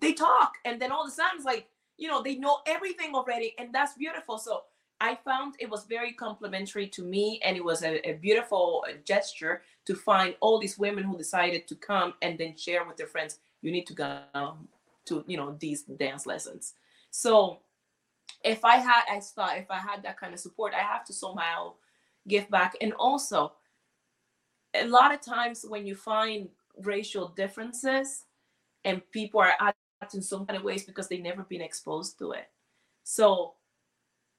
They 0.00 0.14
talk 0.14 0.54
and 0.64 0.80
then 0.80 0.92
all 0.92 1.04
of 1.04 1.08
a 1.08 1.10
sudden 1.10 1.36
it's 1.36 1.44
like 1.44 1.68
you 1.98 2.08
know 2.08 2.22
they 2.22 2.36
know 2.36 2.60
everything 2.66 3.14
already 3.14 3.54
and 3.58 3.72
that's 3.72 3.94
beautiful. 3.94 4.38
So 4.38 4.62
i 4.98 5.14
found 5.14 5.56
it 5.58 5.68
was 5.68 5.84
very 5.84 6.12
complimentary 6.12 6.86
to 6.86 7.02
me 7.02 7.40
and 7.44 7.54
it 7.56 7.64
was 7.64 7.82
a, 7.82 8.06
a 8.08 8.14
beautiful 8.14 8.84
uh, 8.88 8.92
gesture 9.04 9.62
to 9.86 9.94
find 9.94 10.34
all 10.40 10.58
these 10.58 10.78
women 10.78 11.04
who 11.04 11.16
decided 11.16 11.66
to 11.68 11.74
come 11.74 12.14
and 12.22 12.38
then 12.38 12.56
share 12.56 12.84
with 12.86 12.96
their 12.96 13.06
friends 13.06 13.38
you 13.62 13.70
need 13.70 13.86
to 13.86 13.94
go 13.94 14.20
to 15.04 15.24
you 15.26 15.36
know 15.36 15.54
these 15.58 15.82
dance 15.82 16.24
lessons. 16.26 16.74
So 17.10 17.60
if 18.42 18.64
i 18.64 18.76
had 18.76 19.02
i 19.10 19.20
thought 19.20 19.58
if 19.58 19.70
i 19.70 19.78
had 19.78 20.02
that 20.02 20.18
kind 20.18 20.32
of 20.32 20.40
support 20.40 20.72
i 20.72 20.80
have 20.80 21.04
to 21.04 21.12
somehow 21.12 21.74
give 22.28 22.48
back. 22.50 22.76
And 22.80 22.92
also, 22.94 23.52
a 24.74 24.86
lot 24.86 25.14
of 25.14 25.20
times 25.20 25.64
when 25.68 25.86
you 25.86 25.94
find 25.94 26.48
racial 26.82 27.28
differences 27.28 28.24
and 28.84 29.02
people 29.10 29.40
are 29.40 29.54
acting 30.02 30.22
some 30.22 30.46
kind 30.46 30.56
of 30.56 30.64
ways 30.64 30.84
because 30.84 31.08
they've 31.08 31.22
never 31.22 31.42
been 31.42 31.60
exposed 31.60 32.18
to 32.18 32.32
it. 32.32 32.48
So 33.04 33.54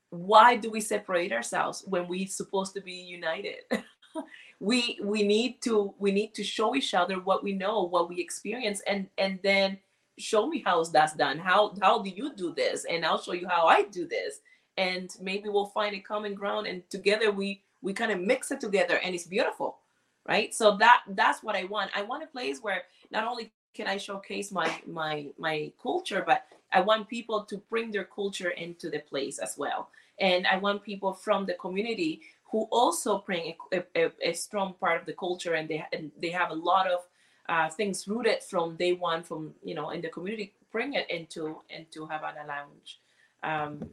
why 0.10 0.58
do 0.58 0.70
we 0.70 0.82
separate 0.82 1.32
ourselves 1.32 1.84
when 1.88 2.08
we're 2.08 2.28
supposed 2.28 2.74
to 2.76 2.82
be 2.82 2.94
united? 2.94 3.64
we 4.60 5.00
we 5.04 5.24
need 5.24 5.62
to 5.62 5.94
we 5.98 6.12
need 6.12 6.34
to 6.36 6.44
show 6.44 6.76
each 6.76 6.94
other 6.94 7.20
what 7.20 7.44
we 7.44 7.54
know, 7.54 7.84
what 7.84 8.10
we 8.10 8.20
experience, 8.20 8.82
and 8.88 9.08
and 9.18 9.40
then 9.44 9.78
show 10.18 10.48
me 10.48 10.62
how 10.66 10.84
that's 10.84 11.16
done. 11.16 11.38
How 11.38 11.74
how 11.82 12.02
do 12.02 12.10
you 12.10 12.34
do 12.36 12.54
this? 12.54 12.86
And 12.90 13.06
I'll 13.06 13.22
show 13.22 13.34
you 13.34 13.48
how 13.48 13.68
I 13.68 13.84
do 13.84 14.08
this. 14.08 14.40
And 14.78 15.10
maybe 15.22 15.50
we'll 15.50 15.68
find 15.68 15.96
a 15.96 16.00
common 16.00 16.34
ground 16.34 16.66
and 16.66 16.90
together 16.90 17.32
we 17.32 17.64
we 17.82 17.94
kind 17.94 18.12
of 18.12 18.20
mix 18.20 18.52
it 18.52 18.62
together 18.62 19.00
and 19.04 19.14
it's 19.14 19.26
beautiful 19.26 19.81
right? 20.28 20.54
So 20.54 20.78
that 20.78 21.02
that's 21.10 21.44
what 21.44 21.56
i 21.56 21.64
want. 21.66 21.92
I 21.96 22.04
want 22.04 22.24
a 22.24 22.28
place 22.28 22.60
where 22.62 22.84
not 23.12 23.26
only 23.28 23.52
can 23.74 23.88
i 23.88 23.98
showcase 23.98 24.52
my 24.52 24.70
my 24.86 25.28
my 25.38 25.72
culture 25.82 26.24
but 26.26 26.44
i 26.74 26.82
want 26.82 27.08
people 27.08 27.46
to 27.46 27.58
bring 27.70 27.90
their 27.92 28.04
culture 28.04 28.50
into 28.50 28.90
the 28.90 29.00
place 29.00 29.40
as 29.40 29.58
well. 29.58 29.90
And 30.20 30.46
i 30.48 30.58
want 30.58 30.84
people 30.84 31.14
from 31.14 31.46
the 31.46 31.54
community 31.56 32.22
who 32.52 32.68
also 32.70 33.24
bring 33.26 33.56
a, 33.72 33.84
a, 33.96 34.12
a 34.22 34.34
strong 34.34 34.74
part 34.80 35.00
of 35.00 35.06
the 35.06 35.14
culture 35.14 35.54
and 35.54 35.70
they 35.70 35.84
and 35.94 36.12
they 36.22 36.30
have 36.30 36.52
a 36.52 36.56
lot 36.56 36.88
of 36.88 37.00
uh, 37.50 37.70
things 37.70 38.08
rooted 38.08 38.44
from 38.44 38.76
day 38.76 38.94
one 38.94 39.24
from 39.24 39.54
you 39.64 39.74
know 39.74 39.90
in 39.90 40.02
the 40.02 40.10
community 40.10 40.54
bring 40.72 40.94
it 40.94 41.10
into 41.10 41.58
into 41.70 42.06
havana 42.06 42.46
lounge. 42.48 43.00
Um, 43.44 43.90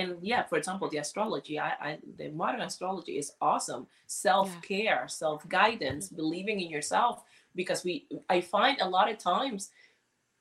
and 0.00 0.16
yeah 0.22 0.42
for 0.42 0.56
example 0.56 0.88
the 0.88 0.98
astrology 0.98 1.58
I, 1.58 1.70
I 1.80 1.98
the 2.16 2.28
modern 2.30 2.62
astrology 2.62 3.18
is 3.18 3.32
awesome 3.40 3.86
self-care 4.06 5.02
yeah. 5.02 5.06
self-guidance 5.06 6.06
mm-hmm. 6.06 6.16
believing 6.16 6.60
in 6.60 6.70
yourself 6.70 7.22
because 7.54 7.84
we 7.84 8.06
i 8.28 8.40
find 8.40 8.80
a 8.80 8.88
lot 8.88 9.10
of 9.10 9.18
times 9.18 9.70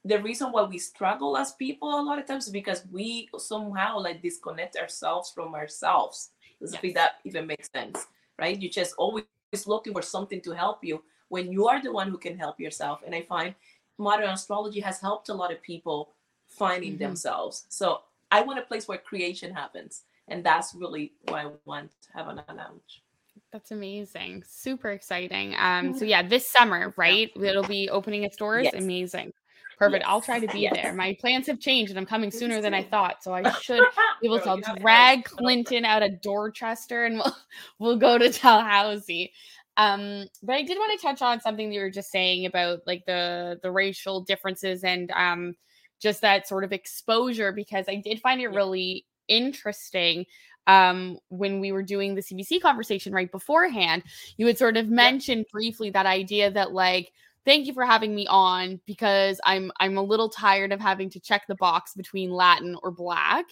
the 0.05 0.22
reason 0.22 0.51
why 0.51 0.64
we 0.64 0.78
struggle 0.78 1.36
as 1.36 1.53
people 1.53 1.99
a 1.99 2.01
lot 2.01 2.20
of 2.20 2.26
times 2.26 2.47
is 2.47 2.53
because 2.53 2.84
we 2.91 3.30
somehow 3.38 3.99
like 3.99 4.22
disconnect 4.22 4.78
ourselves 4.78 5.32
from 5.32 5.53
ourselves 5.53 6.32
yes. 6.62 6.76
if 6.82 6.93
that 6.93 7.14
even 7.26 7.45
makes 7.45 7.70
sense 7.76 8.07
right 8.39 8.60
you 8.62 8.70
just 8.70 8.95
always 8.97 9.26
looking 9.66 9.93
for 9.93 10.01
something 10.01 10.41
to 10.41 10.51
help 10.51 10.84
you 10.84 11.01
when 11.30 11.51
you 11.51 11.68
are 11.68 11.82
the 11.82 11.91
one 11.91 12.10
who 12.10 12.18
can 12.18 12.38
help 12.38 12.60
yourself 12.60 13.01
and 13.05 13.14
i 13.14 13.22
find 13.22 13.53
modern 13.97 14.30
astrology 14.30 14.80
has 14.80 14.99
helped 14.99 15.30
a 15.30 15.34
lot 15.34 15.51
of 15.51 15.62
people 15.62 16.12
finding 16.47 16.93
mm-hmm. 16.93 17.03
themselves 17.03 17.66
so 17.70 18.01
I 18.32 18.41
want 18.41 18.59
a 18.59 18.63
place 18.63 18.88
where 18.88 18.97
creation 18.97 19.53
happens. 19.53 20.03
And 20.27 20.43
that's 20.43 20.75
really 20.75 21.13
what 21.27 21.39
I 21.39 21.47
want 21.65 21.91
to 21.91 22.07
Havana 22.17 22.45
Lounge. 22.55 23.03
That's 23.51 23.71
amazing. 23.71 24.43
Super 24.47 24.91
exciting. 24.91 25.55
Um, 25.57 25.97
so 25.97 26.05
yeah, 26.05 26.21
this 26.21 26.47
summer, 26.47 26.93
right? 26.97 27.32
It'll 27.36 27.63
be 27.63 27.89
opening 27.89 28.23
its 28.23 28.38
doors. 28.38 28.65
Yes. 28.65 28.75
Amazing. 28.75 29.34
Perfect. 29.80 30.03
Yes. 30.03 30.09
I'll 30.09 30.21
try 30.21 30.39
to 30.39 30.47
be 30.47 30.59
yes. 30.59 30.73
there. 30.75 30.93
My 30.93 31.17
plans 31.19 31.47
have 31.47 31.59
changed 31.59 31.89
and 31.89 31.97
I'm 31.97 32.05
coming 32.05 32.32
sooner 32.32 32.61
than 32.61 32.73
I 32.73 32.84
thought. 32.84 33.23
So 33.23 33.34
I 33.34 33.49
should 33.61 33.82
be 34.21 34.27
able 34.27 34.41
to 34.41 34.61
drag 34.80 35.23
Clinton 35.23 35.86
out 35.86 36.03
of 36.03 36.21
Dorchester 36.21 37.05
and 37.05 37.15
we'll 37.15 37.38
we'll 37.80 37.97
go 37.97 38.17
to 38.17 38.30
Dalhousie. 38.30 39.32
Um, 39.77 40.25
but 40.43 40.55
I 40.57 40.63
did 40.63 40.77
want 40.77 40.99
to 40.99 41.07
touch 41.07 41.21
on 41.21 41.39
something 41.39 41.69
that 41.69 41.73
you 41.73 41.82
were 41.82 41.89
just 41.89 42.11
saying 42.11 42.45
about 42.45 42.82
like 42.86 43.05
the 43.05 43.59
the 43.63 43.71
racial 43.71 44.21
differences 44.21 44.84
and 44.84 45.09
um 45.11 45.55
just 46.00 46.22
that 46.22 46.47
sort 46.47 46.64
of 46.64 46.74
exposure 46.74 47.52
because 47.52 47.86
I 47.88 47.95
did 47.95 48.20
find 48.22 48.41
it 48.41 48.47
really 48.47 49.06
interesting 49.28 50.26
um, 50.68 51.18
when 51.30 51.60
we 51.60 51.72
were 51.72 51.84
doing 51.84 52.16
the 52.16 52.22
CBC 52.22 52.62
conversation 52.62 53.14
right 53.14 53.32
beforehand. 53.32 54.04
You 54.38 54.47
had 54.47 54.58
sort 54.58 54.78
of 54.78 54.88
mentioned 54.88 55.45
briefly 55.52 55.89
that 55.91 56.06
idea 56.06 56.52
that 56.52 56.74
like 56.74 57.12
thank 57.45 57.66
you 57.66 57.74
for 57.74 57.86
having 57.86 58.14
me 58.14 58.28
on 58.28 58.80
because 58.86 59.41
I'm 59.45 59.72
I'm 59.80 59.97
a 59.97 60.04
little 60.04 60.30
tired 60.30 60.72
of 60.72 60.80
having 60.80 61.10
to 61.12 61.20
check 61.20 61.47
the 61.47 61.56
box 61.56 61.93
between 61.95 62.30
Latin 62.30 62.76
or 62.84 62.91
black. 62.91 63.45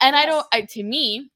And 0.00 0.14
yes. 0.14 0.22
I 0.22 0.26
don't 0.26 0.46
I, 0.52 0.60
to 0.62 0.82
me 0.82 1.30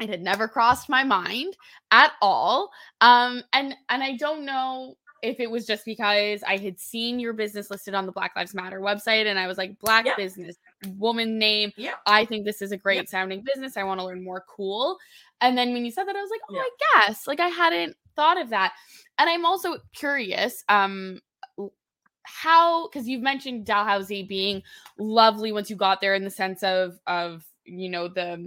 it 0.00 0.08
had 0.08 0.22
never 0.22 0.48
crossed 0.48 0.88
my 0.88 1.02
mind 1.04 1.56
at 1.90 2.12
all. 2.22 2.70
Um 3.00 3.42
and 3.52 3.74
and 3.88 4.02
I 4.02 4.16
don't 4.16 4.44
know 4.44 4.96
if 5.22 5.40
it 5.40 5.50
was 5.50 5.66
just 5.66 5.84
because 5.84 6.42
I 6.42 6.56
had 6.56 6.78
seen 6.78 7.20
your 7.20 7.32
business 7.32 7.70
listed 7.70 7.94
on 7.94 8.06
the 8.06 8.12
Black 8.12 8.32
Lives 8.36 8.54
Matter 8.54 8.80
website 8.80 9.26
and 9.26 9.38
I 9.38 9.46
was 9.46 9.58
like, 9.58 9.78
Black 9.78 10.06
yeah. 10.06 10.16
business, 10.16 10.56
woman 10.96 11.38
name. 11.38 11.72
Yeah. 11.76 11.94
I 12.06 12.24
think 12.24 12.44
this 12.44 12.62
is 12.62 12.72
a 12.72 12.76
great 12.76 12.96
yeah. 12.96 13.10
sounding 13.10 13.42
business. 13.42 13.76
I 13.76 13.84
want 13.84 14.00
to 14.00 14.06
learn 14.06 14.24
more 14.24 14.44
cool. 14.48 14.98
And 15.40 15.56
then 15.56 15.72
when 15.72 15.84
you 15.84 15.90
said 15.90 16.04
that, 16.04 16.16
I 16.16 16.20
was 16.20 16.30
like, 16.30 16.40
oh, 16.50 16.54
yeah. 16.54 16.62
I 16.62 17.08
guess. 17.08 17.26
Like 17.26 17.40
I 17.40 17.48
hadn't 17.48 17.96
thought 18.16 18.40
of 18.40 18.50
that. 18.50 18.72
And 19.18 19.28
I'm 19.28 19.44
also 19.44 19.78
curious, 19.94 20.64
um, 20.68 21.20
how 22.24 22.88
because 22.88 23.08
you've 23.08 23.22
mentioned 23.22 23.64
Dalhousie 23.64 24.22
being 24.22 24.62
lovely 24.98 25.52
once 25.52 25.70
you 25.70 25.76
got 25.76 26.00
there 26.00 26.14
in 26.14 26.24
the 26.24 26.30
sense 26.30 26.62
of 26.62 26.98
of 27.06 27.44
you 27.64 27.88
know 27.88 28.08
the 28.08 28.46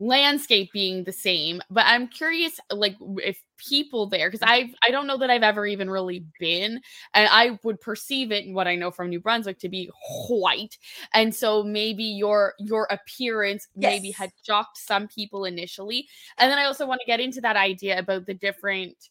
landscape 0.00 0.70
being 0.72 1.04
the 1.04 1.12
same 1.12 1.62
but 1.70 1.84
i'm 1.86 2.08
curious 2.08 2.58
like 2.70 2.96
if 3.18 3.40
people 3.56 4.06
there 4.06 4.30
because 4.30 4.46
i 4.46 4.72
i 4.82 4.90
don't 4.90 5.06
know 5.06 5.16
that 5.16 5.30
i've 5.30 5.42
ever 5.42 5.66
even 5.66 5.88
really 5.88 6.24
been 6.38 6.80
and 7.14 7.28
i 7.30 7.58
would 7.62 7.80
perceive 7.80 8.32
it 8.32 8.52
what 8.52 8.66
i 8.66 8.74
know 8.74 8.90
from 8.90 9.08
new 9.08 9.20
brunswick 9.20 9.58
to 9.58 9.68
be 9.68 9.90
white 10.28 10.78
and 11.12 11.34
so 11.34 11.62
maybe 11.62 12.04
your 12.04 12.54
your 12.58 12.86
appearance 12.90 13.68
yes. 13.74 13.90
maybe 13.90 14.10
had 14.10 14.30
shocked 14.42 14.78
some 14.78 15.08
people 15.08 15.44
initially 15.44 16.06
and 16.38 16.50
then 16.50 16.58
i 16.58 16.64
also 16.64 16.86
want 16.86 17.00
to 17.00 17.06
get 17.06 17.20
into 17.20 17.40
that 17.40 17.56
idea 17.56 17.98
about 17.98 18.26
the 18.26 18.34
different 18.34 19.10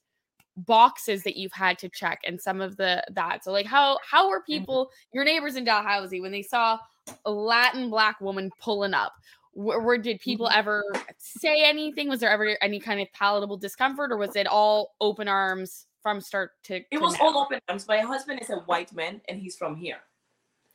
boxes 0.56 1.24
that 1.24 1.36
you've 1.36 1.54
had 1.54 1.80
to 1.80 1.90
check 1.90 2.22
and 2.26 2.40
some 2.40 2.62
of 2.62 2.78
the 2.78 3.04
that 3.12 3.44
so 3.44 3.52
like 3.52 3.66
how 3.66 3.98
how 4.08 4.30
were 4.30 4.40
mm-hmm. 4.40 4.60
people 4.60 4.90
your 5.12 5.24
neighbors 5.24 5.56
in 5.56 5.64
dalhousie 5.64 6.22
when 6.22 6.32
they 6.32 6.44
saw 6.44 6.78
a 7.26 7.32
latin 7.32 7.90
black 7.90 8.22
woman 8.22 8.52
pulling 8.62 8.94
up 8.94 9.14
where, 9.54 9.80
where 9.80 9.98
did 9.98 10.20
people 10.20 10.48
mm-hmm. 10.48 10.60
ever 10.60 10.84
say 11.18 11.64
anything? 11.64 12.10
Was 12.10 12.20
there 12.20 12.30
ever 12.30 12.58
any 12.62 12.80
kind 12.80 13.02
of 13.02 13.12
palatable 13.14 13.58
discomfort, 13.58 14.12
or 14.12 14.18
was 14.18 14.36
it 14.36 14.48
all 14.48 14.96
open 15.00 15.28
arms 15.28 15.86
from 16.02 16.22
start 16.22 16.52
to? 16.66 16.82
It 16.92 17.00
was 17.02 17.14
now? 17.14 17.26
all 17.26 17.38
open 17.38 17.60
arms. 17.70 17.88
My 17.88 18.00
husband 18.00 18.42
is 18.42 18.50
a 18.50 18.58
white 18.58 18.94
man, 18.94 19.22
and 19.30 19.40
he's 19.40 19.56
from 19.56 19.76
here. 19.76 19.98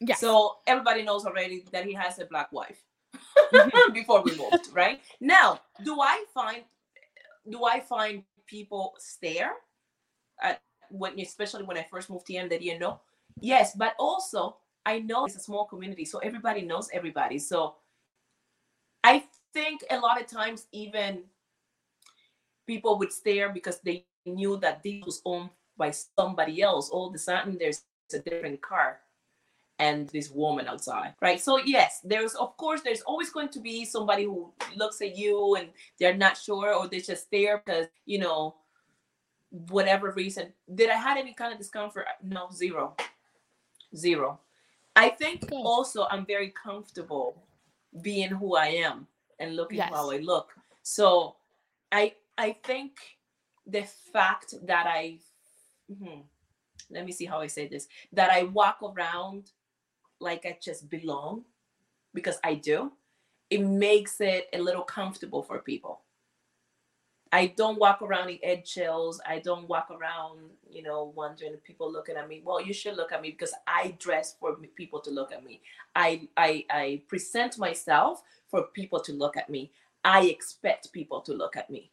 Yeah. 0.00 0.14
So 0.14 0.56
everybody 0.66 1.02
knows 1.02 1.26
already 1.26 1.64
that 1.72 1.84
he 1.84 1.92
has 1.94 2.18
a 2.18 2.24
black 2.26 2.52
wife 2.52 2.80
mm-hmm. 3.52 3.92
before 3.92 4.22
we 4.22 4.36
moved, 4.36 4.68
right? 4.72 5.00
Now, 5.20 5.60
do 5.84 6.00
I 6.00 6.24
find 6.32 6.62
do 7.50 7.64
I 7.64 7.80
find 7.80 8.22
people 8.46 8.94
stare 8.98 9.52
at 10.40 10.60
when 10.90 11.18
especially 11.18 11.64
when 11.64 11.76
I 11.76 11.86
first 11.90 12.10
moved 12.10 12.28
here 12.28 12.42
and 12.42 12.50
they 12.50 12.58
didn't 12.58 12.80
know? 12.80 13.00
Yes, 13.40 13.74
but 13.74 13.94
also 13.98 14.58
I 14.86 15.00
know 15.00 15.26
it's 15.26 15.36
a 15.36 15.40
small 15.40 15.66
community, 15.66 16.04
so 16.04 16.18
everybody 16.18 16.62
knows 16.62 16.88
everybody. 16.92 17.38
So 17.38 17.74
I 19.04 19.24
think 19.52 19.84
a 19.90 19.98
lot 19.98 20.20
of 20.20 20.26
times 20.26 20.66
even 20.72 21.22
people 22.66 22.98
would 22.98 23.12
stare 23.12 23.48
because 23.50 23.80
they 23.80 24.04
knew 24.26 24.56
that 24.58 24.82
this 24.82 25.04
was 25.04 25.22
owned 25.24 25.50
by 25.76 25.90
somebody 25.90 26.60
else. 26.62 26.90
All 26.90 27.08
of 27.08 27.14
a 27.14 27.18
sudden, 27.18 27.56
there's 27.58 27.82
a 28.12 28.18
different 28.18 28.60
car 28.60 29.00
and 29.78 30.08
this 30.08 30.30
woman 30.30 30.66
outside, 30.66 31.14
right? 31.20 31.40
So 31.40 31.58
yes, 31.58 32.00
there's 32.04 32.34
of 32.34 32.56
course 32.56 32.80
there's 32.82 33.02
always 33.02 33.30
going 33.30 33.48
to 33.50 33.60
be 33.60 33.84
somebody 33.84 34.24
who 34.24 34.52
looks 34.76 35.00
at 35.00 35.16
you 35.16 35.54
and 35.56 35.68
they're 35.98 36.16
not 36.16 36.36
sure 36.36 36.74
or 36.74 36.88
they 36.88 37.00
just 37.00 37.24
stare 37.24 37.62
because 37.64 37.86
you 38.04 38.18
know 38.18 38.56
whatever 39.50 40.10
reason. 40.12 40.52
Did 40.74 40.90
I 40.90 40.96
had 40.96 41.16
any 41.16 41.32
kind 41.32 41.52
of 41.52 41.58
discomfort? 41.58 42.06
No, 42.22 42.48
zero, 42.52 42.96
zero. 43.94 44.40
I 44.96 45.10
think 45.10 45.44
also 45.52 46.06
I'm 46.10 46.26
very 46.26 46.50
comfortable 46.50 47.44
being 48.02 48.30
who 48.30 48.56
I 48.56 48.68
am 48.68 49.06
and 49.38 49.56
looking 49.56 49.78
yes. 49.78 49.90
how 49.92 50.10
I 50.10 50.18
look. 50.18 50.50
So 50.82 51.36
I 51.92 52.14
I 52.36 52.56
think 52.64 52.92
the 53.66 53.82
fact 54.12 54.54
that 54.66 54.86
I 54.86 55.18
hmm, 55.88 56.20
let 56.90 57.04
me 57.04 57.12
see 57.12 57.24
how 57.24 57.40
I 57.40 57.46
say 57.46 57.68
this 57.68 57.88
that 58.12 58.30
I 58.30 58.44
walk 58.44 58.78
around 58.82 59.52
like 60.20 60.46
I 60.46 60.58
just 60.60 60.88
belong 60.88 61.44
because 62.14 62.38
I 62.42 62.54
do, 62.54 62.92
it 63.50 63.62
makes 63.62 64.20
it 64.20 64.48
a 64.52 64.58
little 64.58 64.82
comfortable 64.82 65.42
for 65.42 65.58
people. 65.60 66.00
I 67.32 67.48
don't 67.56 67.78
walk 67.78 68.02
around 68.02 68.30
in 68.30 68.38
eggshells. 68.42 69.20
I 69.26 69.38
don't 69.40 69.68
walk 69.68 69.90
around, 69.90 70.40
you 70.70 70.82
know, 70.82 71.12
wondering 71.14 71.56
people 71.64 71.90
looking 71.92 72.16
at 72.16 72.28
me. 72.28 72.42
Well, 72.44 72.60
you 72.60 72.72
should 72.72 72.96
look 72.96 73.12
at 73.12 73.22
me 73.22 73.30
because 73.30 73.54
I 73.66 73.96
dress 73.98 74.36
for 74.38 74.56
people 74.76 75.00
to 75.00 75.10
look 75.10 75.32
at 75.32 75.44
me. 75.44 75.60
I 75.94 76.28
I 76.36 76.64
I 76.70 77.02
present 77.08 77.58
myself 77.58 78.22
for 78.48 78.62
people 78.74 79.00
to 79.00 79.12
look 79.12 79.36
at 79.36 79.50
me. 79.50 79.72
I 80.04 80.26
expect 80.26 80.92
people 80.92 81.20
to 81.22 81.32
look 81.32 81.56
at 81.56 81.70
me. 81.70 81.90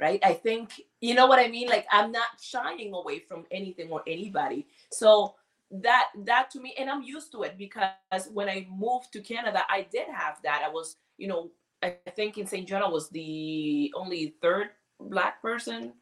Right? 0.00 0.20
I 0.24 0.34
think 0.34 0.80
you 1.00 1.14
know 1.14 1.26
what 1.26 1.38
I 1.38 1.48
mean? 1.48 1.68
Like 1.68 1.86
I'm 1.90 2.10
not 2.10 2.40
shying 2.40 2.92
away 2.92 3.20
from 3.20 3.46
anything 3.50 3.90
or 3.90 4.02
anybody. 4.06 4.66
So 4.90 5.34
that 5.70 6.08
that 6.24 6.50
to 6.50 6.60
me 6.60 6.74
and 6.78 6.90
I'm 6.90 7.02
used 7.02 7.32
to 7.32 7.42
it 7.42 7.56
because 7.58 7.90
when 8.32 8.48
I 8.48 8.66
moved 8.70 9.12
to 9.12 9.20
Canada, 9.20 9.62
I 9.68 9.86
did 9.90 10.08
have 10.08 10.38
that. 10.42 10.62
I 10.64 10.68
was, 10.68 10.96
you 11.18 11.28
know, 11.28 11.50
I 11.84 12.10
think 12.16 12.38
in 12.38 12.46
Saint 12.46 12.66
John 12.66 12.82
I 12.82 12.88
was 12.88 13.10
the 13.10 13.92
only 13.94 14.34
third 14.40 14.68
black 14.98 15.42
person 15.42 15.92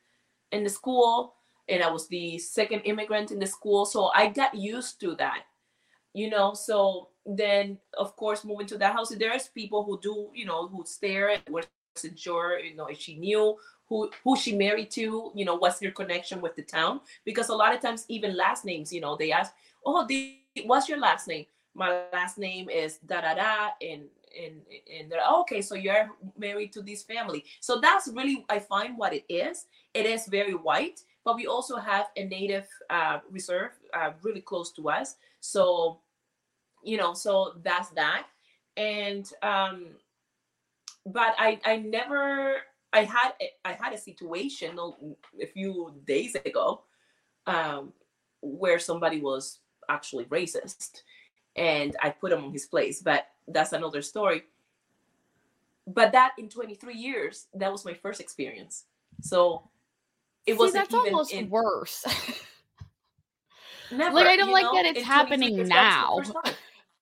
in 0.53 0.62
the 0.62 0.70
school, 0.70 1.35
and 1.68 1.83
I 1.83 1.91
was 1.91 2.07
the 2.07 2.39
second 2.39 2.80
immigrant 2.80 3.33
in 3.33 3.41
the 3.41 3.47
school. 3.47 3.85
So 3.85 4.11
I 4.14 4.28
got 4.28 4.55
used 4.55 5.01
to 5.01 5.16
that, 5.16 5.43
you 6.14 6.30
know. 6.30 6.55
So 6.55 7.09
then, 7.26 7.78
of 7.99 8.14
course, 8.14 8.45
moving 8.45 8.66
to 8.68 8.78
that 8.78 8.93
house, 8.93 9.11
there's 9.11 9.49
people 9.49 9.83
who 9.85 9.99
do, 10.01 10.30
you 10.35 10.45
know, 10.45 10.68
who 10.68 10.85
stare 10.87 11.30
and 11.30 11.43
wasn't 11.49 12.18
sure, 12.18 12.59
you 12.61 12.76
know, 12.76 12.87
if 12.87 13.01
she 13.01 13.16
knew 13.16 13.57
who 13.89 14.09
who 14.22 14.37
she 14.37 14.55
married 14.57 14.91
to, 14.93 15.33
you 15.35 15.45
know, 15.45 15.57
what's 15.57 15.80
their 15.80 15.91
connection 15.91 16.41
with 16.41 16.55
the 16.55 16.62
town. 16.62 17.01
Because 17.24 17.49
a 17.49 17.55
lot 17.55 17.74
of 17.74 17.80
times, 17.80 18.05
even 18.09 18.37
last 18.37 18.64
names, 18.64 18.93
you 18.93 19.01
know, 19.01 19.16
they 19.16 19.33
ask, 19.33 19.53
"Oh, 19.85 20.07
the, 20.07 20.39
what's 20.64 20.89
your 20.89 20.99
last 20.99 21.26
name?" 21.26 21.47
My 21.74 22.05
last 22.12 22.39
name 22.39 22.68
is 22.68 22.99
da 22.99 23.22
da 23.22 23.35
da, 23.35 23.70
and 23.80 24.09
and 24.41 24.61
and 24.93 25.11
they're 25.11 25.20
oh, 25.26 25.41
okay 25.43 25.62
so 25.62 25.74
you're 25.74 26.11
married 26.39 26.72
to 26.72 26.83
this 26.83 27.03
family. 27.03 27.45
So 27.61 27.80
that's 27.80 28.09
really 28.09 28.45
i 28.49 28.59
find 28.59 28.97
what 28.97 29.12
it 29.12 29.24
is. 29.28 29.66
It 29.95 30.07
is 30.07 30.26
very 30.26 30.55
white 30.55 31.01
but 31.24 31.37
we 31.37 31.47
also 31.47 31.76
have 31.76 32.07
a 32.16 32.24
native 32.24 32.66
uh, 32.91 33.20
reserve 33.30 33.70
uh, 33.95 34.11
really 34.22 34.41
close 34.41 34.72
to 34.72 34.89
us. 34.89 35.16
So 35.41 36.01
you 36.83 36.97
know 36.97 37.14
so 37.14 37.55
that's 37.62 37.91
that. 37.91 38.26
And 38.76 39.28
um 39.43 39.97
but 41.05 41.35
i 41.39 41.59
i 41.64 41.76
never 41.76 42.59
i 42.93 43.05
had 43.05 43.33
i 43.64 43.72
had 43.72 43.93
a 43.93 43.99
situation 43.99 44.78
a 45.41 45.47
few 45.47 45.93
days 46.07 46.37
ago 46.37 46.83
um 47.47 47.93
where 48.41 48.78
somebody 48.78 49.20
was 49.20 49.59
actually 49.89 50.24
racist 50.26 51.03
and 51.57 51.97
i 52.03 52.09
put 52.09 52.33
him 52.33 52.45
on 52.45 52.53
his 52.53 52.66
place. 52.66 53.03
But 53.03 53.26
that's 53.49 53.72
another 53.72 54.03
story. 54.03 54.45
But 55.86 56.12
that 56.12 56.32
in 56.38 56.49
23 56.49 56.95
years, 56.95 57.47
that 57.55 57.72
was 57.72 57.84
my 57.84 57.95
first 57.95 58.20
experience. 58.20 58.84
So 59.20 59.68
it 60.47 60.57
was 60.57 60.72
that's 60.72 60.95
almost 60.95 61.32
in, 61.32 61.49
worse. 61.49 62.05
never, 63.90 64.14
like 64.14 64.26
I 64.26 64.36
don't 64.36 64.53
like 64.53 64.64
know, 64.64 64.74
that 64.74 64.86
it's 64.86 65.05
happening 65.05 65.66
now. 65.66 66.20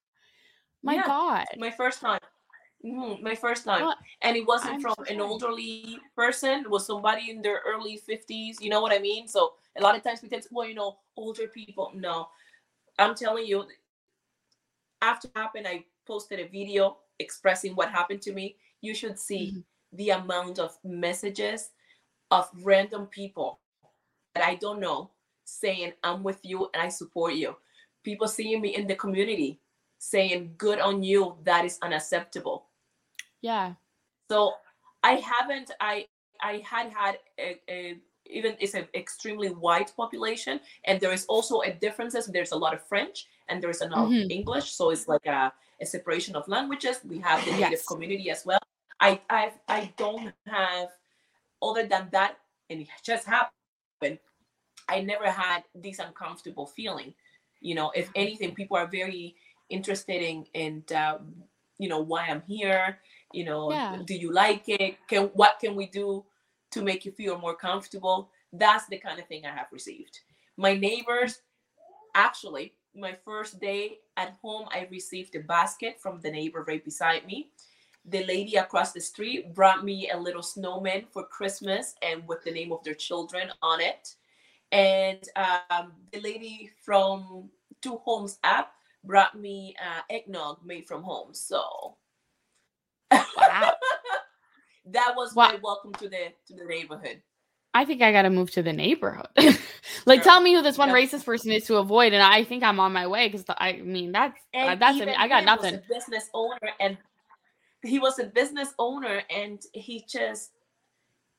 my 0.83 0.95
yeah, 0.95 1.03
God, 1.05 1.45
my 1.57 1.71
first 1.71 2.01
time. 2.01 2.19
Mm-hmm, 2.83 3.23
my 3.23 3.35
first 3.35 3.63
time, 3.63 3.93
and 4.23 4.35
it 4.35 4.47
wasn't 4.47 4.73
I'm 4.73 4.81
from 4.81 4.95
an 5.07 5.19
elderly 5.19 5.99
person. 6.15 6.61
It 6.61 6.69
was 6.69 6.87
somebody 6.87 7.29
in 7.29 7.43
their 7.43 7.61
early 7.63 7.99
50s. 8.09 8.59
You 8.59 8.71
know 8.71 8.81
what 8.81 8.91
I 8.91 8.97
mean? 8.97 9.27
So 9.27 9.53
a 9.77 9.81
lot 9.81 9.95
of 9.95 10.01
times 10.01 10.23
we 10.23 10.29
tend 10.29 10.41
to, 10.43 10.49
well, 10.51 10.67
you 10.67 10.73
know, 10.73 10.97
older 11.15 11.47
people. 11.47 11.91
No, 11.93 12.29
I'm 12.97 13.13
telling 13.13 13.45
you, 13.45 13.65
after 15.03 15.29
happened, 15.35 15.67
I 15.67 15.85
posted 16.05 16.39
a 16.39 16.47
video 16.47 16.97
expressing 17.19 17.75
what 17.75 17.89
happened 17.89 18.21
to 18.23 18.33
me, 18.33 18.55
you 18.81 18.93
should 18.93 19.17
see 19.17 19.51
mm-hmm. 19.51 19.59
the 19.93 20.09
amount 20.11 20.59
of 20.59 20.77
messages 20.83 21.69
of 22.31 22.49
random 22.63 23.07
people 23.07 23.59
that 24.33 24.43
I 24.43 24.55
don't 24.55 24.79
know 24.79 25.11
saying, 25.45 25.93
I'm 26.03 26.23
with 26.23 26.39
you 26.43 26.69
and 26.73 26.81
I 26.81 26.89
support 26.89 27.33
you. 27.33 27.55
People 28.03 28.27
seeing 28.27 28.61
me 28.61 28.75
in 28.75 28.87
the 28.87 28.95
community 28.95 29.59
saying, 29.99 30.55
Good 30.57 30.79
on 30.79 31.03
you, 31.03 31.35
that 31.43 31.65
is 31.65 31.77
unacceptable. 31.81 32.65
Yeah. 33.41 33.73
So 34.29 34.53
I 35.03 35.13
haven't, 35.13 35.71
I, 35.79 36.07
I 36.41 36.63
had 36.65 36.91
had 36.91 37.19
a, 37.39 37.59
a 37.69 37.97
even 38.25 38.55
it's 38.59 38.73
an 38.73 38.87
extremely 38.93 39.49
white 39.49 39.91
population 39.95 40.59
and 40.85 40.99
there 40.99 41.11
is 41.11 41.25
also 41.25 41.61
a 41.61 41.71
differences 41.71 42.27
there's 42.27 42.51
a 42.51 42.57
lot 42.57 42.73
of 42.73 42.81
french 42.87 43.27
and 43.49 43.61
there's 43.61 43.81
a 43.81 43.87
lot 43.87 44.09
mm-hmm. 44.09 44.23
of 44.23 44.31
english 44.31 44.71
so 44.71 44.89
it's 44.89 45.07
like 45.07 45.25
a, 45.25 45.51
a, 45.81 45.85
separation 45.85 46.35
of 46.35 46.47
languages 46.47 46.99
we 47.07 47.19
have 47.19 47.43
the 47.45 47.51
native 47.51 47.71
yes. 47.71 47.85
community 47.85 48.29
as 48.29 48.45
well 48.45 48.59
i 48.99 49.19
i 49.29 49.51
i 49.67 49.91
don't 49.97 50.33
have 50.47 50.89
other 51.61 51.85
than 51.87 52.07
that 52.11 52.37
and 52.69 52.81
it 52.81 52.87
just 53.03 53.25
happened 53.25 54.19
I 54.91 55.01
never 55.01 55.31
had 55.31 55.63
this 55.73 55.99
uncomfortable 55.99 56.65
feeling. 56.65 57.13
You 57.61 57.75
know, 57.75 57.91
if 57.95 58.09
anything, 58.13 58.53
people 58.53 58.77
are 58.77 58.87
very 58.87 59.35
interested 59.69 60.21
in 60.21 60.45
in 60.53 60.83
uh, 60.93 61.19
you 61.77 61.87
know 61.87 62.01
why 62.01 62.27
I'm 62.27 62.41
here. 62.41 62.99
You 63.33 63.45
know, 63.45 63.71
Yeah. 63.71 64.01
do 64.05 64.13
you 64.13 64.31
like 64.33 64.67
it? 64.67 64.97
Can 65.07 65.27
what 65.33 65.59
can 65.59 65.75
we 65.75 65.87
do 65.87 66.25
to 66.71 66.81
make 66.81 67.05
you 67.05 67.11
feel 67.11 67.37
more 67.37 67.55
comfortable? 67.55 68.31
That's 68.51 68.87
the 68.87 68.97
kind 68.97 69.19
of 69.19 69.27
thing 69.27 69.45
I 69.45 69.51
have 69.51 69.71
received. 69.71 70.19
My 70.57 70.75
neighbors, 70.75 71.41
actually, 72.13 72.75
my 72.95 73.13
first 73.25 73.59
day 73.59 73.99
at 74.17 74.35
home, 74.41 74.67
I 74.71 74.87
received 74.91 75.35
a 75.35 75.39
basket 75.41 75.99
from 75.99 76.19
the 76.21 76.31
neighbor 76.31 76.63
right 76.67 76.83
beside 76.83 77.25
me. 77.25 77.49
The 78.05 78.25
lady 78.25 78.55
across 78.55 78.91
the 78.93 79.01
street 79.01 79.53
brought 79.53 79.83
me 79.83 80.09
a 80.09 80.17
little 80.17 80.43
snowman 80.43 81.05
for 81.11 81.23
Christmas 81.25 81.95
and 82.01 82.27
with 82.27 82.43
the 82.43 82.51
name 82.51 82.71
of 82.71 82.83
their 82.83 82.95
children 82.95 83.49
on 83.61 83.81
it. 83.81 84.15
And 84.71 85.23
um, 85.35 85.93
the 86.11 86.19
lady 86.21 86.71
from 86.83 87.49
Two 87.81 87.97
Homes 87.97 88.39
Up 88.43 88.73
brought 89.03 89.37
me 89.37 89.75
uh, 89.81 90.01
eggnog 90.09 90.59
made 90.65 90.87
from 90.87 91.03
home. 91.03 91.33
So 91.33 91.97
Wow. 93.37 93.73
that 94.85 95.13
was 95.15 95.35
Wow. 95.35 95.49
my 95.49 95.59
welcome 95.61 95.93
to 95.95 96.09
the 96.09 96.33
to 96.47 96.55
the 96.55 96.65
neighborhood. 96.65 97.21
I 97.73 97.85
think 97.85 98.01
I 98.01 98.11
got 98.11 98.23
to 98.23 98.29
move 98.29 98.51
to 98.51 98.63
the 98.63 98.73
neighborhood. 98.73 99.27
like, 100.05 100.23
Sure. 100.23 100.23
tell 100.23 100.41
me 100.41 100.53
who 100.53 100.61
this 100.61 100.77
one 100.77 100.89
Yeah. 100.89 100.95
racist 100.95 101.25
person 101.25 101.51
is 101.51 101.65
to 101.67 101.77
avoid, 101.77 102.13
and 102.13 102.21
I 102.21 102.43
think 102.43 102.63
I'm 102.63 102.79
on 102.79 102.91
my 102.93 103.07
way 103.07 103.29
because 103.29 103.45
I 103.57 103.73
mean 103.73 104.11
that's 104.11 104.39
uh, 104.53 104.75
that's 104.75 104.99
I 105.01 105.27
got 105.27 105.45
nothing. 105.45 105.79
business 105.89 106.29
owner, 106.33 106.59
and 106.79 106.97
he 107.83 107.99
was 107.99 108.19
a 108.19 108.25
business 108.25 108.73
owner, 108.77 109.21
and 109.29 109.61
he 109.73 110.05
just 110.07 110.51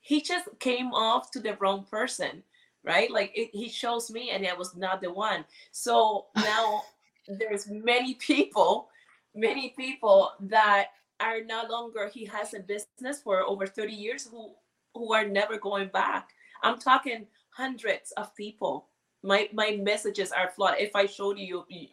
he 0.01 0.20
just 0.22 0.49
came 0.59 0.93
off 0.93 1.30
to 1.33 1.41
the 1.41 1.57
wrong 1.61 1.85
person, 1.91 2.43
right? 2.85 3.11
Like 3.11 3.33
it, 3.35 3.51
he 3.53 3.68
shows 3.68 4.11
me, 4.11 4.30
and 4.30 4.47
I 4.47 4.55
was 4.55 4.74
not 4.76 5.03
the 5.03 5.12
one. 5.12 5.45
So 5.72 6.26
now 6.37 6.83
there's 7.28 7.68
many 7.68 8.14
people, 8.14 8.89
many 9.35 9.74
people 9.76 10.33
that 10.41 10.89
are 11.20 11.43
no 11.45 11.64
longer. 11.68 12.09
He 12.09 12.24
has 12.26 12.55
a 12.55 12.61
business 12.61 13.20
for 13.22 13.41
over 13.43 13.66
thirty 13.66 13.95
years 13.95 14.26
who 14.26 14.55
who 14.95 15.12
are 15.12 15.26
never 15.26 15.59
going 15.59 15.88
back. 15.88 16.30
I'm 16.62 16.78
talking 16.78 17.26
hundreds 17.51 18.12
of 18.12 18.34
people. 18.34 18.88
My 19.22 19.49
my 19.53 19.78
messages 19.82 20.32
are 20.32 20.51
flawed. 20.51 20.76
If 20.78 20.95
I 20.95 21.07
showed 21.07 21.38
you, 21.38 21.64
you, 21.68 21.86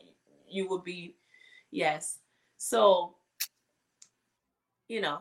you 0.47 0.69
would 0.69 0.83
be 0.83 1.15
yes. 1.71 2.19
So, 2.57 3.15
you 4.87 5.01
know, 5.01 5.19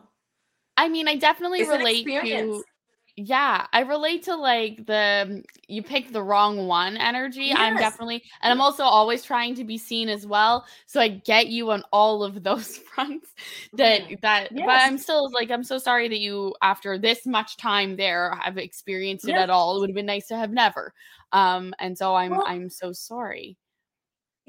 I 0.77 0.89
mean, 0.89 1.07
I 1.07 1.15
definitely 1.15 1.63
relate 1.67 2.05
to. 2.05 2.63
Yeah, 3.25 3.67
I 3.73 3.81
relate 3.81 4.23
to 4.23 4.35
like 4.35 4.85
the 4.85 5.43
you 5.67 5.83
pick 5.83 6.11
the 6.13 6.23
wrong 6.23 6.67
one 6.67 6.95
energy. 6.97 7.51
I'm 7.53 7.75
definitely 7.77 8.23
and 8.41 8.51
I'm 8.51 8.61
also 8.61 8.83
always 8.83 9.23
trying 9.23 9.55
to 9.55 9.63
be 9.63 9.77
seen 9.77 10.09
as 10.09 10.25
well. 10.25 10.65
So 10.85 11.01
I 11.01 11.09
get 11.09 11.47
you 11.47 11.71
on 11.71 11.83
all 11.91 12.23
of 12.23 12.43
those 12.43 12.77
fronts. 12.95 13.33
That 13.73 14.01
Mhm. 14.03 14.21
that 14.21 14.49
but 14.55 14.69
I'm 14.69 14.97
still 14.97 15.29
like 15.31 15.51
I'm 15.51 15.63
so 15.63 15.77
sorry 15.77 16.07
that 16.07 16.19
you 16.19 16.55
after 16.61 16.97
this 16.97 17.25
much 17.25 17.57
time 17.57 17.95
there 17.97 18.33
have 18.41 18.57
experienced 18.57 19.25
it 19.27 19.31
Yeah. 19.31 19.41
at 19.43 19.49
all. 19.49 19.75
It 19.77 19.79
would 19.81 19.89
have 19.89 19.95
been 19.95 20.05
nice 20.05 20.27
to 20.27 20.37
have 20.37 20.51
never. 20.51 20.93
Um 21.31 21.73
and 21.79 21.97
so 21.97 22.15
I'm 22.15 22.31
Well- 22.31 22.45
I'm 22.47 22.69
so 22.69 22.91
sorry. 22.93 23.57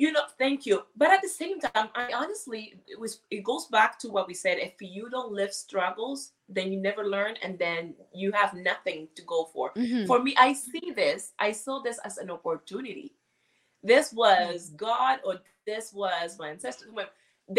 You 0.01 0.11
know 0.13 0.23
thank 0.39 0.65
you. 0.65 0.83
But 0.97 1.11
at 1.13 1.23
the 1.23 1.29
same 1.29 1.61
time 1.61 1.89
i 1.95 2.11
honestly 2.13 2.63
it 2.87 2.99
was 2.99 3.21
it 3.31 3.45
goes 3.45 3.67
back 3.67 3.99
to 4.01 4.09
what 4.09 4.27
we 4.27 4.35
said 4.35 4.57
if 4.59 4.75
you 4.81 5.11
don't 5.11 5.33
live 5.41 5.53
struggles 5.53 6.33
then 6.49 6.73
you 6.73 6.81
never 6.81 7.05
learn 7.07 7.35
and 7.43 7.59
then 7.59 7.95
you 8.13 8.33
have 8.33 8.53
nothing 8.55 9.09
to 9.17 9.23
go 9.23 9.45
for. 9.53 9.73
Mhm. 9.75 10.07
for 10.07 10.19
me 10.27 10.35
i 10.47 10.53
see 10.53 10.87
this 11.03 11.33
i 11.39 11.53
saw 11.53 11.81
this 11.81 11.99
as 12.09 12.19
an 12.19 12.31
opportunity. 12.31 13.09
This 13.83 14.13
was 14.13 14.71
god 14.87 15.21
or 15.25 15.35
this 15.67 15.93
was 15.93 16.39
my 16.39 16.49
ancestors 16.55 16.89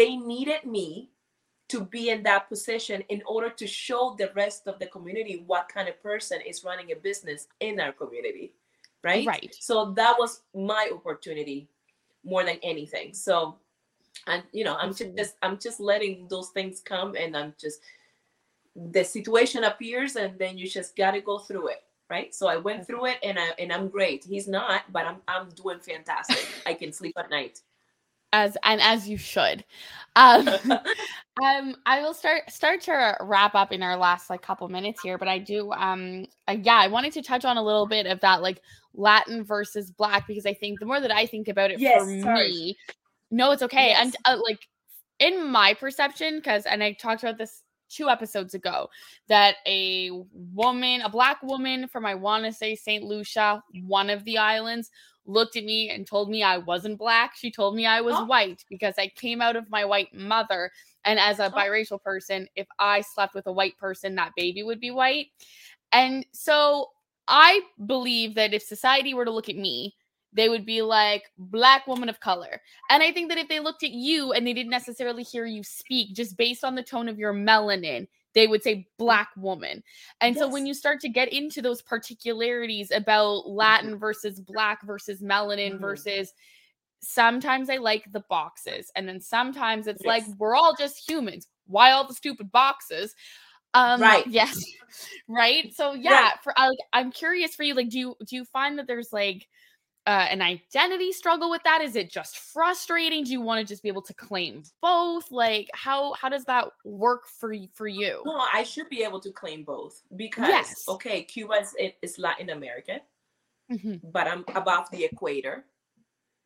they 0.00 0.16
needed 0.16 0.62
me 0.64 1.10
to 1.72 1.78
be 1.94 2.10
in 2.14 2.22
that 2.22 2.48
position 2.48 2.98
in 3.14 3.22
order 3.34 3.50
to 3.60 3.66
show 3.66 4.02
the 4.18 4.30
rest 4.42 4.66
of 4.70 4.78
the 4.78 4.88
community 4.94 5.44
what 5.46 5.68
kind 5.74 5.88
of 5.88 6.02
person 6.02 6.38
is 6.50 6.64
running 6.64 6.92
a 6.92 6.96
business 7.08 7.48
in 7.60 7.80
our 7.84 7.92
community 8.02 8.46
right? 9.08 9.26
Right. 9.26 9.54
so 9.68 9.92
that 10.00 10.14
was 10.22 10.42
my 10.54 10.84
opportunity 10.96 11.68
more 12.24 12.44
than 12.44 12.58
anything. 12.62 13.14
So 13.14 13.58
and 14.26 14.42
you 14.52 14.64
know 14.64 14.76
i'm 14.76 14.94
just 14.94 15.36
i'm 15.42 15.58
just 15.58 15.80
letting 15.80 16.26
those 16.28 16.50
things 16.50 16.80
come 16.80 17.14
and 17.16 17.36
i'm 17.36 17.54
just 17.60 17.80
the 18.90 19.02
situation 19.02 19.64
appears 19.64 20.16
and 20.16 20.38
then 20.38 20.56
you 20.56 20.68
just 20.68 20.96
got 20.96 21.12
to 21.12 21.20
go 21.20 21.38
through 21.38 21.68
it 21.68 21.82
right? 22.10 22.34
So 22.34 22.46
i 22.46 22.56
went 22.56 22.86
through 22.86 23.06
it 23.06 23.16
and 23.22 23.38
i 23.38 23.48
and 23.58 23.72
i'm 23.72 23.88
great. 23.88 24.24
He's 24.24 24.46
not 24.46 24.82
but 24.92 25.06
i'm 25.06 25.16
i'm 25.28 25.48
doing 25.50 25.80
fantastic. 25.80 26.46
I 26.66 26.74
can 26.74 26.92
sleep 26.92 27.14
at 27.18 27.30
night 27.30 27.60
As 28.32 28.56
and 28.62 28.80
as 28.80 29.08
you 29.08 29.16
should. 29.16 29.64
Um 30.16 30.48
Um, 31.42 31.76
I 31.86 32.02
will 32.02 32.12
start 32.12 32.50
start 32.50 32.82
to 32.82 33.16
wrap 33.20 33.54
up 33.54 33.72
in 33.72 33.82
our 33.82 33.96
last 33.96 34.28
like 34.28 34.42
couple 34.42 34.68
minutes 34.68 35.00
here, 35.00 35.16
but 35.16 35.28
I 35.28 35.38
do 35.38 35.72
um 35.72 36.26
uh, 36.46 36.56
yeah, 36.62 36.76
I 36.76 36.88
wanted 36.88 37.14
to 37.14 37.22
touch 37.22 37.46
on 37.46 37.56
a 37.56 37.62
little 37.62 37.86
bit 37.86 38.06
of 38.06 38.20
that 38.20 38.42
like 38.42 38.60
Latin 38.92 39.42
versus 39.42 39.90
black 39.90 40.26
because 40.26 40.44
I 40.44 40.52
think 40.52 40.78
the 40.78 40.84
more 40.84 41.00
that 41.00 41.10
I 41.10 41.24
think 41.24 41.48
about 41.48 41.70
it 41.70 41.80
Yes, 41.80 42.02
for 42.02 42.20
sorry. 42.20 42.50
me, 42.50 42.76
no, 43.30 43.50
it's 43.52 43.62
okay. 43.62 43.88
Yes. 43.88 44.04
And 44.04 44.16
uh, 44.26 44.42
like 44.42 44.68
in 45.20 45.50
my 45.50 45.72
perception, 45.72 46.36
because 46.36 46.66
and 46.66 46.82
I 46.82 46.92
talked 46.92 47.22
about 47.22 47.38
this 47.38 47.62
two 47.88 48.10
episodes 48.10 48.52
ago, 48.52 48.88
that 49.28 49.56
a 49.66 50.10
woman, 50.32 51.00
a 51.00 51.08
black 51.08 51.42
woman 51.42 51.88
from 51.88 52.04
I 52.04 52.14
want 52.14 52.44
to 52.44 52.52
say 52.52 52.74
St. 52.74 53.04
Lucia, 53.04 53.62
one 53.84 54.10
of 54.10 54.22
the 54.24 54.36
islands, 54.36 54.90
looked 55.26 55.56
at 55.56 55.64
me 55.64 55.90
and 55.90 56.06
told 56.06 56.28
me 56.30 56.42
I 56.42 56.58
wasn't 56.58 56.98
black. 56.98 57.34
She 57.36 57.50
told 57.50 57.76
me 57.76 57.86
I 57.86 58.00
was 58.00 58.14
Oh. 58.16 58.24
white 58.26 58.64
because 58.68 58.94
I 58.98 59.08
came 59.08 59.40
out 59.40 59.56
of 59.56 59.70
my 59.70 59.84
white 59.84 60.12
mother. 60.12 60.70
And 61.04 61.18
as 61.18 61.38
a 61.38 61.46
Oh. 61.46 61.50
biracial 61.50 62.00
person, 62.02 62.48
if 62.56 62.66
I 62.78 63.00
slept 63.02 63.34
with 63.34 63.46
a 63.46 63.52
white 63.52 63.76
person, 63.78 64.14
that 64.16 64.32
baby 64.36 64.62
would 64.62 64.80
be 64.80 64.90
white. 64.90 65.28
And 65.92 66.26
so 66.32 66.90
I 67.28 67.62
believe 67.86 68.34
that 68.34 68.54
if 68.54 68.62
society 68.62 69.14
were 69.14 69.24
to 69.24 69.30
look 69.30 69.48
at 69.48 69.56
me, 69.56 69.96
they 70.32 70.48
would 70.48 70.64
be 70.64 70.82
like, 70.82 71.24
Black 71.36 71.86
woman 71.86 72.08
of 72.08 72.20
color. 72.20 72.60
And 72.90 73.02
I 73.02 73.12
think 73.12 73.28
that 73.28 73.38
if 73.38 73.48
they 73.48 73.60
looked 73.60 73.82
at 73.82 73.90
you 73.90 74.32
and 74.32 74.46
they 74.46 74.54
didn't 74.54 74.70
necessarily 74.70 75.22
hear 75.22 75.44
you 75.46 75.62
speak, 75.62 76.14
just 76.14 76.36
based 76.36 76.64
on 76.64 76.74
the 76.74 76.82
tone 76.82 77.08
of 77.08 77.18
your 77.18 77.34
melanin, 77.34 78.08
they 78.34 78.46
would 78.46 78.62
say 78.62 78.88
Black 78.98 79.28
woman. 79.36 79.82
And 80.20 80.36
so 80.36 80.48
when 80.48 80.66
you 80.66 80.74
start 80.74 81.00
to 81.00 81.08
get 81.08 81.32
into 81.32 81.60
those 81.62 81.82
particularities 81.82 82.90
about 82.90 83.48
Latin 83.48 83.98
versus 83.98 84.40
Black 84.40 84.82
versus 84.84 85.20
melanin 85.20 85.74
Mhm. 85.74 85.80
versus 85.80 86.32
sometimes 87.00 87.68
I 87.68 87.76
like 87.76 88.10
the 88.12 88.24
boxes, 88.28 88.90
and 88.94 89.08
then 89.08 89.20
sometimes 89.20 89.86
it's 89.86 90.04
like 90.04 90.24
we're 90.38 90.54
all 90.54 90.74
just 90.76 91.08
humans. 91.08 91.48
Why 91.66 91.92
all 91.92 92.06
the 92.06 92.14
stupid 92.14 92.50
boxes? 92.52 93.14
Um, 93.74 94.00
Right. 94.00 94.26
Yes. 94.26 94.62
right. 95.28 95.74
So 95.74 95.94
yeah, 95.94 96.32
for 96.42 96.52
like, 96.58 96.78
I'm 96.92 97.10
curious 97.10 97.54
for 97.54 97.62
you. 97.62 97.74
Like, 97.74 97.88
do 97.88 97.98
you 97.98 98.16
do 98.26 98.36
you 98.36 98.44
find 98.44 98.78
that 98.78 98.86
there's 98.86 99.12
like 99.12 99.48
uh, 100.06 100.26
an 100.30 100.42
identity 100.42 101.12
struggle 101.12 101.48
with 101.50 101.62
that? 101.62 101.80
Is 101.80 101.94
it 101.96 102.10
just 102.10 102.38
frustrating? 102.38 103.24
Do 103.24 103.30
you 103.32 103.40
want 103.40 103.60
to 103.60 103.72
just 103.72 103.82
be 103.82 103.88
able 103.88 104.02
to 104.02 104.14
claim 104.14 104.64
both? 104.80 105.30
Like, 105.30 105.68
how 105.74 106.12
how 106.14 106.28
does 106.28 106.44
that 106.46 106.68
work 106.84 107.26
for 107.26 107.54
for 107.72 107.86
you? 107.86 108.22
no 108.24 108.44
i 108.52 108.62
should 108.62 108.88
be 108.88 109.02
able 109.04 109.20
to 109.20 109.30
claim 109.30 109.62
both 109.64 110.02
because 110.16 110.48
Yes. 110.48 110.84
okay 110.88 111.22
cuba 111.22 111.54
is, 111.60 111.74
is 112.02 112.18
latin 112.18 112.50
america 112.50 113.00
Mhm. 113.70 114.00
but 114.12 114.26
I'm 114.26 114.44
above 114.54 114.90
the 114.90 115.04
equator. 115.04 115.64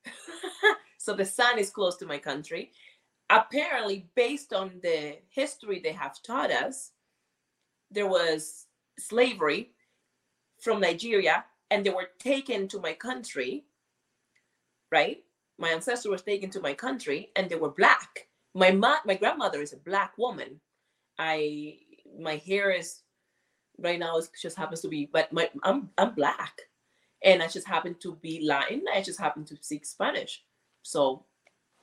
so 0.99 1.15
the 1.15 1.25
sun 1.25 1.59
is 1.59 1.71
close 1.71 1.97
to 1.97 2.07
my 2.07 2.19
country. 2.19 2.71
Apparently, 3.31 4.09
based 4.15 4.53
on 4.53 4.79
the 4.83 5.19
history 5.31 5.81
they 5.81 5.93
have 5.93 6.23
taught 6.23 6.53
us, 6.53 6.93
there 7.91 8.07
was 8.07 8.67
slavery 8.99 9.73
from 10.61 10.81
Nigeria 10.81 11.45
and 11.71 11.85
they 11.85 11.91
were 11.91 12.11
taken 12.19 12.69
to 12.69 12.81
my 12.81 12.93
country, 12.93 13.65
right? 14.91 15.23
My 15.59 15.71
ancestor 15.71 16.11
was 16.11 16.23
taken 16.23 16.51
to 16.51 16.61
my 16.61 16.75
country 16.75 17.31
and 17.37 17.49
they 17.49 17.57
were 17.57 17.71
black. 17.71 18.29
My 18.55 18.71
ma- 18.71 19.05
my 19.05 19.15
grandmother 19.15 19.61
is 19.61 19.73
a 19.73 19.79
black 19.79 20.17
woman. 20.19 20.61
I 21.19 21.79
my 22.19 22.37
hair 22.37 22.71
is 22.71 23.01
right 23.79 23.99
now 23.99 24.19
it 24.19 24.29
just 24.41 24.57
happens 24.57 24.81
to 24.83 24.89
be, 24.89 25.07
but 25.07 25.33
my 25.33 25.51
I'm 25.63 25.91
I'm 25.99 26.15
black 26.15 26.61
and 27.25 27.43
I 27.43 27.49
just 27.49 27.67
happen 27.67 27.95
to 28.01 28.15
be 28.17 28.45
Latin. 28.45 28.85
I 28.95 29.03
just 29.03 29.21
happen 29.21 29.45
to 29.47 29.57
speak 29.61 29.85
Spanish. 29.85 30.45
So 30.83 31.25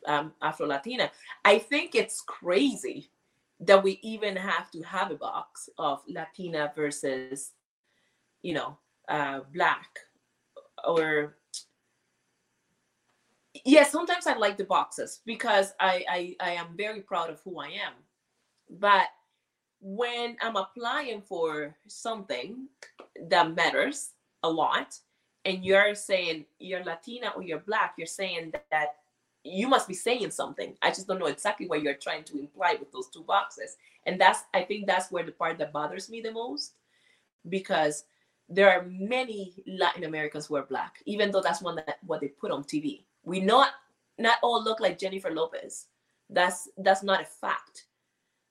um, 0.07 0.33
Afro 0.41 0.67
Latina. 0.67 1.11
I 1.45 1.59
think 1.59 1.95
it's 1.95 2.21
crazy 2.21 3.09
that 3.59 3.83
we 3.83 3.99
even 4.01 4.35
have 4.35 4.69
to 4.71 4.81
have 4.81 5.11
a 5.11 5.15
box 5.15 5.69
of 5.77 6.01
Latina 6.07 6.71
versus, 6.75 7.51
you 8.41 8.53
know, 8.53 8.77
uh, 9.09 9.41
Black 9.53 9.99
or. 10.85 11.35
Yeah, 13.65 13.83
sometimes 13.83 14.25
I 14.25 14.35
like 14.35 14.57
the 14.57 14.63
boxes 14.63 15.21
because 15.25 15.73
I, 15.79 16.03
I 16.09 16.35
I 16.39 16.51
am 16.53 16.75
very 16.75 17.01
proud 17.01 17.29
of 17.29 17.39
who 17.41 17.59
I 17.59 17.67
am, 17.67 17.93
but 18.79 19.07
when 19.79 20.37
I'm 20.41 20.55
applying 20.55 21.21
for 21.21 21.75
something 21.87 22.67
that 23.29 23.53
matters 23.53 24.11
a 24.41 24.49
lot, 24.49 24.97
and 25.45 25.63
you're 25.63 25.93
saying 25.93 26.45
you're 26.59 26.83
Latina 26.83 27.33
or 27.35 27.43
you're 27.43 27.59
black, 27.59 27.95
you're 27.97 28.07
saying 28.07 28.53
that, 28.71 28.95
you 29.43 29.67
must 29.67 29.89
be 29.89 29.93
saying 29.93 30.31
something. 30.31 30.73
I 30.81 30.89
just 30.89 31.05
don't 31.05 31.19
know 31.19 31.25
exactly 31.25 31.67
what 31.67 31.83
you're 31.83 31.95
trying 31.95 32.23
to 32.25 32.39
imply 32.39 32.77
with 32.79 32.93
those 32.93 33.09
two 33.09 33.23
boxes. 33.23 33.75
And 34.05 34.19
that's 34.19 34.43
I 34.53 34.61
think 34.63 34.87
that's 34.87 35.11
where 35.11 35.25
the 35.25 35.33
part 35.33 35.57
that 35.57 35.73
bothers 35.73 36.09
me 36.09 36.21
the 36.21 36.31
most 36.31 36.75
because 37.49 38.05
there 38.49 38.71
are 38.71 38.85
many 38.85 39.53
Latin 39.67 40.03
Americans 40.03 40.45
who 40.45 40.55
are 40.55 40.65
black, 40.65 41.01
even 41.05 41.31
though 41.31 41.41
that's 41.41 41.61
one 41.61 41.75
that 41.75 41.97
what 42.05 42.21
they 42.21 42.27
put 42.27 42.51
on 42.51 42.63
TV. 42.63 43.05
We 43.23 43.39
not 43.39 43.71
not 44.17 44.37
all 44.43 44.63
look 44.63 44.79
like 44.79 44.99
Jennifer 44.99 45.31
Lopez. 45.31 45.87
That's 46.29 46.69
that's 46.77 47.03
not 47.03 47.21
a 47.21 47.25
fact. 47.25 47.85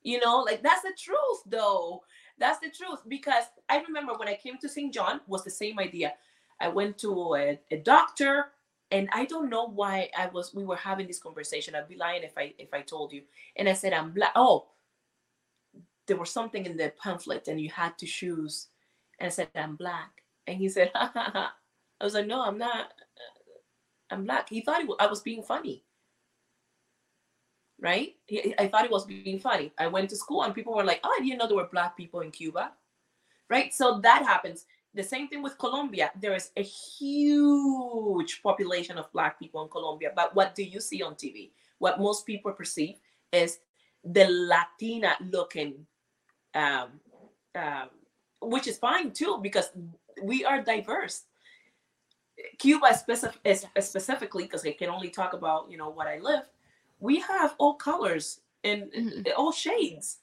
You 0.03 0.19
know, 0.21 0.41
like 0.41 0.63
that's 0.63 0.83
the 0.83 0.95
truth 0.99 1.43
though. 1.47 2.03
That's 2.39 2.59
the 2.59 2.71
truth 2.71 3.01
because 3.07 3.45
I 3.69 3.83
remember 3.83 4.15
when 4.15 4.29
I 4.29 4.35
came 4.35 4.59
to 4.59 4.69
Saint 4.69 4.93
John 4.93 5.21
was 5.27 5.45
the 5.45 5.51
same 5.51 5.79
idea. 5.79 6.15
I 6.61 6.69
went 6.69 6.99
to 6.99 7.35
a, 7.35 7.59
a 7.71 7.77
doctor 7.79 8.47
and 8.91 9.09
I 9.13 9.25
don't 9.25 9.51
know 9.51 9.67
why 9.67 10.11
I 10.17 10.27
was 10.27 10.55
we 10.55 10.65
were 10.65 10.77
having 10.77 11.07
this 11.07 11.21
conversation. 11.21 11.75
I'd 11.75 11.89
be 11.89 11.97
lying 11.97 12.23
if 12.23 12.37
I 12.37 12.55
if 12.59 12.73
I 12.73 12.83
told 12.83 13.13
you. 13.13 13.23
And 13.57 13.69
I 13.69 13.75
said 13.75 13.93
I'm 13.93 14.13
black. 14.13 14.33
Oh, 14.35 14.69
there 16.07 16.17
was 16.17 16.31
something 16.31 16.67
in 16.67 16.77
the 16.77 16.93
pamphlet 17.03 17.49
and 17.49 17.61
you 17.61 17.71
had 17.71 17.97
to 17.99 18.07
choose. 18.07 18.69
And 19.19 19.27
I 19.27 19.31
said 19.31 19.49
I'm 19.55 19.77
black. 19.77 20.11
And 20.47 20.57
he 20.57 20.69
said, 20.69 20.91
ha, 20.95 21.11
ha, 21.13 21.31
ha. 21.33 21.55
I 22.01 22.05
was 22.05 22.15
like, 22.15 22.27
no, 22.27 22.43
I'm 22.43 22.59
not. 22.59 22.93
I'm 24.11 24.25
black. 24.25 24.49
He 24.49 24.61
thought 24.61 24.83
I 24.99 25.07
was 25.07 25.21
being 25.21 25.43
funny 25.43 25.85
right? 27.83 28.15
I 28.59 28.69
thought 28.69 28.85
it 28.85 28.91
was 28.91 29.05
being 29.05 29.41
funny. 29.41 29.73
I 29.77 29.89
went 29.89 30.09
to 30.11 30.17
school 30.17 30.45
and 30.45 30.55
people 30.55 30.75
were 30.75 30.85
like, 30.85 31.01
oh, 31.03 31.15
I 31.19 31.23
didn't 31.23 31.39
know 31.39 31.49
there 31.49 31.57
were 31.57 31.69
black 31.71 31.97
people 31.97 32.21
in 32.21 32.31
Cuba, 32.31 32.71
right? 33.51 33.75
So 33.75 34.01
that 34.03 34.23
happens. 34.23 34.67
The 34.95 35.03
same 35.03 35.27
thing 35.27 35.43
with 35.43 35.59
Colombia. 35.59 36.13
There 36.21 36.35
is 36.35 36.51
a 36.57 36.63
huge 36.63 38.41
population 38.43 38.99
of 38.99 39.13
black 39.13 39.39
people 39.39 39.63
in 39.65 39.69
Colombia. 39.69 40.13
But 40.15 40.35
what 40.35 40.55
do 40.55 40.63
you 40.63 40.81
see 40.81 41.03
on 41.03 41.15
TV? 41.15 41.51
What 41.79 41.99
most 41.99 42.25
people 42.25 42.53
perceive 42.53 42.97
is 43.33 43.59
the 44.05 44.29
Latina 44.29 45.17
looking, 45.21 45.87
um, 46.55 47.01
um, 47.57 47.89
which 48.43 48.67
is 48.67 48.79
fine 48.79 49.13
too, 49.13 49.39
because 49.43 49.71
we 50.23 50.45
are 50.45 50.63
diverse. 50.63 51.25
Cuba 52.59 52.95
specific, 52.95 53.41
specifically, 53.81 54.45
because 54.45 54.67
I 54.67 54.73
can 54.73 54.91
only 54.91 55.11
talk 55.11 55.33
about, 55.33 55.71
you 55.71 55.79
know, 55.79 55.91
what 55.91 56.07
I 56.07 56.19
live 56.19 56.49
we 57.03 57.19
have 57.19 57.55
all 57.59 57.75
colors 57.75 58.41
and 58.63 58.85
mm-hmm. 58.85 59.23
all 59.37 59.53
shades. 59.53 60.19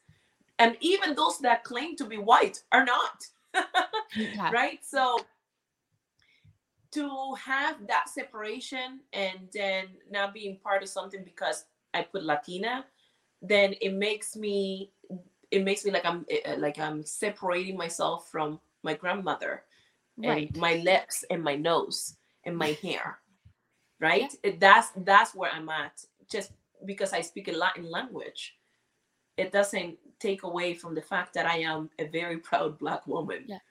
And 0.57 0.77
even 0.79 1.13
those 1.13 1.37
that 1.39 1.63
claim 1.63 1.95
to 1.97 2.05
be 2.05 2.17
white 2.17 2.63
are 2.71 2.85
not. 2.85 3.27
yeah. 4.15 4.49
Right? 4.51 4.79
So 4.83 5.19
to 6.91 7.33
have 7.35 7.85
that 7.87 8.07
separation 8.09 9.01
and 9.11 9.39
then 9.53 9.87
not 10.09 10.33
being 10.33 10.57
part 10.63 10.81
of 10.81 10.89
something 10.89 11.23
because 11.23 11.65
I 11.93 12.03
put 12.03 12.23
Latina, 12.23 12.85
then 13.41 13.75
it 13.81 13.93
makes 13.93 14.37
me 14.37 14.91
it 15.51 15.63
makes 15.63 15.85
me 15.85 15.91
like 15.91 16.05
I'm 16.05 16.25
eh, 16.29 16.39
eh, 16.45 16.55
like 16.57 16.79
I'm 16.79 17.03
separating 17.03 17.77
myself 17.77 18.29
from 18.31 18.59
my 18.83 18.93
grandmother 18.93 19.63
right. 20.17 20.47
and 20.47 20.57
my 20.57 20.75
lips 20.75 21.23
and 21.29 21.43
my 21.43 21.55
nose 21.55 22.15
and 22.45 22.55
my 22.55 22.77
hair. 22.81 23.19
Right? 23.99 24.33
Yeah. 24.43 24.51
That's 24.59 24.91
that's 24.97 25.35
where 25.35 25.51
I'm 25.51 25.69
at. 25.69 26.03
Just 26.31 26.51
because 26.85 27.11
I 27.13 27.21
speak 27.21 27.47
a 27.47 27.51
Latin 27.51 27.89
language, 27.89 28.55
it 29.37 29.51
doesn't 29.51 29.97
take 30.19 30.43
away 30.43 30.73
from 30.73 30.95
the 30.95 31.01
fact 31.01 31.33
that 31.33 31.45
I 31.45 31.59
am 31.59 31.89
a 31.99 32.05
very 32.05 32.37
proud 32.49 32.77
Black 32.79 33.05
woman. 33.07 33.45
Yes. 33.47 33.61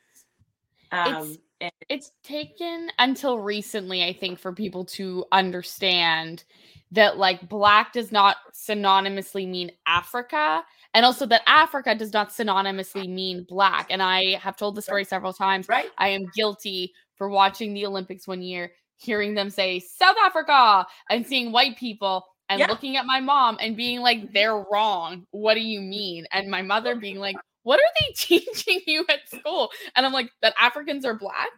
Um, 0.90 1.30
it's, 1.30 1.38
and- 1.60 1.72
it's 1.88 2.12
taken 2.22 2.90
until 2.98 3.38
recently, 3.38 4.04
I 4.04 4.12
think, 4.12 4.38
for 4.38 4.52
people 4.52 4.84
to 4.86 5.24
understand 5.32 6.44
that 6.92 7.18
like 7.18 7.48
black 7.48 7.92
does 7.92 8.10
not 8.12 8.36
synonymously 8.52 9.48
mean 9.48 9.72
Africa, 9.86 10.62
and 10.94 11.04
also 11.04 11.26
that 11.26 11.42
Africa 11.46 11.94
does 11.94 12.12
not 12.12 12.30
synonymously 12.30 13.08
mean 13.08 13.44
black. 13.48 13.88
And 13.90 14.02
I 14.02 14.36
have 14.36 14.56
told 14.56 14.74
the 14.74 14.82
story 14.82 15.04
several 15.04 15.32
times. 15.32 15.68
Right. 15.68 15.90
I 15.98 16.08
am 16.08 16.30
guilty 16.34 16.92
for 17.16 17.28
watching 17.28 17.74
the 17.74 17.84
Olympics 17.84 18.26
one 18.26 18.42
year, 18.42 18.72
hearing 18.96 19.34
them 19.34 19.50
say 19.50 19.80
South 19.80 20.16
Africa 20.24 20.86
and 21.10 21.26
seeing 21.26 21.52
white 21.52 21.76
people 21.76 22.24
and 22.48 22.60
yeah. 22.60 22.66
looking 22.66 22.96
at 22.96 23.04
my 23.04 23.20
mom 23.20 23.58
and 23.60 23.76
being 23.76 24.00
like, 24.00 24.18
mm-hmm. 24.18 24.32
they're 24.32 24.64
wrong. 24.70 25.26
What 25.30 25.54
do 25.54 25.60
you 25.60 25.80
mean? 25.80 26.26
And 26.32 26.50
my 26.50 26.62
mother 26.62 26.96
being 26.96 27.18
like, 27.18 27.36
what 27.62 27.80
are 27.80 27.92
they 28.00 28.12
teaching 28.16 28.80
you 28.86 29.04
at 29.08 29.28
school? 29.28 29.70
And 29.94 30.06
I'm 30.06 30.12
like, 30.12 30.30
that 30.42 30.54
Africans 30.58 31.04
are 31.04 31.14
black. 31.14 31.50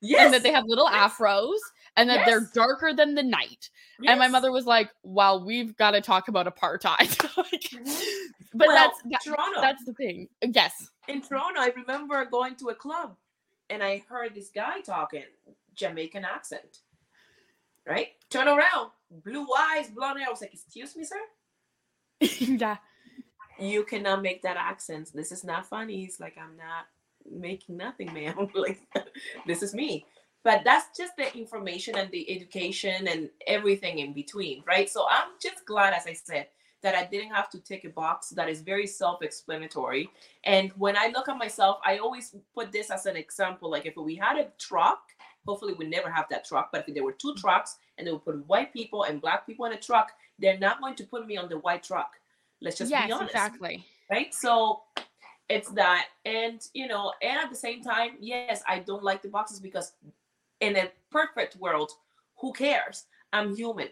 Yes. 0.00 0.26
And 0.26 0.34
that 0.34 0.44
they 0.44 0.52
have 0.52 0.64
little 0.66 0.88
yes. 0.88 1.12
afros 1.12 1.58
and 1.98 2.08
that 2.08 2.18
yes. 2.18 2.26
they're 2.26 2.48
darker 2.54 2.94
than 2.94 3.14
the 3.14 3.22
night. 3.22 3.70
Yes. 4.00 4.10
And 4.12 4.20
my 4.20 4.28
mother 4.28 4.52
was 4.52 4.66
like, 4.66 4.90
well, 5.02 5.44
we've 5.44 5.76
got 5.76 5.90
to 5.90 6.00
talk 6.00 6.28
about 6.28 6.46
apartheid. 6.46 7.20
like, 7.36 7.60
mm-hmm. 7.60 8.12
but 8.54 8.68
well, 8.68 8.76
that's 8.76 9.02
that, 9.10 9.20
Toronto. 9.24 9.60
That's 9.60 9.84
the 9.84 9.92
thing. 9.94 10.28
Yes. 10.40 10.90
In 11.08 11.20
Toronto, 11.20 11.60
I 11.60 11.72
remember 11.76 12.24
going 12.24 12.54
to 12.56 12.68
a 12.68 12.74
club 12.74 13.16
and 13.68 13.82
I 13.82 14.04
heard 14.08 14.34
this 14.34 14.50
guy 14.50 14.80
talking 14.80 15.24
Jamaican 15.74 16.24
accent. 16.24 16.78
Right? 17.84 18.08
Turn 18.30 18.46
around 18.46 18.90
blue 19.24 19.46
eyes, 19.58 19.88
blonde 19.88 20.20
hair. 20.20 20.28
I 20.28 20.30
was 20.30 20.40
like, 20.40 20.54
excuse 20.54 20.94
me, 20.94 21.04
sir? 21.04 21.16
yeah. 22.46 22.76
You 23.58 23.82
cannot 23.82 24.22
make 24.22 24.42
that 24.42 24.56
accent. 24.56 25.10
This 25.12 25.32
is 25.32 25.42
not 25.42 25.66
funny. 25.66 25.96
He's 25.96 26.20
like, 26.20 26.36
I'm 26.38 26.56
not 26.56 26.86
making 27.28 27.76
nothing, 27.76 28.12
ma'am. 28.12 28.48
like, 28.54 28.80
this 29.46 29.62
is 29.62 29.74
me. 29.74 30.06
But 30.44 30.62
that's 30.64 30.96
just 30.96 31.16
the 31.16 31.36
information 31.36 31.96
and 31.96 32.10
the 32.10 32.30
education 32.30 33.08
and 33.08 33.28
everything 33.46 33.98
in 33.98 34.12
between, 34.12 34.62
right? 34.66 34.88
So 34.88 35.06
I'm 35.10 35.28
just 35.42 35.66
glad, 35.66 35.92
as 35.92 36.06
I 36.06 36.14
said, 36.14 36.46
that 36.82 36.94
I 36.94 37.04
didn't 37.04 37.32
have 37.34 37.50
to 37.50 37.58
take 37.58 37.84
a 37.84 37.90
box 37.90 38.30
that 38.30 38.48
is 38.48 38.60
very 38.60 38.86
self-explanatory. 38.86 40.08
And 40.44 40.70
when 40.76 40.96
I 40.96 41.08
look 41.08 41.28
at 41.28 41.36
myself, 41.36 41.80
I 41.84 41.98
always 41.98 42.34
put 42.54 42.70
this 42.70 42.90
as 42.90 43.06
an 43.06 43.16
example. 43.16 43.68
Like 43.68 43.84
if 43.84 43.96
we 43.96 44.14
had 44.14 44.36
a 44.38 44.48
truck 44.58 45.00
Hopefully, 45.48 45.72
we 45.78 45.86
never 45.86 46.10
have 46.10 46.26
that 46.28 46.44
truck. 46.44 46.68
But 46.70 46.86
if 46.86 46.94
there 46.94 47.02
were 47.02 47.12
two 47.12 47.34
trucks 47.34 47.78
and 47.96 48.06
they 48.06 48.12
would 48.12 48.24
put 48.24 48.46
white 48.46 48.70
people 48.70 49.04
and 49.04 49.18
black 49.18 49.46
people 49.46 49.64
in 49.64 49.72
a 49.72 49.78
truck, 49.78 50.12
they're 50.38 50.58
not 50.58 50.78
going 50.78 50.94
to 50.96 51.04
put 51.04 51.26
me 51.26 51.38
on 51.38 51.48
the 51.48 51.58
white 51.58 51.82
truck. 51.82 52.12
Let's 52.60 52.76
just 52.76 52.90
yes, 52.90 53.06
be 53.06 53.12
honest. 53.12 53.30
Exactly. 53.30 53.84
Right. 54.10 54.34
So 54.34 54.82
it's 55.48 55.70
that. 55.70 56.08
And, 56.26 56.60
you 56.74 56.86
know, 56.86 57.14
and 57.22 57.38
at 57.38 57.48
the 57.48 57.56
same 57.56 57.82
time, 57.82 58.10
yes, 58.20 58.62
I 58.68 58.80
don't 58.80 59.02
like 59.02 59.22
the 59.22 59.28
boxes 59.28 59.58
because 59.58 59.92
in 60.60 60.76
a 60.76 60.90
perfect 61.10 61.56
world, 61.56 61.90
who 62.38 62.52
cares? 62.52 63.06
I'm 63.32 63.54
human. 63.54 63.88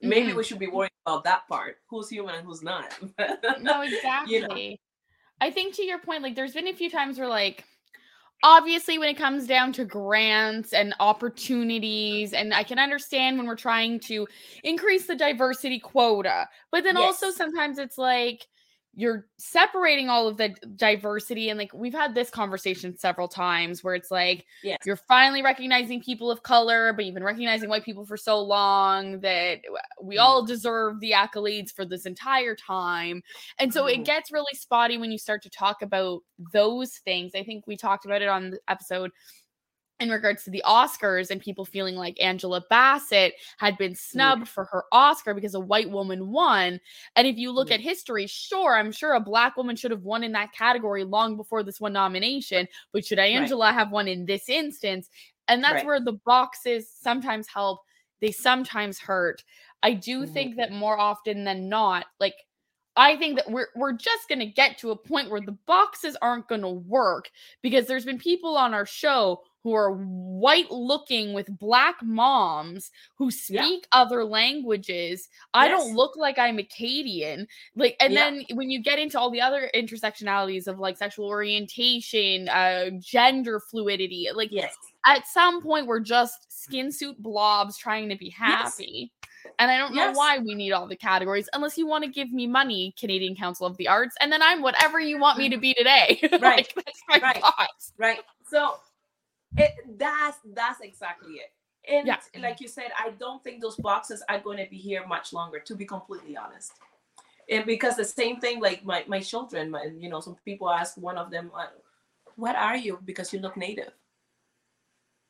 Maybe 0.00 0.28
mm-hmm. 0.28 0.36
we 0.36 0.44
should 0.44 0.58
be 0.58 0.68
worrying 0.68 0.90
about 1.06 1.24
that 1.24 1.48
part. 1.48 1.78
Who's 1.88 2.08
human 2.08 2.36
and 2.36 2.46
who's 2.46 2.62
not. 2.62 2.96
no, 3.60 3.82
exactly. 3.82 4.34
you 4.34 4.48
know? 4.48 4.76
I 5.40 5.50
think 5.50 5.74
to 5.76 5.82
your 5.82 5.98
point, 5.98 6.22
like 6.22 6.36
there's 6.36 6.54
been 6.54 6.68
a 6.68 6.74
few 6.74 6.90
times 6.90 7.18
where 7.18 7.28
like 7.28 7.64
obviously 8.42 8.98
when 8.98 9.08
it 9.08 9.18
comes 9.18 9.46
down 9.46 9.72
to 9.72 9.84
grants 9.84 10.72
and 10.72 10.94
opportunities 10.98 12.32
and 12.32 12.54
i 12.54 12.62
can 12.62 12.78
understand 12.78 13.36
when 13.36 13.46
we're 13.46 13.54
trying 13.54 14.00
to 14.00 14.26
increase 14.64 15.06
the 15.06 15.14
diversity 15.14 15.78
quota 15.78 16.48
but 16.70 16.82
then 16.82 16.96
yes. 16.96 17.04
also 17.04 17.30
sometimes 17.30 17.78
it's 17.78 17.98
like 17.98 18.46
you're 19.00 19.26
separating 19.38 20.10
all 20.10 20.28
of 20.28 20.36
the 20.36 20.54
diversity 20.76 21.48
and 21.48 21.58
like 21.58 21.72
we've 21.72 21.94
had 21.94 22.14
this 22.14 22.28
conversation 22.28 22.94
several 22.98 23.28
times 23.28 23.82
where 23.82 23.94
it's 23.94 24.10
like 24.10 24.44
yes. 24.62 24.76
you're 24.84 24.94
finally 24.94 25.42
recognizing 25.42 26.02
people 26.02 26.30
of 26.30 26.42
color 26.42 26.92
but 26.92 27.06
you've 27.06 27.14
been 27.14 27.24
recognizing 27.24 27.70
white 27.70 27.82
people 27.82 28.04
for 28.04 28.18
so 28.18 28.38
long 28.38 29.18
that 29.20 29.60
we 30.02 30.16
mm. 30.16 30.20
all 30.20 30.44
deserve 30.44 31.00
the 31.00 31.12
accolades 31.12 31.72
for 31.72 31.86
this 31.86 32.04
entire 32.04 32.54
time 32.54 33.22
and 33.58 33.72
so 33.72 33.86
it 33.86 33.94
mm-hmm. 33.94 34.02
gets 34.02 34.30
really 34.30 34.54
spotty 34.54 34.98
when 34.98 35.10
you 35.10 35.18
start 35.18 35.42
to 35.42 35.50
talk 35.50 35.80
about 35.80 36.20
those 36.52 36.98
things 36.98 37.32
i 37.34 37.42
think 37.42 37.66
we 37.66 37.78
talked 37.78 38.04
about 38.04 38.20
it 38.20 38.28
on 38.28 38.50
the 38.50 38.58
episode 38.68 39.10
in 40.00 40.08
regards 40.10 40.44
to 40.44 40.50
the 40.50 40.62
Oscars 40.66 41.30
and 41.30 41.40
people 41.40 41.64
feeling 41.64 41.94
like 41.94 42.20
Angela 42.20 42.64
Bassett 42.70 43.34
had 43.58 43.76
been 43.76 43.94
snubbed 43.94 44.48
for 44.48 44.64
her 44.64 44.84
Oscar 44.92 45.34
because 45.34 45.54
a 45.54 45.60
white 45.60 45.90
woman 45.90 46.28
won. 46.28 46.80
And 47.16 47.26
if 47.26 47.36
you 47.36 47.52
look 47.52 47.70
at 47.70 47.80
history, 47.80 48.26
sure, 48.26 48.76
I'm 48.76 48.92
sure 48.92 49.12
a 49.12 49.20
black 49.20 49.56
woman 49.56 49.76
should 49.76 49.90
have 49.90 50.02
won 50.02 50.24
in 50.24 50.32
that 50.32 50.52
category 50.52 51.04
long 51.04 51.36
before 51.36 51.62
this 51.62 51.80
one 51.80 51.92
nomination, 51.92 52.66
but 52.92 53.04
should 53.04 53.18
Angela 53.18 53.66
right. 53.66 53.74
have 53.74 53.92
won 53.92 54.08
in 54.08 54.24
this 54.24 54.48
instance? 54.48 55.10
And 55.48 55.62
that's 55.62 55.74
right. 55.76 55.86
where 55.86 56.00
the 56.00 56.18
boxes 56.24 56.88
sometimes 56.90 57.46
help, 57.46 57.80
they 58.20 58.32
sometimes 58.32 58.98
hurt. 58.98 59.44
I 59.82 59.92
do 59.92 60.22
mm-hmm. 60.22 60.32
think 60.32 60.56
that 60.56 60.72
more 60.72 60.98
often 60.98 61.44
than 61.44 61.68
not, 61.68 62.06
like 62.18 62.34
I 62.96 63.16
think 63.16 63.36
that 63.36 63.50
we're 63.50 63.68
we're 63.76 63.92
just 63.92 64.28
going 64.28 64.40
to 64.40 64.46
get 64.46 64.78
to 64.78 64.90
a 64.90 64.96
point 64.96 65.30
where 65.30 65.40
the 65.40 65.56
boxes 65.66 66.16
aren't 66.20 66.48
going 66.48 66.60
to 66.62 66.68
work 66.68 67.30
because 67.62 67.86
there's 67.86 68.04
been 68.04 68.18
people 68.18 68.56
on 68.56 68.74
our 68.74 68.86
show 68.86 69.40
who 69.62 69.74
are 69.74 69.92
white 69.92 70.70
looking 70.70 71.34
with 71.34 71.58
black 71.58 71.96
moms 72.02 72.90
who 73.16 73.30
speak 73.30 73.86
yeah. 73.92 74.00
other 74.00 74.24
languages. 74.24 75.28
I 75.52 75.68
don't 75.68 75.94
look 75.94 76.16
like 76.16 76.38
I'm 76.38 76.58
Acadian. 76.58 77.46
Like, 77.76 77.96
and 78.00 78.12
yeah. 78.12 78.30
then 78.30 78.44
when 78.54 78.70
you 78.70 78.82
get 78.82 78.98
into 78.98 79.18
all 79.18 79.30
the 79.30 79.40
other 79.40 79.70
intersectionalities 79.74 80.66
of 80.66 80.78
like 80.78 80.96
sexual 80.96 81.26
orientation, 81.26 82.48
uh, 82.48 82.90
gender 82.98 83.60
fluidity, 83.60 84.28
like, 84.34 84.50
yes. 84.50 84.74
at 85.06 85.26
some 85.26 85.62
point 85.62 85.86
we're 85.86 86.00
just 86.00 86.46
skin 86.62 86.90
suit 86.90 87.22
blobs 87.22 87.76
trying 87.76 88.08
to 88.08 88.16
be 88.16 88.30
happy. 88.30 89.10
Yes. 89.12 89.52
And 89.58 89.70
I 89.70 89.76
don't 89.76 89.94
know 89.94 90.06
yes. 90.06 90.16
why 90.16 90.38
we 90.38 90.54
need 90.54 90.72
all 90.72 90.86
the 90.86 90.96
categories 90.96 91.48
unless 91.52 91.76
you 91.76 91.86
want 91.86 92.04
to 92.04 92.10
give 92.10 92.32
me 92.32 92.46
money, 92.46 92.94
Canadian 92.98 93.36
Council 93.36 93.66
of 93.66 93.76
the 93.76 93.88
Arts, 93.88 94.14
and 94.20 94.32
then 94.32 94.42
I'm 94.42 94.62
whatever 94.62 95.00
you 95.00 95.18
want 95.18 95.38
me 95.38 95.48
to 95.50 95.58
be 95.58 95.74
today. 95.74 96.18
Right. 96.40 96.40
like, 96.40 96.72
that's 96.74 97.02
my 97.08 97.18
right. 97.18 97.40
thoughts. 97.40 97.92
Right. 97.98 98.20
So 98.48 98.74
it 99.56 99.72
that's 99.98 100.38
that's 100.54 100.80
exactly 100.80 101.34
it. 101.34 101.52
And 101.88 102.06
yeah. 102.06 102.18
like 102.38 102.60
you 102.60 102.68
said, 102.68 102.90
I 102.98 103.10
don't 103.10 103.42
think 103.42 103.62
those 103.62 103.76
boxes 103.76 104.22
are 104.28 104.38
going 104.38 104.58
to 104.58 104.68
be 104.70 104.76
here 104.76 105.06
much 105.06 105.32
longer, 105.32 105.60
to 105.60 105.74
be 105.74 105.86
completely 105.86 106.36
honest. 106.36 106.72
And 107.48 107.64
because 107.64 107.96
the 107.96 108.04
same 108.04 108.38
thing, 108.38 108.60
like 108.60 108.84
my, 108.84 109.02
my 109.08 109.20
children, 109.20 109.70
my, 109.70 109.88
you 109.98 110.08
know, 110.08 110.20
some 110.20 110.36
people 110.44 110.70
ask 110.70 110.96
one 110.96 111.16
of 111.16 111.30
them, 111.30 111.50
uh, 111.56 111.66
what 112.36 112.54
are 112.54 112.76
you? 112.76 112.98
Because 113.04 113.32
you 113.32 113.40
look 113.40 113.56
native. 113.56 113.92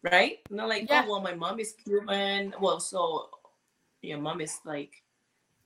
Right? 0.03 0.39
Not 0.51 0.69
like, 0.69 0.89
yeah. 0.89 1.05
oh, 1.07 1.13
well, 1.13 1.21
my 1.21 1.35
mom 1.35 1.61
is 1.61 1.73
Cuban. 1.73 2.53
Well, 2.61 2.81
so 2.81 3.31
your 4.03 4.19
mom 4.19 4.41
is 4.41 4.59
like 4.65 5.03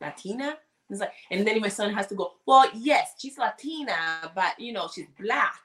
Latina. 0.01 0.59
It's 0.91 1.01
like, 1.01 1.13
and 1.31 1.47
then 1.47 1.61
my 1.61 1.69
son 1.69 1.95
has 1.95 2.07
to 2.09 2.15
go, 2.15 2.35
well, 2.45 2.69
yes, 2.75 3.15
she's 3.19 3.39
Latina, 3.39 4.31
but 4.35 4.61
you 4.61 4.73
know, 4.73 4.89
she's 4.95 5.07
black, 5.19 5.61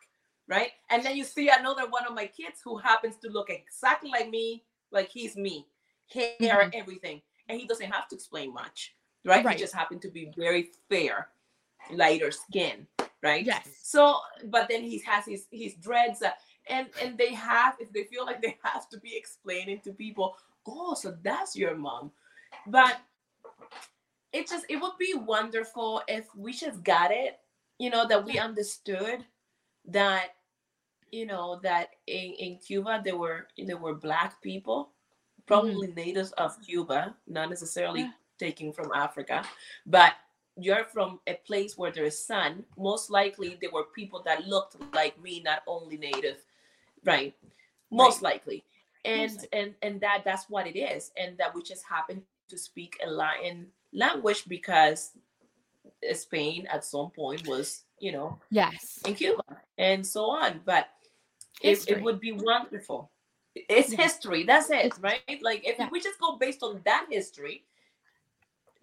right? 0.49 0.71
And 0.89 1.03
then 1.03 1.15
you 1.15 1.23
see 1.23 1.49
another 1.49 1.87
one 1.89 2.05
of 2.07 2.15
my 2.15 2.25
kids 2.25 2.59
who 2.63 2.77
happens 2.77 3.15
to 3.17 3.29
look 3.29 3.49
exactly 3.49 4.09
like 4.09 4.29
me, 4.29 4.63
like 4.91 5.09
he's 5.09 5.37
me, 5.37 5.67
hair, 6.11 6.33
mm-hmm. 6.41 6.69
everything, 6.73 7.21
and 7.47 7.59
he 7.59 7.67
doesn't 7.67 7.91
have 7.91 8.07
to 8.09 8.15
explain 8.15 8.53
much, 8.53 8.95
right? 9.23 9.45
right? 9.45 9.55
He 9.55 9.61
just 9.61 9.75
happened 9.75 10.01
to 10.01 10.09
be 10.09 10.31
very 10.35 10.71
fair, 10.89 11.29
lighter 11.91 12.31
skin, 12.31 12.87
right? 13.21 13.45
Yes. 13.45 13.69
So, 13.83 14.17
but 14.45 14.67
then 14.67 14.81
he 14.81 14.97
has 15.05 15.25
his 15.25 15.45
his 15.51 15.75
dreads, 15.75 16.23
uh, 16.23 16.31
and 16.67 16.87
and 17.01 17.17
they 17.17 17.33
have 17.33 17.75
if 17.79 17.93
they 17.93 18.03
feel 18.05 18.25
like 18.25 18.41
they 18.41 18.57
have 18.63 18.89
to 18.89 18.99
be 18.99 19.15
explaining 19.15 19.81
to 19.81 19.93
people, 19.93 20.35
oh, 20.67 20.95
so 20.95 21.15
that's 21.21 21.55
your 21.55 21.75
mom, 21.75 22.11
but 22.65 22.97
it 24.33 24.49
just 24.49 24.65
it 24.67 24.77
would 24.77 24.97
be 24.99 25.13
wonderful 25.15 26.01
if 26.07 26.25
we 26.35 26.53
just 26.53 26.83
got 26.83 27.11
it, 27.11 27.37
you 27.77 27.91
know, 27.91 28.07
that 28.07 28.25
we 28.25 28.39
understood 28.39 29.23
that 29.85 30.35
you 31.11 31.25
know 31.25 31.59
that 31.63 31.89
in, 32.07 32.33
in 32.39 32.57
Cuba 32.57 33.01
there 33.03 33.17
were 33.17 33.47
there 33.57 33.77
were 33.77 33.95
black 33.95 34.41
people, 34.41 34.91
probably 35.45 35.87
mm-hmm. 35.87 35.95
natives 35.95 36.31
of 36.33 36.55
Cuba, 36.65 37.15
not 37.27 37.49
necessarily 37.49 38.01
yeah. 38.01 38.11
taken 38.37 38.71
from 38.73 38.91
Africa, 38.93 39.43
but 39.85 40.13
you're 40.57 40.85
from 40.85 41.19
a 41.27 41.35
place 41.45 41.77
where 41.77 41.91
there 41.91 42.05
is 42.05 42.25
sun. 42.25 42.63
Most 42.77 43.09
likely 43.09 43.57
there 43.61 43.71
were 43.71 43.85
people 43.95 44.21
that 44.25 44.47
looked 44.47 44.75
like 44.93 45.21
me, 45.21 45.41
not 45.43 45.63
only 45.67 45.97
native, 45.97 46.37
right? 47.05 47.33
Most 47.91 48.21
right. 48.21 48.33
likely. 48.33 48.63
And 49.05 49.33
Most 49.33 49.47
and 49.53 49.73
and 49.81 50.01
that 50.01 50.23
that's 50.25 50.49
what 50.49 50.67
it 50.67 50.77
is, 50.77 51.11
and 51.17 51.37
that 51.37 51.55
we 51.55 51.63
just 51.63 51.83
happen 51.85 52.23
to 52.49 52.57
speak 52.57 52.99
a 53.05 53.09
Latin 53.09 53.67
language 53.93 54.43
because 54.47 55.11
Spain 56.13 56.67
at 56.71 56.83
some 56.83 57.09
point 57.11 57.47
was, 57.47 57.83
you 57.99 58.11
know, 58.11 58.39
yes, 58.49 58.99
in 59.05 59.15
Cuba 59.15 59.43
and 59.77 60.05
so 60.05 60.29
on. 60.29 60.61
But 60.65 60.89
it, 61.61 61.89
it, 61.89 62.01
would 62.01 62.19
be 62.19 62.31
wonderful. 62.31 63.11
It's 63.55 63.91
yeah. 63.91 64.03
history. 64.03 64.43
That's 64.43 64.69
it, 64.69 64.93
right? 65.01 65.21
Like 65.41 65.67
if 65.67 65.77
yeah. 65.79 65.89
we 65.91 65.99
just 65.99 66.19
go 66.19 66.37
based 66.37 66.63
on 66.63 66.81
that 66.85 67.07
history, 67.09 67.65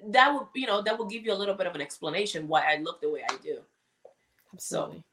that 0.09 0.33
would 0.33 0.49
you 0.55 0.67
know 0.67 0.83
that 0.83 0.99
will 0.99 1.07
give 1.07 1.25
you 1.25 1.33
a 1.33 1.35
little 1.35 1.55
bit 1.55 1.67
of 1.67 1.75
an 1.75 1.81
explanation 1.81 2.49
why 2.49 2.65
I 2.71 2.77
look 2.79 3.01
the 3.01 3.11
way 3.11 3.23
I 3.29 3.37
do. 3.43 3.59
Absolutely. 4.53 4.99
So. 4.99 5.05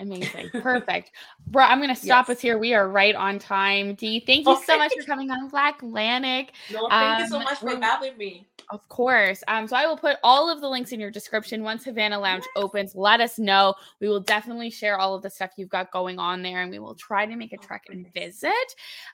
Amazing. 0.00 0.48
Perfect. 0.62 1.12
Bro, 1.46 1.64
I'm 1.64 1.78
going 1.78 1.94
to 1.94 2.00
stop 2.00 2.28
yes. 2.28 2.38
us 2.38 2.42
here. 2.42 2.58
We 2.58 2.74
are 2.74 2.88
right 2.88 3.14
on 3.14 3.38
time. 3.38 3.94
Dee, 3.94 4.20
thank 4.20 4.46
you 4.46 4.60
so 4.64 4.78
much 4.78 4.92
for 4.98 5.04
coming 5.04 5.30
on 5.30 5.50
Blacklantic. 5.50 6.48
No, 6.72 6.88
thank 6.88 6.92
um, 6.92 7.20
you 7.20 7.28
so 7.28 7.36
um, 7.36 7.44
much 7.44 7.58
for 7.58 7.78
having 7.80 8.16
me. 8.16 8.46
Of 8.70 8.88
course. 8.88 9.44
Um, 9.46 9.68
so 9.68 9.76
I 9.76 9.86
will 9.86 9.96
put 9.96 10.16
all 10.22 10.50
of 10.50 10.60
the 10.60 10.68
links 10.68 10.92
in 10.92 11.00
your 11.00 11.10
description 11.10 11.62
once 11.62 11.84
Havana 11.84 12.18
Lounge 12.18 12.44
yes. 12.56 12.64
opens. 12.64 12.94
Let 12.94 13.20
us 13.20 13.38
know. 13.38 13.74
We 14.00 14.08
will 14.08 14.20
definitely 14.20 14.70
share 14.70 14.98
all 14.98 15.14
of 15.14 15.22
the 15.22 15.30
stuff 15.30 15.50
you've 15.56 15.68
got 15.68 15.92
going 15.92 16.18
on 16.18 16.42
there, 16.42 16.62
and 16.62 16.70
we 16.70 16.78
will 16.78 16.94
try 16.94 17.26
to 17.26 17.36
make 17.36 17.52
a 17.52 17.58
trek 17.58 17.84
and 17.90 18.10
visit. 18.14 18.50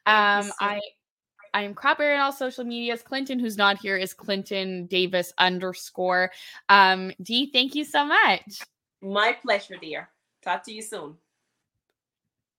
Um, 0.07 0.51
I 0.61 0.81
I 1.55 1.63
am 1.63 1.75
Crapberry 1.75 2.15
on 2.15 2.21
all 2.21 2.33
social 2.33 2.65
medias. 2.65 3.03
Clinton, 3.03 3.39
who's 3.39 3.57
not 3.57 3.79
here, 3.79 3.97
is 3.97 4.13
Clinton 4.13 4.87
Davis 4.87 5.33
underscore. 5.39 6.31
Um, 6.69 7.13
Dee, 7.23 7.51
thank 7.51 7.75
you 7.75 7.85
so 7.85 8.05
much. 8.05 8.61
My 9.01 9.33
pleasure, 9.33 9.77
dear. 9.81 10.11
Talk 10.47 10.63
to 10.65 10.73
you 10.73 10.81
soon. 10.81 11.19